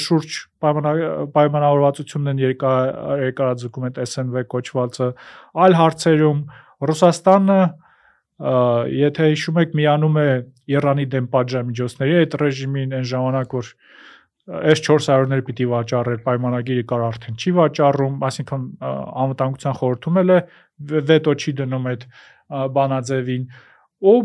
[0.04, 5.08] շուրջ պայմանավորվածությունն են երկարաձգում այդ SNV կոչվածը
[5.64, 6.40] այլ հարցերում
[6.88, 7.60] Ռուսաստանը
[8.38, 10.28] եթե հիշում եք միանում է
[10.70, 13.70] Իրանի դեմ պատժամիջոցների այդ ռեժիմին այն ժամանակ որ
[14.48, 18.62] S400-ները պիտի վաճառեր, պայմանագիրը կար արդեն չի վաճառում, այսինքն
[19.22, 20.38] անվտանգության խորհրդում էլ է
[21.10, 22.06] վետո չի դնում այդ
[22.78, 23.44] բանաձևին
[24.08, 24.20] ու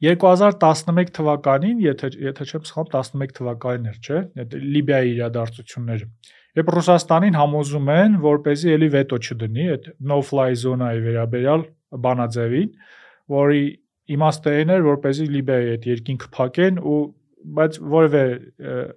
[0.00, 6.06] 2011 թվականին, եթե եթե չեմ սխալվում, 11 թվականին էր, չէ՞, այդ Լիբիայի իրադարձությունները։
[6.60, 11.66] Երբ Ռուսաստանին համոզում են, որ เป զի էլի վետո չդնի այդ no fly zone-այի վերաբերյալ
[12.06, 12.74] բանաձևին,
[13.34, 13.64] որի
[14.10, 16.98] իմաստը այն էր, որպեսզի Լիբիայի այդ երկին կփակեն ու
[17.60, 18.24] բայց որևէ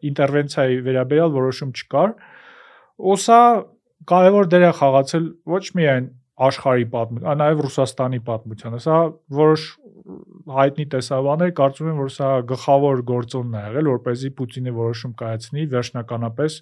[0.09, 2.13] ինտերվենցիայի վերաբերյալ որոշում չկար։
[3.03, 3.39] Ու սա
[4.09, 6.09] կարևոր դեր է խաղացել ոչ միայն
[6.43, 8.97] աշխարհի պատմության, նաև Ռուսաստանի պատմությանը։ Սա
[9.37, 9.65] որոշ
[10.57, 16.57] հայտնի տեսաբաներ կարծում են, որ սա գլխավոր գործոնն է եղել, որպեսզի Պուտինը որոշում կայացնի վերջնականապես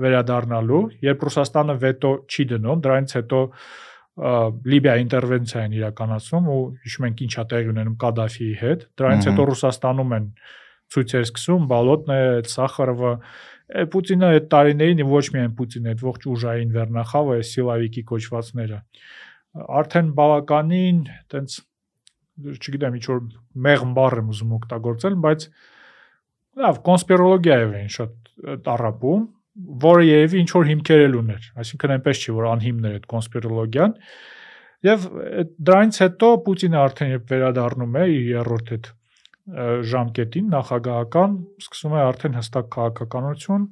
[0.00, 7.06] վերադառնալու, երբ Ռուսաստանը վետո չի դնում, դրանից հետո և, Լիբիա ինտերվենցիա են իրականացնում ու հիշում
[7.08, 10.26] ենք ինչա տեղի ունենում Կադաֆիի հետ։ Դրանից հետո Ռուսաստանում են
[10.90, 12.20] ցույցեր սկսում, Բալոտն է,
[12.50, 13.12] Սախարովը,
[13.94, 18.80] Պուտինը այդ տարիներին ոչ միայն Պուտինը, այդ ողջ ուժային վերնախավը, Սիլավիկի կոչվածները
[19.50, 20.98] արդեն բավականին
[21.32, 21.56] տենց
[22.54, 23.20] չգիտեմ ինչ որ
[23.66, 25.46] մեղմ բառ եմ ուզում օգտագործել, բայց
[26.60, 28.30] լավ կոնսպիրոլոգիայով են շատ
[28.66, 29.24] տարապում,
[29.84, 33.94] որը երևի ինչ որ հիմքեր էլ ուներ, այսինքն այնպես չի որ անհիմն էր այդ կոնսպիրոլոգիան։
[34.80, 35.06] Եվ
[35.70, 38.90] դրանից հետո Պուտինը արդեն երբ վերադառնում է իր երրորդ այդ
[39.90, 43.64] ժամկետին նախագահական սկսում է արդեն հստակ քաղաքականություն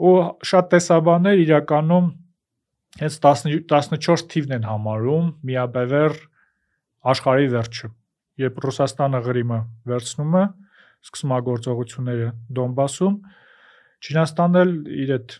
[0.00, 0.16] ու
[0.50, 2.10] շատ տեսաբաններ իրականում
[3.00, 6.16] հենց 14 թիվն են համարում միաբևեռ
[7.10, 7.90] աշխարհի վերջը
[8.44, 9.58] երբ Ռուսաստանը Ղրիմը
[9.90, 10.44] վերցնում է
[11.08, 12.30] սկսում է գործողությունները
[12.60, 13.16] Դոնբասում
[14.00, 14.74] Չինաստանն էլ
[15.04, 15.36] իր այդ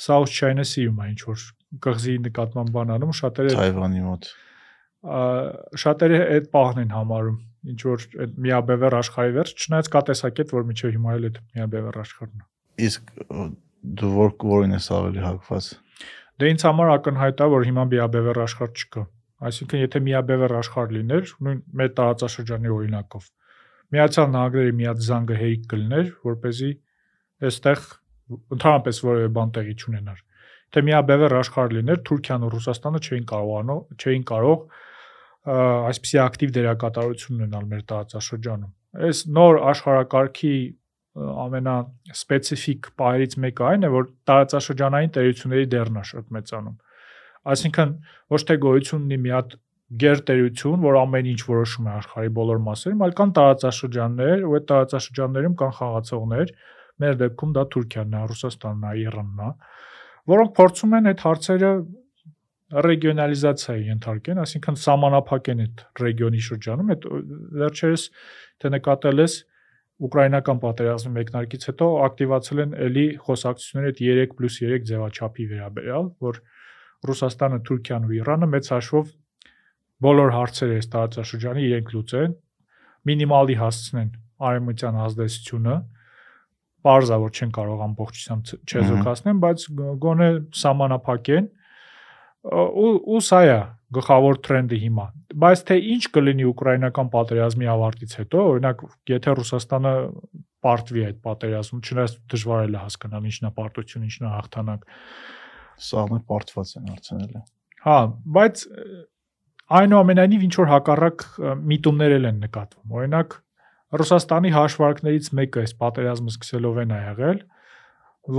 [0.00, 1.44] South China Sea-ում է ինչ որ
[1.84, 4.30] կղզի նկատմամբ բանանում շատերը Թայվանի մոտ
[5.80, 7.38] շատերը այդ պահն են համարում
[7.70, 11.98] ինչ որ այդ միաբևեռ աշխարհի վերջ, չնայած կա տեսակետ, որ միջև հիմա էլ այդ միաբևեռ
[12.00, 12.46] աշխարհն է։
[12.88, 13.10] Իսկ
[14.00, 15.68] դու որ որին ես ավելի հակված։
[16.40, 19.04] Դե ինձ համար ակնհայտ է, որ հիմա միաբևեռ աշխարհ չկա։
[19.50, 23.28] Այսինքն, եթե միաբևեռ աշխարհ լիներ, նույն մեր տարածաշրջանի օրինակով,
[23.90, 26.68] Միացյալ Նահանգների միած զանգը հեյք կլներ, որ เป զի
[27.50, 27.80] այստեղ
[28.56, 30.20] ընդհանրապես որևէ բան տեղի չունենար։
[30.70, 34.60] Թե միաբևեր աշխարհ լիներ, Թուրքիան ու Ռուսաստանը չէին կարողանո, չէին կարող
[35.50, 38.72] այսպիսի ակտիվ դերակատարություն ունենալ մեր տարածաշրջանում։
[39.10, 40.54] Այս նոր աշխարհակարգի
[41.20, 41.74] ամենա
[42.14, 46.76] սպეციფიկ բայերից մեկը այն է, որ տարածաշրջանային տերությունների դերն է շատ մեծանում։
[47.50, 47.94] Այսինքն
[48.30, 49.56] ոչ թե գոյություն ունի մի հատ
[50.00, 55.56] գերտերություն, որ ամեն ինչ որոշում է աշխարհի բոլոր մասերում, այլ կան տարածաշրջաններ, ու այդ տարածաշրջաններում
[55.60, 56.52] կան խաղացողներ,
[57.00, 59.50] մեր դեպքում դա Թուրքիան է, Ռուսաստանն է, Իրանն է,
[60.30, 61.70] որոնք փորձում են այդ հարցերը
[62.70, 67.06] ռեգիոնալիզացիայի ենթարկեն, այսինքն սահմանափակեն այդ ռեգիոնի շրջանում, այդ
[67.60, 68.04] վերջերս
[68.62, 69.34] թե նկատել ես
[70.00, 76.38] ուկրաինական պատերազմի մեկնարկից հետո ակտիվացել են էլի խոսակցությունները այդ 3+3 ձևաչափի վերաբերյալ, որ
[77.10, 79.10] Ռուսաստանը, Թուրքիան ու Իրանը մեծ հաշվով
[80.06, 82.34] բոլոր հարցերը այս տարածաշրջանի իրենք լուծեն,
[83.10, 84.10] մինիմալի հասցնեն
[84.50, 85.74] արևմտյան ազդեցությունը,
[86.86, 89.66] բարձա որ չեն կարող ամբողջությամբ չեզոքացնեն, բայց
[90.04, 90.28] գոնե
[90.60, 91.48] սահմանափակեն
[92.50, 93.56] ու ու սա է
[93.96, 95.06] գլխավոր տրենդը հիմա
[95.44, 99.92] բայց թե ինչ կլինի ուկրաինական պատերազմի ավարտից հետո օրինակ եթե ռուսաստանը
[100.64, 104.84] պարտվի այդ պատերազմը, չնայած դժվար է հասկանալ ինչն է պարտություն, ինչն է հաղթանակ։
[105.86, 107.36] Սաղն է պարտված են արդյունել։
[107.84, 107.96] Հա,
[108.36, 108.64] բայց
[109.80, 111.24] այնուամենայնիվ ինչ որ հակառակ
[111.70, 113.38] միտումներ են նկատվում։ Օրինակ
[113.90, 117.40] Ռուսաստանի հաշվարկներից մեկը այս պատերազմը սկսելով են ա եղել,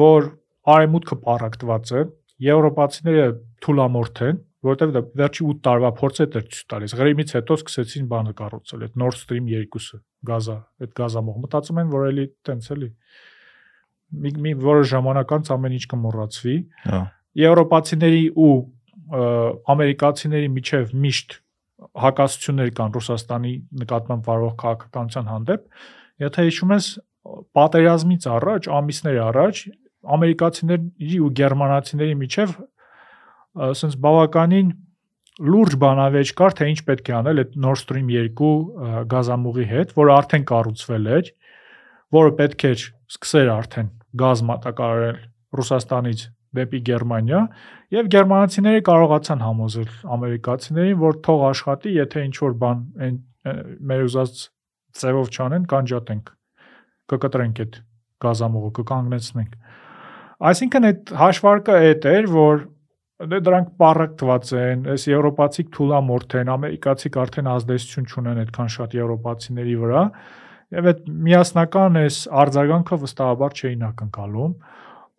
[0.01, 0.29] որ
[0.75, 2.05] արեմուտքը պարակտված է,
[2.45, 3.25] եվրոպացիները
[3.65, 8.07] թուլամորթ են, որովհետև դա վերջի 8 տարվա փորձ է դեռ ցույց տալիս։ Ղրիմից հետո սկսեցին
[8.11, 9.99] բանը կառուցել, այդ Nord Stream 2-ը,
[10.29, 12.89] գազա, այդ գազամող։ Մտածում են, որ էլի տենց էլի
[14.11, 16.55] մի մի որը ժամանակ անց ամեն ինչ կմոռացվի։
[16.91, 17.01] Հա։
[17.41, 18.53] Եվրոպացիների ու
[19.71, 21.37] ամերիկացիների միջև միշտ
[22.01, 25.65] հակասություններ կան Ռուսաստանի նկատմամբ վարող քաղաքականության հանդեպ։
[26.21, 26.87] Եթե հիշում ես
[27.57, 29.61] պատերազմից առաջ, ամիսներ առաջ
[30.15, 32.55] ամերիկացիների ու գերմանացիների միջև
[33.71, 34.71] ասենց բավականին
[35.41, 38.51] լուրջ բանավեճ կար, թե ինչ պետք է անել այդ Nord Stream 2
[39.11, 41.31] գազամուղի հետ, որը արդեն կառուցվել էր,
[42.17, 42.83] որը պետք էր
[43.15, 43.89] սկսեր արդեն
[44.21, 45.19] գազ մատակարարել
[45.61, 46.25] Ռուսաստանից
[46.57, 47.41] դեպի Գերմանիա
[47.95, 53.15] եւ գերմանացիները կարողացան համոզել ամերիկացիներին, որ թող աշխատի, եթե ինչ որ բան այն
[53.91, 54.43] մեր ուզած
[55.01, 56.33] ծևով չանեն, կանջատենք։
[57.11, 57.79] Կկտրենք այդ
[58.21, 59.55] գազամուղը, կկանգնեցնենք։
[60.51, 62.61] Այսինքն այդ հաշվարկը այդ էր, որ
[63.31, 69.75] դե դրանք պարակտված են, այս եվրոպացիք թուլամորթ են, ամերիկացիք արդեն ազդեցություն չունեն այդքան շատ եվրոպացիների
[69.81, 70.03] վրա,
[70.71, 74.55] եւ այդ միասնական այս արձագանքը վստահաբար չէին ակնկալում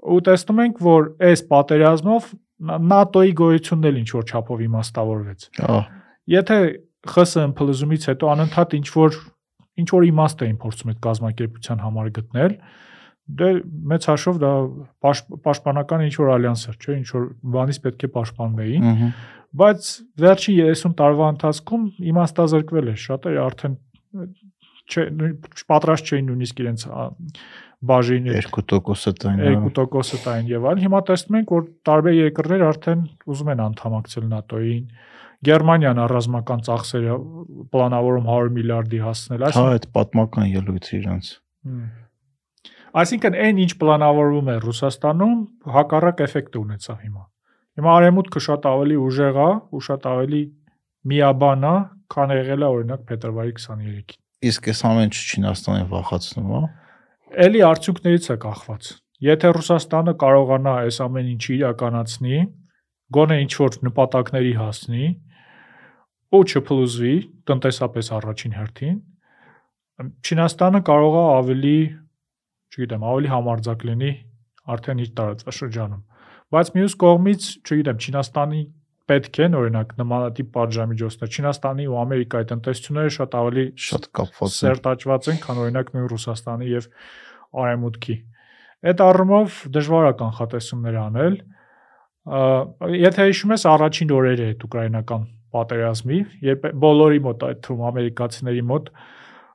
[0.02, 2.30] ու տեսնում ենք, որ այս պատերազմով
[2.62, 5.78] ՆԱՏՕ-ի գոյությունն էլ ինչ որ չափով իմաստավորվեց։ Հա։
[6.32, 6.58] Եթե
[7.12, 9.18] ԽՍՀՄ փլուզումից հետո անընդհատ ինչ որ
[9.82, 12.54] ինչ որ իմաստ էին փորձում այդ կազմակերպության համար գտնել,
[13.40, 13.48] դե
[13.92, 14.50] մեծ հաշվով դա
[15.46, 17.26] պաշտպանական ինչ որ ալյանս էր, չէ, ինչ որ
[17.56, 19.10] բանից պետք է պաշտպանվեին, Ահա։
[19.62, 19.90] բայց
[20.22, 23.76] վերջին 30 տարվա ընթացքում իմաստազրկվել է, շատերը արդեն
[24.92, 25.06] չէ,
[25.72, 26.86] պատրաստ չէին նույնիսկ իրենց
[27.82, 33.00] բաժին 2%-ը տային։ 2%-ը տային եւ այլն։ Հիմա տեսնում ենք, որ տարբեր երկրներ արդեն
[33.32, 34.84] ուզում են անդամակցել ՆԱՏՕ-ին։
[35.42, 37.16] Գերմանիան առազմական ծախսերը
[37.74, 41.30] պլանավորում 100 միլիարդի հասնել, Հա, այդ պատմական ելույթը իրանց։
[43.02, 45.36] Այսինքն այն ինչ պլանավորվում է Ռուսաստանում,
[45.74, 47.22] հակառակ էֆեկտ ունեցավ հիմա։
[47.72, 50.42] Հիմա արեմուտքը շատ ավելի ուժեղ է ու շատ ավելի
[51.08, 51.76] միաբան է,
[52.12, 54.18] քան եղել է օրինակ փետրվարի 23-ին։
[54.52, 56.62] Իսկ այս ամեն ինչը Չինաստանին վախացնում է։
[57.32, 58.88] Էլի արդյունքներից է կախված։
[59.24, 62.40] Եթե Ռուսաստանը կարողանա այս ամեն ինչը իրականացնի,
[63.16, 65.06] գոնե ինչ որ նպատակների հասնի,
[66.32, 67.14] ու չփլուզվի
[67.48, 68.98] տնտեսապես առաջին հերթին,
[70.02, 71.78] Չինաստանը կարող է ավելի,
[72.72, 74.12] չգիտեմ, ավելի համարձակ լինի
[74.74, 76.00] արդեն իր տարածաշրջանում։
[76.52, 78.62] Բայց մյուս կողմից, չգիտեմ, Չինաստանի
[79.10, 85.28] պետք են օրինակ նմանատիպ պատժամիջոցներ Չինաստանի ու Ամերիկայի տնտեսությունները շատ ավելի Շատ կապված են։ սերտաճված
[85.32, 86.88] են, քան օրինակ նույն Ռուսաստանի եւ
[87.62, 88.16] Արևմուտքի։
[88.82, 91.34] Այդ առումով դժվար է կանխատեսումներ անել։
[93.02, 98.88] Եթե հիշում ես առաջին օրերը այդ ուկրաինական պատերազմի, երբ բոլորի մոտ այդ թվում ամերիկացիների մոտ
[98.92, 99.02] ա,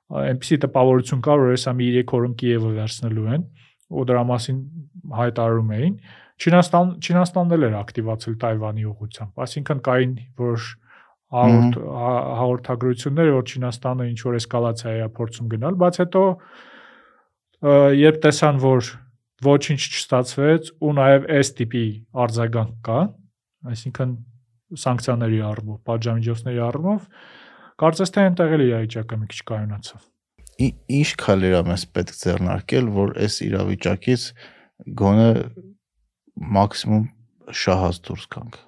[0.08, 3.44] այնպիսի տպավորություն կար, որ հեսա մի 3 օրում Կիևը վերցնելու են
[3.88, 4.60] ու դրա մասին
[5.18, 5.98] հայտարարում էին։
[6.38, 10.68] Չինաստան Չինաստանն էլ էր ակտիվացել Թայվանի ուղությամբ, այսինքն կային որ
[11.38, 16.24] հաղորդ հա- հաղորդագրությունները, որ Չինաստանը ինչ որ էսկալացիա է փորձում գնալ, բայց հետո
[17.98, 18.92] երբ տեսան, որ
[19.48, 21.86] ոչինչ չստացվեց ու նաև այս տիպի
[22.26, 23.00] արձագանք կա,
[23.74, 24.14] այսինքն
[24.78, 27.02] սանկցիաների առումով, պատժամիջոցների առումով,
[27.82, 30.02] կարծես թե այնտեղ էլ իրավիճակը մի քիչ կայունացավ։
[30.98, 34.24] Ինչ քայլեր է մեզ պետք ձեռնարկել, որ այս իրավիճակից
[35.02, 35.30] գոնե
[36.58, 37.06] մաքսիմում
[37.64, 38.60] շահած դուրս գանք։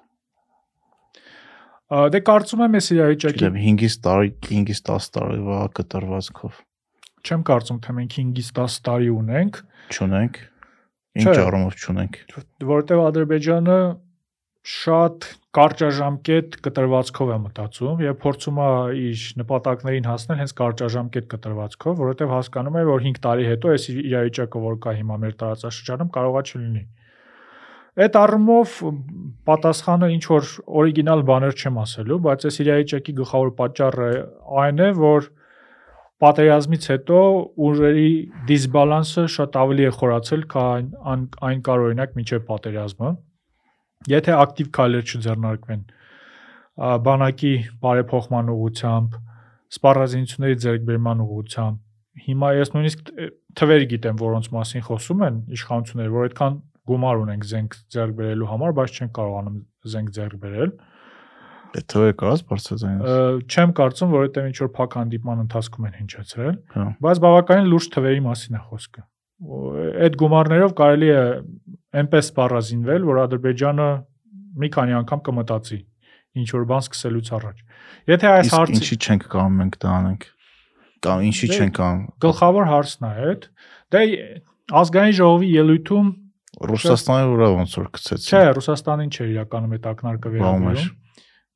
[1.90, 6.60] Ա, Դե կարծում եմ այս իրավիճակի Գիտեմ 5-ից տարի 5-ից 10 տարվա կտրվածքով
[7.24, 9.58] չեմ կարծում թե մենք 5-ից 10 տարի ունենք,
[9.92, 10.38] չունենք։
[11.20, 12.18] Ինչ առումով չունենք։
[12.70, 13.78] որտեղ Ադրբեջանը
[14.70, 15.26] շատ
[15.56, 18.68] կարճաժամկետ կտրվածքով է մտածում եւ փորձում է
[19.00, 24.62] իր նպատակներին հասնել հենց կարճաժամկետ կտրվածքով, որովհետեւ հասկանում է, որ 5 տարի հետո այս իրավիճակը,
[24.66, 26.84] որ կա հիմա մեր տարածաշրջանում, կարողա չլինի։
[28.00, 28.74] Այդ առումով
[29.50, 30.50] պատասխանը ինչ որ
[30.80, 34.10] օրիգինալ բաներ չեմ ասելու, բայց այս իրավիճակի գլխավոր պատճառը
[34.62, 35.28] այն է, որ
[36.20, 37.18] պատերազմից հետո
[37.66, 38.10] ուժերի
[38.50, 43.12] դիսբալանսը շատ ավելի է խորացել, քան այն, այն կար օրինակ միջև պատերազմը։
[44.10, 45.84] Եթե ակտիվ քայլեր չձեռնարկվեն
[46.80, 47.54] բանակի
[47.84, 49.16] բարեփոխման ուղղությամբ,
[49.76, 51.80] սպառազինությունների ձեռքբերման ուղղությամբ,
[52.30, 53.10] հիմա ես նույնիսկ
[53.60, 56.56] թվեր գիտեմ, որոնց մասին խոսում են իշխանությունները, որ այդքան
[56.88, 59.58] գումար ունենք զենք ձեռք բերելու համար, բայց չեն կարողանում
[59.94, 60.72] զենք ձեռք բերել։
[61.70, 66.86] Դե թվեր կարած բարձրացնել։ Չեմ կարծում, որովհետև ինչ որ փակ հանդիպման ընթացքում են հնչեցրել, Հա։
[67.06, 69.02] բայց բավականին լուրջ թվերի մասին է խոսքը։
[70.04, 71.20] Այդ գումարներով կարելի է
[72.00, 73.86] այնպես սպառազինվել, որ Ադրբեջանը
[74.60, 75.78] մի քանի անգամ կմտածի
[76.40, 77.62] ինչ որ բան սկսելուց առաջ։
[78.10, 80.26] Եթե այս հարցը ինչի չենք կարող մենք դա անենք։
[81.06, 83.46] Կամ ինչի Դե- չենք անում։ գլխավոր հարցն է այդ,
[83.94, 84.02] դե
[84.80, 86.08] ազգային ժողովի ելույթում
[86.60, 90.90] Ռուսաստանի վրա ոնց որ գցեցին։ չէ, Ռուսաստանին չէ իրականում այդ ակնարկը վերաբերում։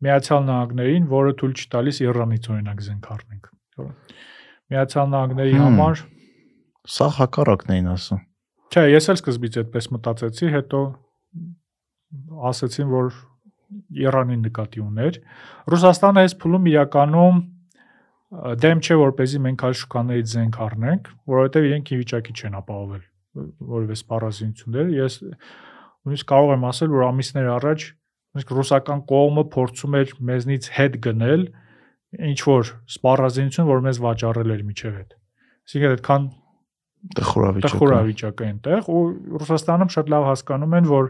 [0.05, 3.51] Միացյալ Նահանգներին, որը թույլ չտալիս Իրանից օրինակ զենք առնենք։
[4.73, 6.03] Միացյալ Նահանգների համար
[6.95, 8.19] Սա հակառակն էին ասում։
[8.75, 10.81] Չէ, ես էլ սկզբից այդպես մտածեցի, հետո
[12.51, 13.09] ասացին, որ
[14.05, 15.19] Իրանին նկատի ուներ։
[15.73, 17.41] Ռուսաստանը այս փուլում իրականում
[18.65, 23.03] դեմ չէ, որպեսզի մենք այլ շուկաներից զենք առնենք, որովհետև իրենք ի վիճակի չեն ապահովել
[23.35, 25.19] որևէ սպառազինություններ։ Ես
[26.05, 27.85] նույնիսկ կարող եմ ասել, որ ամիսներ առաջ
[28.35, 31.45] նույնիսկ ռուսական կողմը փորձում էր մեզնից հետ գնել
[32.15, 35.15] ինչ որ սպառազինություն, որ մեզ վաճառել էր միջև հետ։
[35.65, 36.27] Այսինքն այդքան
[37.15, 39.01] Տխուրավիճակ։ տխուրավիճակ է այնտեղ ու
[39.41, 41.09] Ռուսաստանում շատ լավ հասկանում են, որ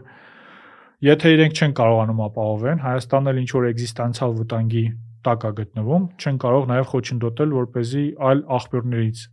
[1.05, 4.83] եթե իրենք չեն կարողանում ապահովեն, Հայաստանն էլ ինչ որ էգզիստանցիալ վտանգի
[5.25, 9.23] տակ է գտնվում, չեն կարող նաև խոչընդոտել, որ เป զի այլ աղբյուրներից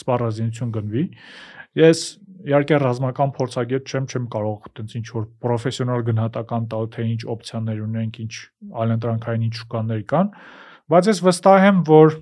[0.00, 1.04] սպառազինություն գնվի։
[1.78, 2.00] Ես
[2.42, 7.78] իհարկե ռազմական փորձագետ չեմ, չեմ կարող այտենց ինչ որ պրոֆեսիոնալ գնահատական տալ, թե ինչ օպցիաներ
[7.86, 8.34] ունենք, ինչ
[8.82, 10.32] այլընտրանքային ինչ շուկաներ կան,
[10.92, 12.16] բայց ես վստահ եմ, որ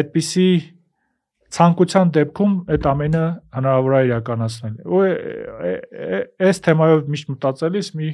[0.00, 0.48] այդպիսի
[1.56, 3.24] ցանկության դեպքում այդ ամենը
[3.56, 5.02] հնարավոր է իրականացնել։ Ու
[6.48, 8.08] այս թեմայով միշտ մտածելիս մի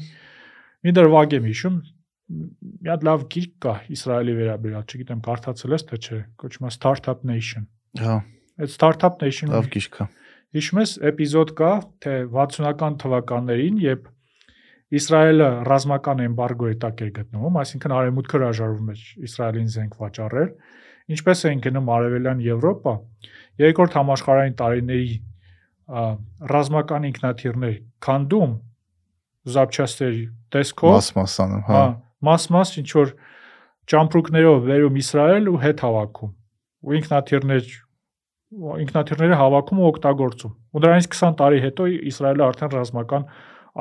[0.82, 1.76] մի դրվագ եմ հիշում
[2.82, 7.24] մի հատ լավ գիրք կա Իսրայելի վերաբերյալ, չգիտեմ կարդացել ես թե չէ, կոչվում է Startup
[7.28, 7.66] Nation։
[8.02, 8.16] Հա,
[8.62, 10.06] Այդ Startup Nation-ում լավ գիրք է։
[10.56, 11.72] հիշում ես էպիզոդ կա,
[12.04, 14.10] թե 60-ական թվականներին, երբ
[14.92, 20.50] Իսրայելը ռազմական էմբարգոյի տակ էր գտնվում, այսինքն արևմուտքը հրաժարվում էր Իսրայելին զենք վաճառել,
[21.16, 22.92] ինչպես էին գնում արևելյան Եվրոպա,
[23.62, 25.14] երկրորդ համաշխարհային տարիների
[26.52, 27.74] ռազմական ինքնաթիռներ
[28.04, 28.52] քանդում
[29.56, 30.22] զապչաստերի
[30.52, 31.82] տեսքով, Մաս-մասանում, հա։
[32.28, 33.14] մաս-մաս ինչ որ
[33.92, 36.32] ճամպրուկներով վերում Իսրայել ու հետ հավաքում։
[36.82, 37.72] Ու ինքնաթիռներ
[38.52, 43.26] ինքնաթիռները հավաքում ու օգտագործում։ Ու դրանից 20 տարի հետո Իսրայելը արդեն ռազմական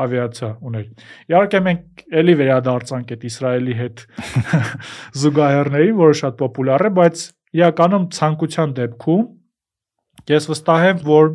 [0.01, 0.85] ավիացիա ուներ։
[1.31, 4.03] Իհարկե մենք ելի վերադարձանք այդ Իսրայելի հետ
[5.21, 7.23] զուգահեռներին, որը շատ պոպուլյար է, բայց
[7.59, 9.25] իրականում ցանկության դեպքում
[10.31, 11.31] ես վստահ եմ, որ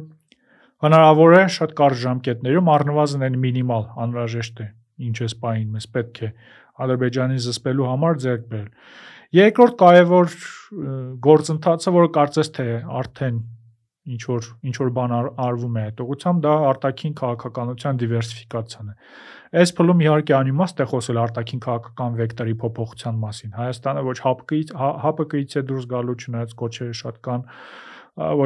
[0.87, 4.67] հնարավոր է շատ կարճ ժամկետներում առնվազն այն մինիմալ անհրաժեշտ է,
[5.09, 6.31] ինչ էս պահին մեզ պետք է
[6.87, 8.73] Ադրբեջանին զսպելու համար ձեռք բերել։
[9.35, 10.33] Երկրորդ կարևոր
[11.27, 12.67] գործընթացը, որը կարծես թե
[13.01, 13.39] արդեն
[14.07, 18.95] ինչ որ ինչ որ բան ար- արվում է այդ ուղղությամբ, դա արտաքին քաղաքականության դիվերսիֆիկացիան է։
[19.57, 24.73] Այս փուլում իհարկե անիմաստ է խոսել արտաքին քաղաքական վեկտորի փոփոխության մասին։ Հայաստանը ոչ հապկից
[25.07, 27.47] հապկից է դուրս գալու չնայած կոչերը շատ կան,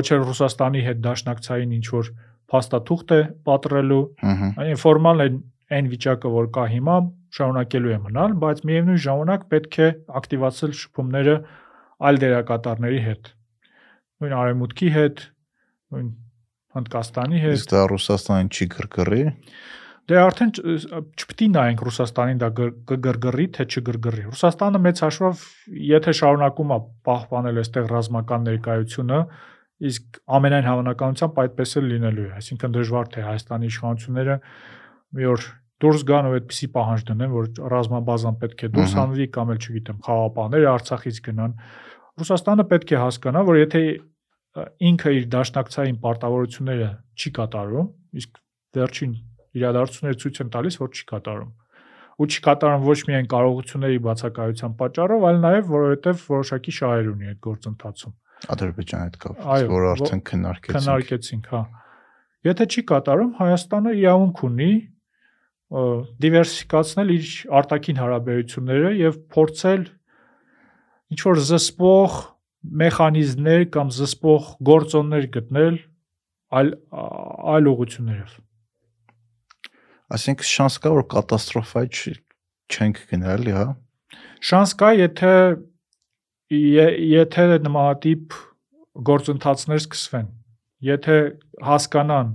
[0.00, 2.12] ոչ էլ Ռուսաստանի հետ դաշնակցային ինչ որ
[2.50, 4.02] փաստաթուղթ է պատրելու,
[4.64, 5.36] այն ֆորմալ այն
[5.70, 6.96] այն վիճակը, որ կա հիմա,
[7.36, 9.88] շարունակելու է մնալ, բայց միևնույն ժամանակ պետք է
[10.20, 11.36] ակտիվացնել շփումները
[12.10, 13.30] այլ դերակատարների հետ։
[14.20, 15.22] Նույն Արևմուտքի հետ,
[15.94, 16.08] նույն
[16.70, 19.22] Հնդկաստանի հետ։ Իսկ դա Ռուսաստանին չի գրգռի։
[20.10, 25.42] Դե արդեն չ- չպետք է նայենք Ռուսաստանին դա գր- կգրգռի թե չգրգռի։ Ռուսաստանը մեծ հաշվով
[25.90, 26.78] եթե շարունակում է
[27.10, 29.20] պահպանել այստեղ ռազմական ներկայությունը,
[29.90, 34.36] իսկ ամենայն հավանականությամբ այդպես էլ լինելու է։ Այսինքն դժվար թե Հայաստանի իշխանությունները
[35.16, 35.46] մի օր
[35.80, 40.00] դուրս գան ու այդպիսի պահանջ դնեն, որ ռազմաբազան պետք է դուրս հանվի կամ էլ չգիտեմ,
[40.06, 41.54] խաղապահները Արցախից գնան։
[42.20, 43.80] Ռուսաստանը պետք է հասկանա, որ եթե
[44.90, 47.88] ինքը իր դաշնակցային պարտավորությունները չի կատարում,
[48.20, 48.40] իսկ
[48.76, 49.12] վերջին
[49.60, 51.50] իրադարձությունները ցույց են տալիս, որ չի կատարում։
[52.20, 57.38] Ու չի կատարում ոչ միայն կարողությունների բացակայության պատճառով, այլ նաև որովհետև որոշակի շահեր ունի այդ
[57.46, 58.14] գործընթացում։
[58.50, 61.62] Ադրբեջանի հետ կապված, որ արդեն քննարկեցինք։ Քննարկեցինք, հա։
[62.50, 64.70] Եթե չի կատարում, Հայաստանը իրավունք ունի
[65.70, 67.26] դիվերսիֆիկացնել իր
[67.60, 69.84] արտաքին հարաբերությունները եւ փորձել
[71.14, 72.16] ինչ որ զսպող
[72.80, 75.78] մեխանիզմներ կամ զսպող գործոններ գտնել
[76.60, 76.72] այլ
[77.54, 78.34] այլ ուղություններով։
[80.10, 82.14] Այսինքն շանս կա որ կատաստրոֆայի
[82.70, 83.66] չենք գնալի, հա։
[84.50, 85.34] Շանս կա, եթե
[86.50, 88.34] եթե նմանատիպ
[89.06, 90.28] գործընթացներ սկսվեն,
[90.90, 91.16] եթե
[91.70, 92.34] հասկանան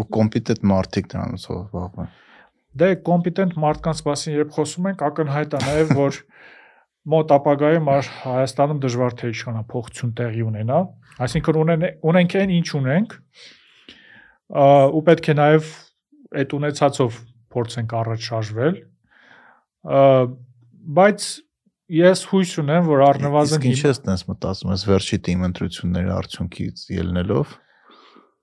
[0.00, 2.10] Ու կոմպետենտ մարդիկ դրանով զբաղվեն։
[2.70, 6.18] Դե կոմպետենտ մարդկանց մասին երբ խոսում ենք, ակնհայտ է նաև որ
[7.10, 7.90] մոտ ապագայում
[8.20, 10.78] Հայաստանում դժվար թե իշխանապողություն տեղի ունենա,
[11.26, 13.14] այսինքն ունեն ունենք այն ինչ ունենք,
[14.50, 15.70] ու պետք է նաև
[16.40, 17.20] այդ ունեցածով
[17.50, 18.80] փորձենք առաջ շարժվել։
[21.00, 21.26] բայց
[21.90, 27.54] ես հույս ունեմ, որ առնվազն ինչ ես տես մտածում ես վերջի թիմ ընտրությունների արդյունքից ելնելով։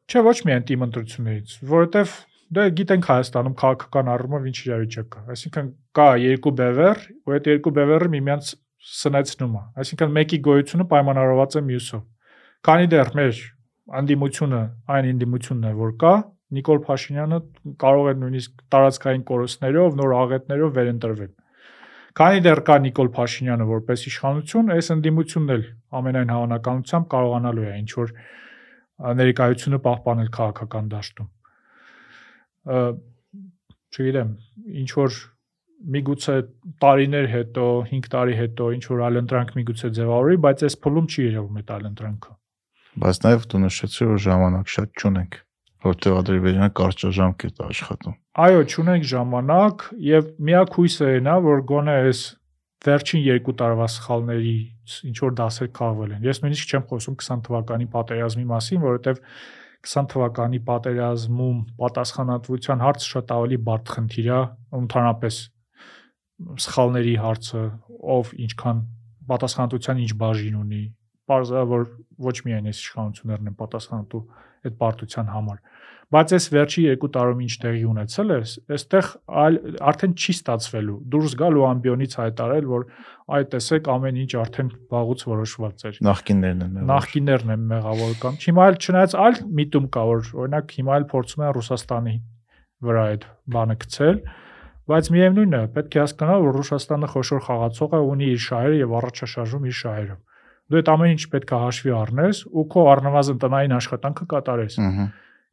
[0.07, 2.17] Չէ, ոչ միայն թիմ ընտրություններից, որովհետև
[2.55, 7.73] դե գիտենք Հայաստանում քաղաքական առումով ինչ իրավիճակ կա։ Այսինքն կա երկու բևեռ, ու այդ երկու
[7.77, 8.51] բևեռը միմյանց
[8.97, 12.03] սնեցնում է։ Այսինքն մեկի գոյությունը պայմանավորված է մյուսով։
[12.67, 13.41] Քանի դեռ մեր
[13.97, 14.61] անդիմությունը
[14.95, 16.13] այն անդիմությունն է, որ կա,
[16.57, 17.37] Նիկոլ Փաշինյանը
[17.83, 21.31] կարող է նույնիսկ տարածքային կորուստներով, նոր աղետներով վերընտրվել։
[22.17, 25.65] Քանի դեռ կա Նիկոլ Փաշինյանը որպես իշխանություն, այս ընդդիմությունն էլ
[25.99, 28.13] ամենայն հավանականությամբ կարողանալու է ինչ որ
[29.21, 31.36] ներկայությունը պահպանել քաղաքական դաշտում։
[32.67, 34.31] Չգիտեմ,
[34.83, 35.17] ինչ որ
[35.97, 36.35] միգուցե
[36.83, 41.27] տարիներ հետո, 5 տարի հետո ինչ որ այլ ընտրանք միգուցե ձևավորի, բայց այս փուլում չի
[41.27, 42.31] երևում այդ այլ ընտրանքը։
[42.97, 45.37] Բայց նաև դու նշեցի, որ ժամանակ շատ չունենք
[45.85, 52.21] որտեղ Ադրբեջանը կարճաժամկետ աշխատում։ Այո, ճունենք ժամանակ եւ միակ հույսը է նա, որ գոնե այս
[52.87, 54.55] վերջին 2 տարվա սխալների
[55.09, 59.21] ինչ որ դասեր քաղվել են։ Ես նույնիսկ չեմ խոսում 20 թվականի պատերազմի մասին, որովհետեւ
[59.87, 64.39] 20 թվականի պատերազմում պատասխանատվության հարցը շատ ավելի բարդ խնդիր է,
[64.77, 65.39] ընդհանրապես
[66.67, 67.61] սխալների հարցը,
[68.17, 68.81] ով ինչքան
[69.31, 70.81] պատասխանատվության ինչ բաժին ունի։
[71.27, 71.87] Պարզա որ
[72.27, 74.21] ոչ միայն այս իշխանություններն են պատասխանատու
[74.67, 75.63] այդ պարտության համար
[76.07, 78.37] բայց այս վերջի երկու տարում ինչ տեղի ունեցել է,
[78.77, 79.07] այստեղ
[79.43, 79.57] այլ
[79.91, 82.85] արդեն չի ստացվելու։ Դուրս գալ ու ամբիոնից հայտարել, որ
[83.37, 88.39] այ տեսեք ամեն ինչ արդեն վաղուց որոշված էր։ Նախկիններն են մեղավոր։ Նախկիններն են մեղավոր կամ
[88.47, 92.15] հիմա էլ չնայած այլ միտում կա, որ օրինակ հիմա էլ փորձում են Ռուսաստանի
[92.87, 93.27] վրա այդ
[93.57, 94.17] բանը գցել,
[94.87, 98.93] բայց միևնույնն է, պետք է հասկանալ, որ Ռուսաստանը խոշոր խաղացող է, ունի իր շահերը եւ
[99.01, 100.17] առաջաշարժում իր շահերը։
[100.67, 105.05] Դու այդ ամեն ինչ պետք է հաշվի առնես ու քո առնվազն տնային աշխատանքը կատարես։ Ահա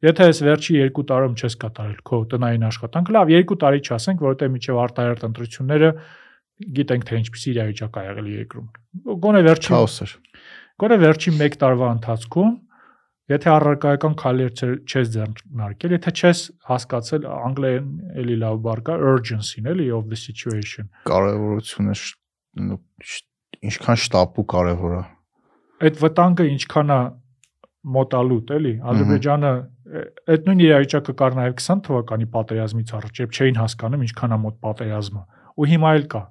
[0.05, 4.51] Եթե այս վերջի 2 տարում չես կատարել քո տնային աշխատանքը, լավ, 2 տարի չասենք, որովհետեւ
[4.55, 5.89] միջև արտահերտ ընտրությունները
[6.75, 8.67] գիտենք թե ինչպիսի իրավիճակ ա եղել երկրում։
[9.25, 10.13] Գոնե վերջի քաոս էր։
[10.83, 12.53] Գոնե վերջի 1 տարվա ընթացքում
[13.25, 14.51] Եթե առարկայական քայլեր
[14.85, 17.87] չես ձեռնարկել, եթե չես հասկացել անգլերեն
[18.21, 21.95] էլի լավ բառ urgency-ն էլի of the situation։ Կարևորությունը
[23.65, 25.01] ինչքան շտապ ու կարևոր է։
[25.89, 26.99] Այդ վտանգը ինչքան է
[27.95, 29.51] մոտալուտ, էլի։ Ադրբեջանը
[29.85, 34.57] այդ նույն իրավիճակը կար նաև 20 թվականի պատերազմից առաջ, երբ չէին հասկանում ինչքան է մոտ
[34.65, 35.21] պատերազմը։
[35.55, 36.21] Ու հիմա էլ կա։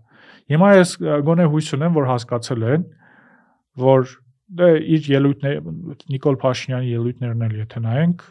[0.55, 0.91] Հիմա ես
[1.29, 2.87] գոնե հույս ունեմ, որ հասկացել են,
[3.85, 4.03] որ
[4.55, 5.75] դե իր ելույթները
[6.15, 8.25] Նիկոլ Փաշինյանի ելույթներն էլ եթե նայենք,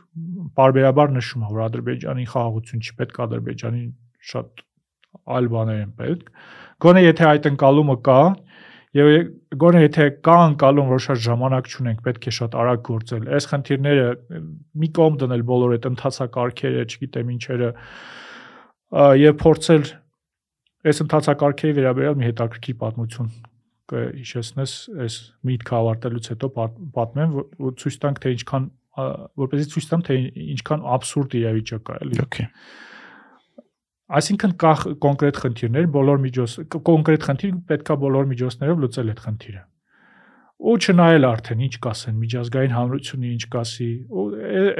[0.60, 3.84] բարբերաբար նշում է, որ Ադրբեջանի խաղաղություն չի պետք, Ադրբեջանի
[4.34, 4.64] շատ
[5.34, 6.30] այլ բաներ են պետք։
[6.84, 8.20] Գոնե եթե այդ ընկալումը կա,
[8.94, 9.07] Եվ
[9.57, 14.03] գոնե եթե կա անկալում, որ շատ ժամանակ չունենք, պետք է շատ արագ գործել։ Այս խնդիրները
[14.84, 17.72] մի կողմ դնել բոլոր այդ ընթացակարգերը, չգիտեմ ինչերը,
[19.24, 19.90] եւ փորձել
[20.94, 23.34] այս ընթացակարգերի վերաբերյալ մի հետաքրքիր պատմություն
[23.94, 25.18] կհիշեցնես այս
[25.49, 26.49] միտքը ավարտելուց հետո
[26.94, 28.68] պատմեմ ու ցույց տանք թե ինչքան
[29.44, 30.18] որպեսզի ցույց տամ թե
[30.53, 32.48] ինչքան абսուրդ իրավիճակ է, էլի։ Okay
[34.11, 36.53] Այսինքն կա կոնկրետ խնդիրներ, բոլոր միջոց
[36.89, 39.61] կոնկրետ խնդիր պետքա բոլոր միջոցներով լուծել այդ խնդիրը։
[40.63, 43.88] Ու չնայել արդեն ինչ կասեն միջազգային հանրությունը ինչ կասի,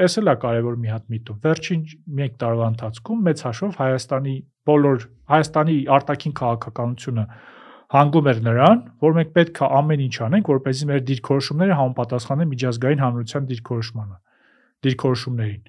[0.04, 1.82] էս էլ է կարևոր մի հատ միտում։ Վերջին
[2.24, 4.36] 1 տարվա ընթացքում մեծ հաշվով Հայաստանի
[4.70, 7.26] բոլոր Հայաստանի արտաքին քաղաքականությունը
[7.94, 13.04] հանգում էր նրան, որ մենք պետք է ամեն ինչ անենք, որպեսզի մեր դիրքորոշումները համապատասխանեն միջազգային
[13.04, 14.18] հանրության դիրքորոշմանը,
[14.88, 15.62] դիրքորոշումներին։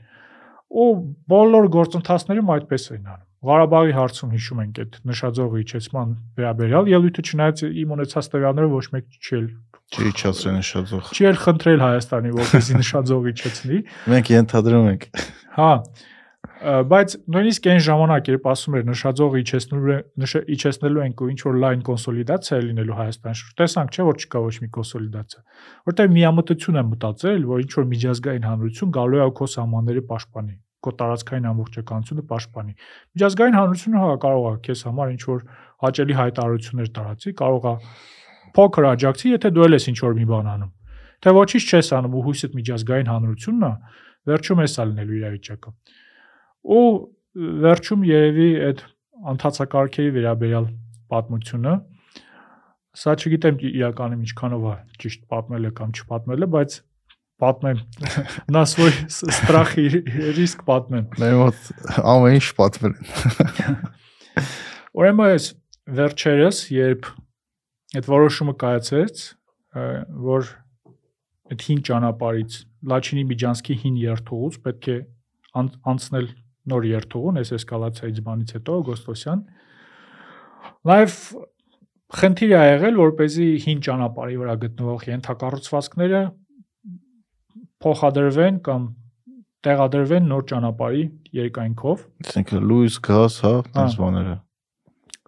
[0.74, 0.88] Ու
[1.34, 7.62] բոլոր գործընթացներում այդպես էին անում Ղարաբաղի հարցում հիշում ենք այդ նշաձողի իջեցման վերաբերյալ ելույթը չնայած
[7.84, 9.46] իմ ունեցած տվյալները ոչ մեկ չի էլ
[9.94, 13.78] չի իջացրել նշաձող։ Չի էլ խնդրել Հայաստանի, որպեսզի նշաձող իջեցնի։
[14.14, 15.06] Մենք ենթադրում ենք։
[15.54, 15.70] Հա,
[16.64, 21.84] բայց նույնիսկ այն ժամանակ, երբ ասում էր նշաձողը իջեցնելու իջեցնելու ենք ու ինչ որ լայն
[21.88, 25.42] կոնսոլիդացիա է լինելու Հայաստան շուրջ, տեսանք չէ որ չկա ոչ մի կոնսոլիդացիա։
[25.92, 30.54] Որտեղ միամտություն է մտածել, որ ինչ որ միջազգային հանրություն գալու է ու քո սահմանները պաշտպանի
[30.84, 32.72] քո տարածքային ամբողջականությունը պաշտպանի։
[33.14, 35.40] Միջազգային հանրությունը հա կարող է քեզ համար ինչ որ
[35.84, 37.74] հաճելի հայտարարություններ տարածի, կարող է
[38.54, 40.72] փոքր աջակցի, եթե դու ես ինչ որ մի բան անում։
[41.24, 43.72] Թե ոչինչ չես անում ու հույսդ միջազգային հանրությունն է,
[44.28, 45.70] վերջում էսա լինելու իրավիճակը։
[46.74, 46.84] Ու
[47.64, 48.84] վերջում երևի այդ
[49.34, 50.66] անթացակարգերի վերաբերյալ
[51.14, 51.74] պատմությունը
[52.94, 56.74] Սա չգիտեմ իրականում ինչքանով է ճիշտ պատմելը կամ չպատմելը, բայց
[57.39, 57.79] պատմեմ։
[58.51, 59.87] Նա свой страх и
[60.35, 61.69] риск պատմեմ։ Մեր մոտ
[62.03, 63.77] ամեն ինչ պատմել են։
[64.99, 65.45] Ուրեմն այս
[65.99, 67.07] վերջերս, երբ
[67.99, 69.21] այդ որոշումը կայացեց,
[70.29, 70.49] որ
[71.49, 72.57] այդ հին ճանապարից
[72.89, 74.97] Լաչինի Միջանսկի հին երթուղուց պետք է
[75.59, 76.27] անցնել
[76.69, 79.41] նոր երթուղուն, այս էսկալացիայից բանից հետո օգոստոսյան։
[80.89, 81.15] Լայվ
[82.19, 86.21] խնդիր է եղել, որ เป զի հին ճանապարհի վրա գտնվող ենթակառուցվածքները
[87.82, 88.86] փոխադրվեն կամ
[89.64, 91.04] տեղադրվեն նոր ճանապարհի
[91.38, 93.52] երկայնքով։ Այսինքն լույս, գազ, հա,
[93.84, 94.34] այս բաները։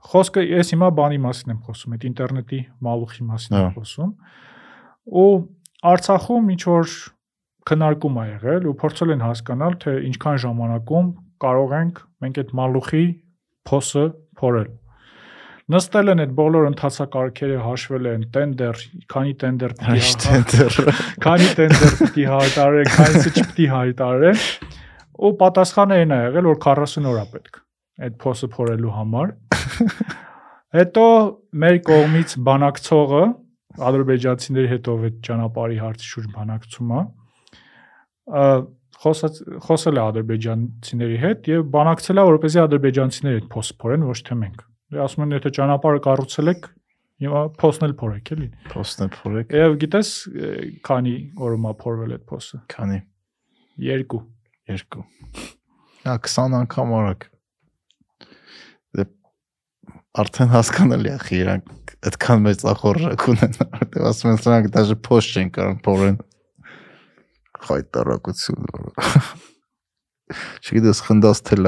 [0.07, 4.11] Խոսքը ես հիմա բանի մասին եմ խոսում, այդ ինտերնետի մալուխի մասին եմ խոսում։
[5.17, 5.31] Ու
[5.87, 6.93] Արցախում ինչ որ
[7.67, 11.09] քննարկում ա եղել ու փորձել են հասկանալ, թե ինչքան ժամանակում
[11.43, 13.05] կարող ենք մենք այդ մալուխի
[13.71, 14.05] փոսը
[14.41, 14.71] փորել։
[15.67, 20.93] Նստել են այդ բոլոր ընթացակարգերը հաշվել են, տենդեր, քանի տենդեր պիտի Այս հա- տենդերը։
[21.27, 24.39] քանի տենդեր պիտի հայտարարեն, քանիսը չպիտի հայտարարեն։
[25.27, 27.59] Ու պատասխանը այն ա եղել, որ 40 օր է պետք
[28.07, 29.35] այդ փոսը փորելու համար։
[30.77, 31.05] Հետո
[31.67, 33.25] մեր կողմից բանակցողը
[33.91, 37.03] ադրբեջանցիների հետ ով այդ ճանապարհի հարցի շուրջ բանակցում է,
[38.37, 38.45] ը,
[39.03, 44.39] խոսած խոսել է ադրբեջանցիների հետ եւ բանակցել է որպեսզի ադրբեջանցիները այդ փոսը փորեն, ոչ թե
[44.47, 46.67] մենք։ Դե ասում են եթե ճանապարհը կառուցել եք,
[47.25, 48.49] հիմա փոսն էլ փորեք, էլի։
[49.07, 50.11] է փորեք։ Եվ գիտես
[50.87, 51.15] քանի
[51.47, 52.99] օրում է փորվել այդ փոսը։ Քանի։
[53.87, 54.21] 2։
[54.71, 55.03] 2։
[56.07, 57.27] Հա 20 անգամ արագ։
[58.97, 59.07] Դե
[60.23, 65.51] արդեն հասկանալի է, իրանք այդքան մեծ ախորժակ ունեն, որտեղ ասում են սրանք դաժե post չեն
[65.57, 66.21] կարող փորեն։
[67.67, 68.71] Խայտարակություն։
[70.67, 71.61] Չգիտես խնդաս թե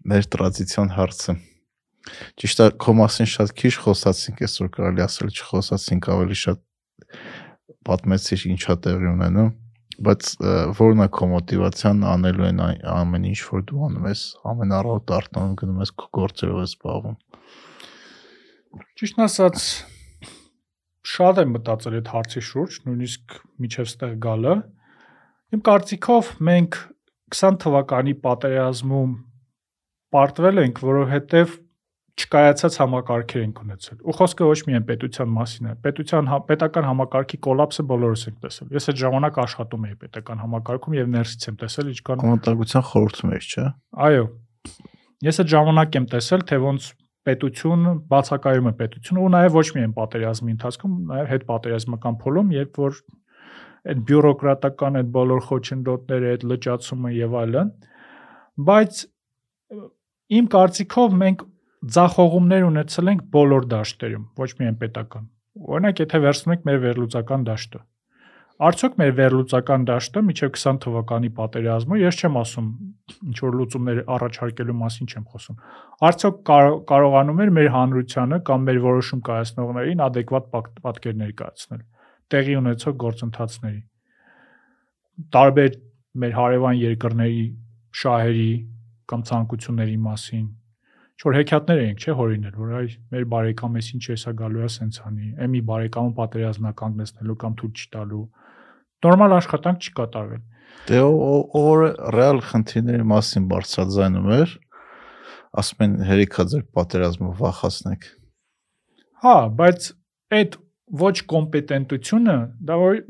[0.00, 1.32] Մեր տրադիցիոն հարցը։
[2.40, 6.62] Ճիշտ է, քո մասին շատ քիչ խոսացինք, այսօր կարելի ասել չխոսացինք ավելի շատ
[7.90, 9.50] պատմեցիր ինչա տեղի ունենում,
[10.08, 10.30] բայց
[10.80, 12.62] որն է քո մոտիվացիան անելու են
[12.94, 17.16] ամեն ինչ որ դու անում ես, ամեն առավոտ արտանում գնում ես քո գործերով ես զբաղվում։
[19.00, 19.64] Ճիշտն ասած
[21.10, 24.54] շատ եմ մտածել այդ հարցի շուրջ, նույնիսկ միջև ստեղ գալը։
[25.50, 26.78] Իմ կարծիքով մենք
[27.34, 29.12] 20 թվականի պատերազմում
[30.14, 31.58] պարտվել ենք, որովհետև
[32.20, 37.38] չկայացած համակարգեր ենք ունեցել։ Ու խոսքը ոչ միայն պետության մասին է։ Պետության հա- պետական համակարգի
[37.46, 41.92] կոլապսը բոլորս ենք տեսել։ Ես այդ ժամանակ աշխատում էի պետական համակարգում եւ ներսից եմ տեսել
[41.94, 43.66] ինչքան Կոմենտագրության խորհուրդում ես, չէ՞։
[44.10, 44.24] Այո։
[45.30, 46.90] Ես այդ ժամանակ եմ տեսել, թե ոնց
[47.30, 52.80] պետությունը բացակայում է պետությունը ու նաև ոչ միայն պատերազմի ընթացքում, նաև հետ պատերազմական փուլում, երբ
[52.80, 53.00] որ
[53.90, 57.70] այդ բյուրոկրատական այդ բոլոր խոչընդոտները, այդ լճացումը եւ այլն,
[58.70, 59.02] բայց
[60.38, 61.46] իմ կարծիքով մենք
[61.96, 65.30] ձախողումներ ունեցել ենք բոլոր դաշտերում, ոչ միայն պետական։
[65.60, 67.80] Օրինակ, եթե վերցնում ենք մեր վերլուծական դաշտը,
[68.60, 72.66] Արդյոք մեր վերլուծական դաշտը միջև 20 թվականի պատերազմը, ես չեմ ասում
[73.30, 75.62] ինչ որ լուծումներ առաջարկելու մասին չեմ խոսում։
[76.08, 80.52] Արդյոք կարո- կարողանում էր մեր հանրությանը կամ մեր որոշում կայացնողներին adekvat
[80.84, 81.80] պատկեր ներկայացնել
[82.30, 83.80] տեղի ունեցող գործընթացների։
[85.40, 85.72] Տարբեր
[86.20, 87.46] մեր հարևան երկրների
[88.02, 88.52] շահերի
[89.10, 90.46] կամ ցանկությունների մասին
[91.20, 95.00] ինչ որ հեքիաթներ էինք, չէ, հորինել, որ այ մեր բարեկամես ինչ էսա գալու է սենց
[95.04, 98.22] անի, էմի բարեկամը պատերազմնա կանգնեցնելու կամ թույլ չտալու
[99.04, 100.40] նորմալ աշխատանք չի կատարվել։
[100.88, 101.00] Դե
[101.60, 101.82] ով
[102.16, 104.54] ռեալ խնդիրների մասին բարձրաձայնում էր,
[105.60, 108.06] ասում են հերիքա ձեր պատերազմը վախացնեք։
[109.20, 109.88] Հա, բայց
[110.40, 110.56] այդ
[111.00, 112.36] ոչ կոմպետենտությունը
[112.70, 113.00] դա որ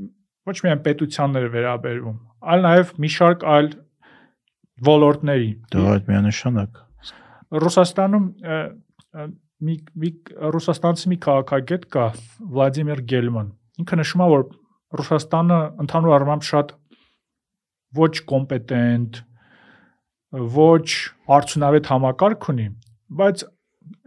[0.50, 2.18] ոչ միայն պետությաններ վերաբերվում,
[2.50, 3.70] այլ նաև մի շարք այլ
[4.88, 6.80] ոլորտների։ Դա այդ միանշանակ։
[7.64, 8.26] Ռուսաստանում
[9.60, 10.10] մի մի
[10.56, 12.04] ռուսաստանցի մի քաղաքագետ կա
[12.54, 13.50] Վլադիմիր Գելման։
[13.82, 14.44] Ինքը նշում է, որ
[15.00, 16.72] Ռուսաստանը ընդհանուր առմամբ շատ
[18.00, 19.20] ոչ կոմպետենտ,
[20.56, 20.86] ոչ
[21.36, 22.66] արդյունավետ համակարգ ունի,
[23.20, 23.44] բայց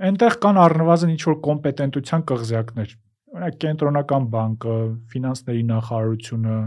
[0.08, 2.94] այնտեղ կան առնվազն ինչ որ կոմպետենտության կղզյակներ։
[3.34, 4.78] Օրինակ կենտրոնական բանկը,
[5.14, 6.58] ֆինանսների նախարարությունը,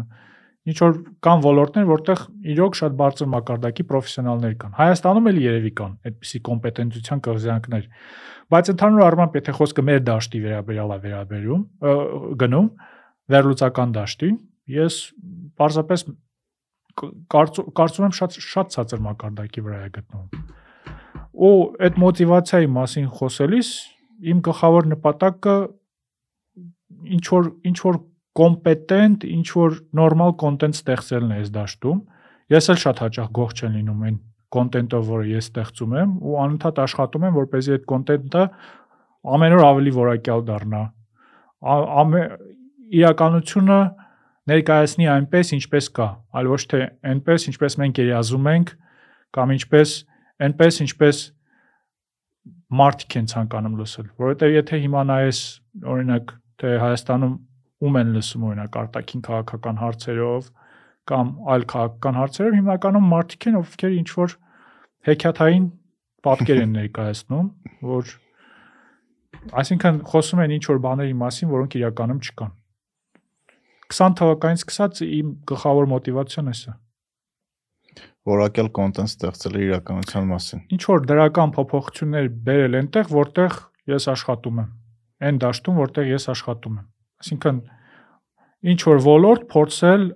[0.66, 2.22] ինչ որ կան ոլորտներ, որտեղ
[2.52, 7.86] իրոք շատ բարձր մակարդակի պրոֆեսիոնալներ կան։ Հայաստանում էլ երևի կան այդպիսի կոմպետենտության կղզյակներ։
[8.56, 11.62] Բայց ընդհանուր առմամբ եթե խոսքը մեր դաշտի վերաբերյալ է վերաբերում,
[12.42, 12.68] գնում
[13.36, 14.30] վերլուծական դաշտի,
[14.76, 14.98] ես
[15.60, 16.06] պարզապես
[16.96, 20.44] կարծում եմ շատ շատ ցածր մակարդակի վրա է գտնվում։
[21.46, 21.56] Ու
[21.86, 23.70] այդ մոտիվացիայի մասին խոսելիս
[24.32, 25.56] իմ գլխավոր նպատակը
[27.16, 27.98] ինչ որ ինչ որ
[28.36, 32.00] կոմպետենտ, ինչ որ նորմալ կոնտենտ ստեղծելն է այս դաշտում։
[32.52, 34.18] Ես էլ շատ հաճախ գող չեմ լինում այն
[34.56, 38.42] կոնտենտով, որը ես ստեղծում եմ ու անընդհատ աշխատում եմ, որպեսզի այդ կոնտենտը
[39.36, 40.82] ամեն օր ավելի որակյալ դառնա։
[41.66, 42.20] Ա- Ամե
[43.00, 43.78] իրականությունը
[44.46, 46.06] ներկայացնի այնպես, ինչպես կա,
[46.38, 46.80] այլ ոչ թե
[47.10, 48.70] այնպես, ինչպես մենք երազում ենք
[49.36, 49.94] կամ ինչպես
[50.46, 51.22] այնպես, ինչպես
[52.76, 55.40] մարդիկ են ցանկանում լսել, որովհետև եթե հիմա նայես
[55.96, 56.32] օրինակ
[56.62, 57.34] թե Հայաստանում
[57.84, 60.46] ում են լսում օրինակ արտաքին քաղաքական հարցերով
[61.10, 64.36] կամ այլ քաղաքական հարցերով հիմնականում մարդիկ են, ովքեր ինչ որ
[65.06, 65.66] հեքիաթային
[66.26, 67.50] պատկեր են ներկայացնում,
[67.90, 68.14] որ
[69.60, 72.56] այսինքն խոսում են ինչ որ բաների մասին, որոնք իրականում չկան։
[73.86, 76.74] 20 թվականից սկսած իմ գլխավոր մոտիվացիան էսա։
[78.26, 83.58] Որակյալ կոնտենտ ստեղծել իրականության մասին։ Ինչ որ դրական փոփոխություններ բերել այնտեղ, որտեղ
[83.94, 84.72] ես աշխատում եմ։
[85.26, 86.86] Այն դաշտում, որտեղ ես աշխատում եմ։
[87.22, 87.60] Այսինքն
[88.72, 90.06] ինչ որ ոլորտ փորձել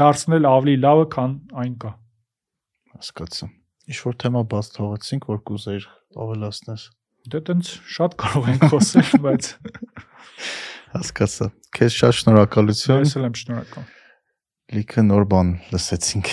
[0.00, 1.92] դարձնել ավելի լավը, քան այն կա։
[2.94, 3.48] Հասկացա։
[3.90, 5.86] Ինչ որ թեմա բաց թողեցինք, որ կուզեիր
[6.24, 6.84] ավելացնես։
[7.30, 9.48] Դե տենց շատ կարող ենք խոսել, բայց
[10.90, 11.46] Հասկացա։
[11.76, 13.88] Քեզ շատ շնորհակալություն։ ես էլ եմ շնորհակալ։
[14.70, 16.30] Լիքը նոր բան լսեցինք։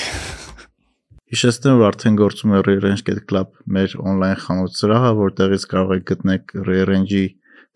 [1.28, 7.24] Հիշեցնեմ, որ արդեն գործում է Rearrange.club, մեր on-line խանութ սրահը, որտեղից կարող եք գտնել Rearrange-ի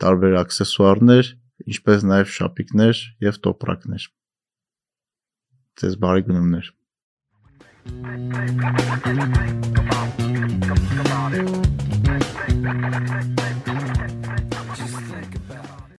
[0.01, 1.31] տարբեր աքսեսուարներ,
[1.67, 2.95] ինչպես նաև շապիկներ
[3.27, 4.03] եւ տոպրակներ։
[5.81, 6.65] Ձեզ բարի գնումներ։
[7.81, 8.21] Come on,
[9.01, 9.49] come on, come
[13.47, 13.60] on.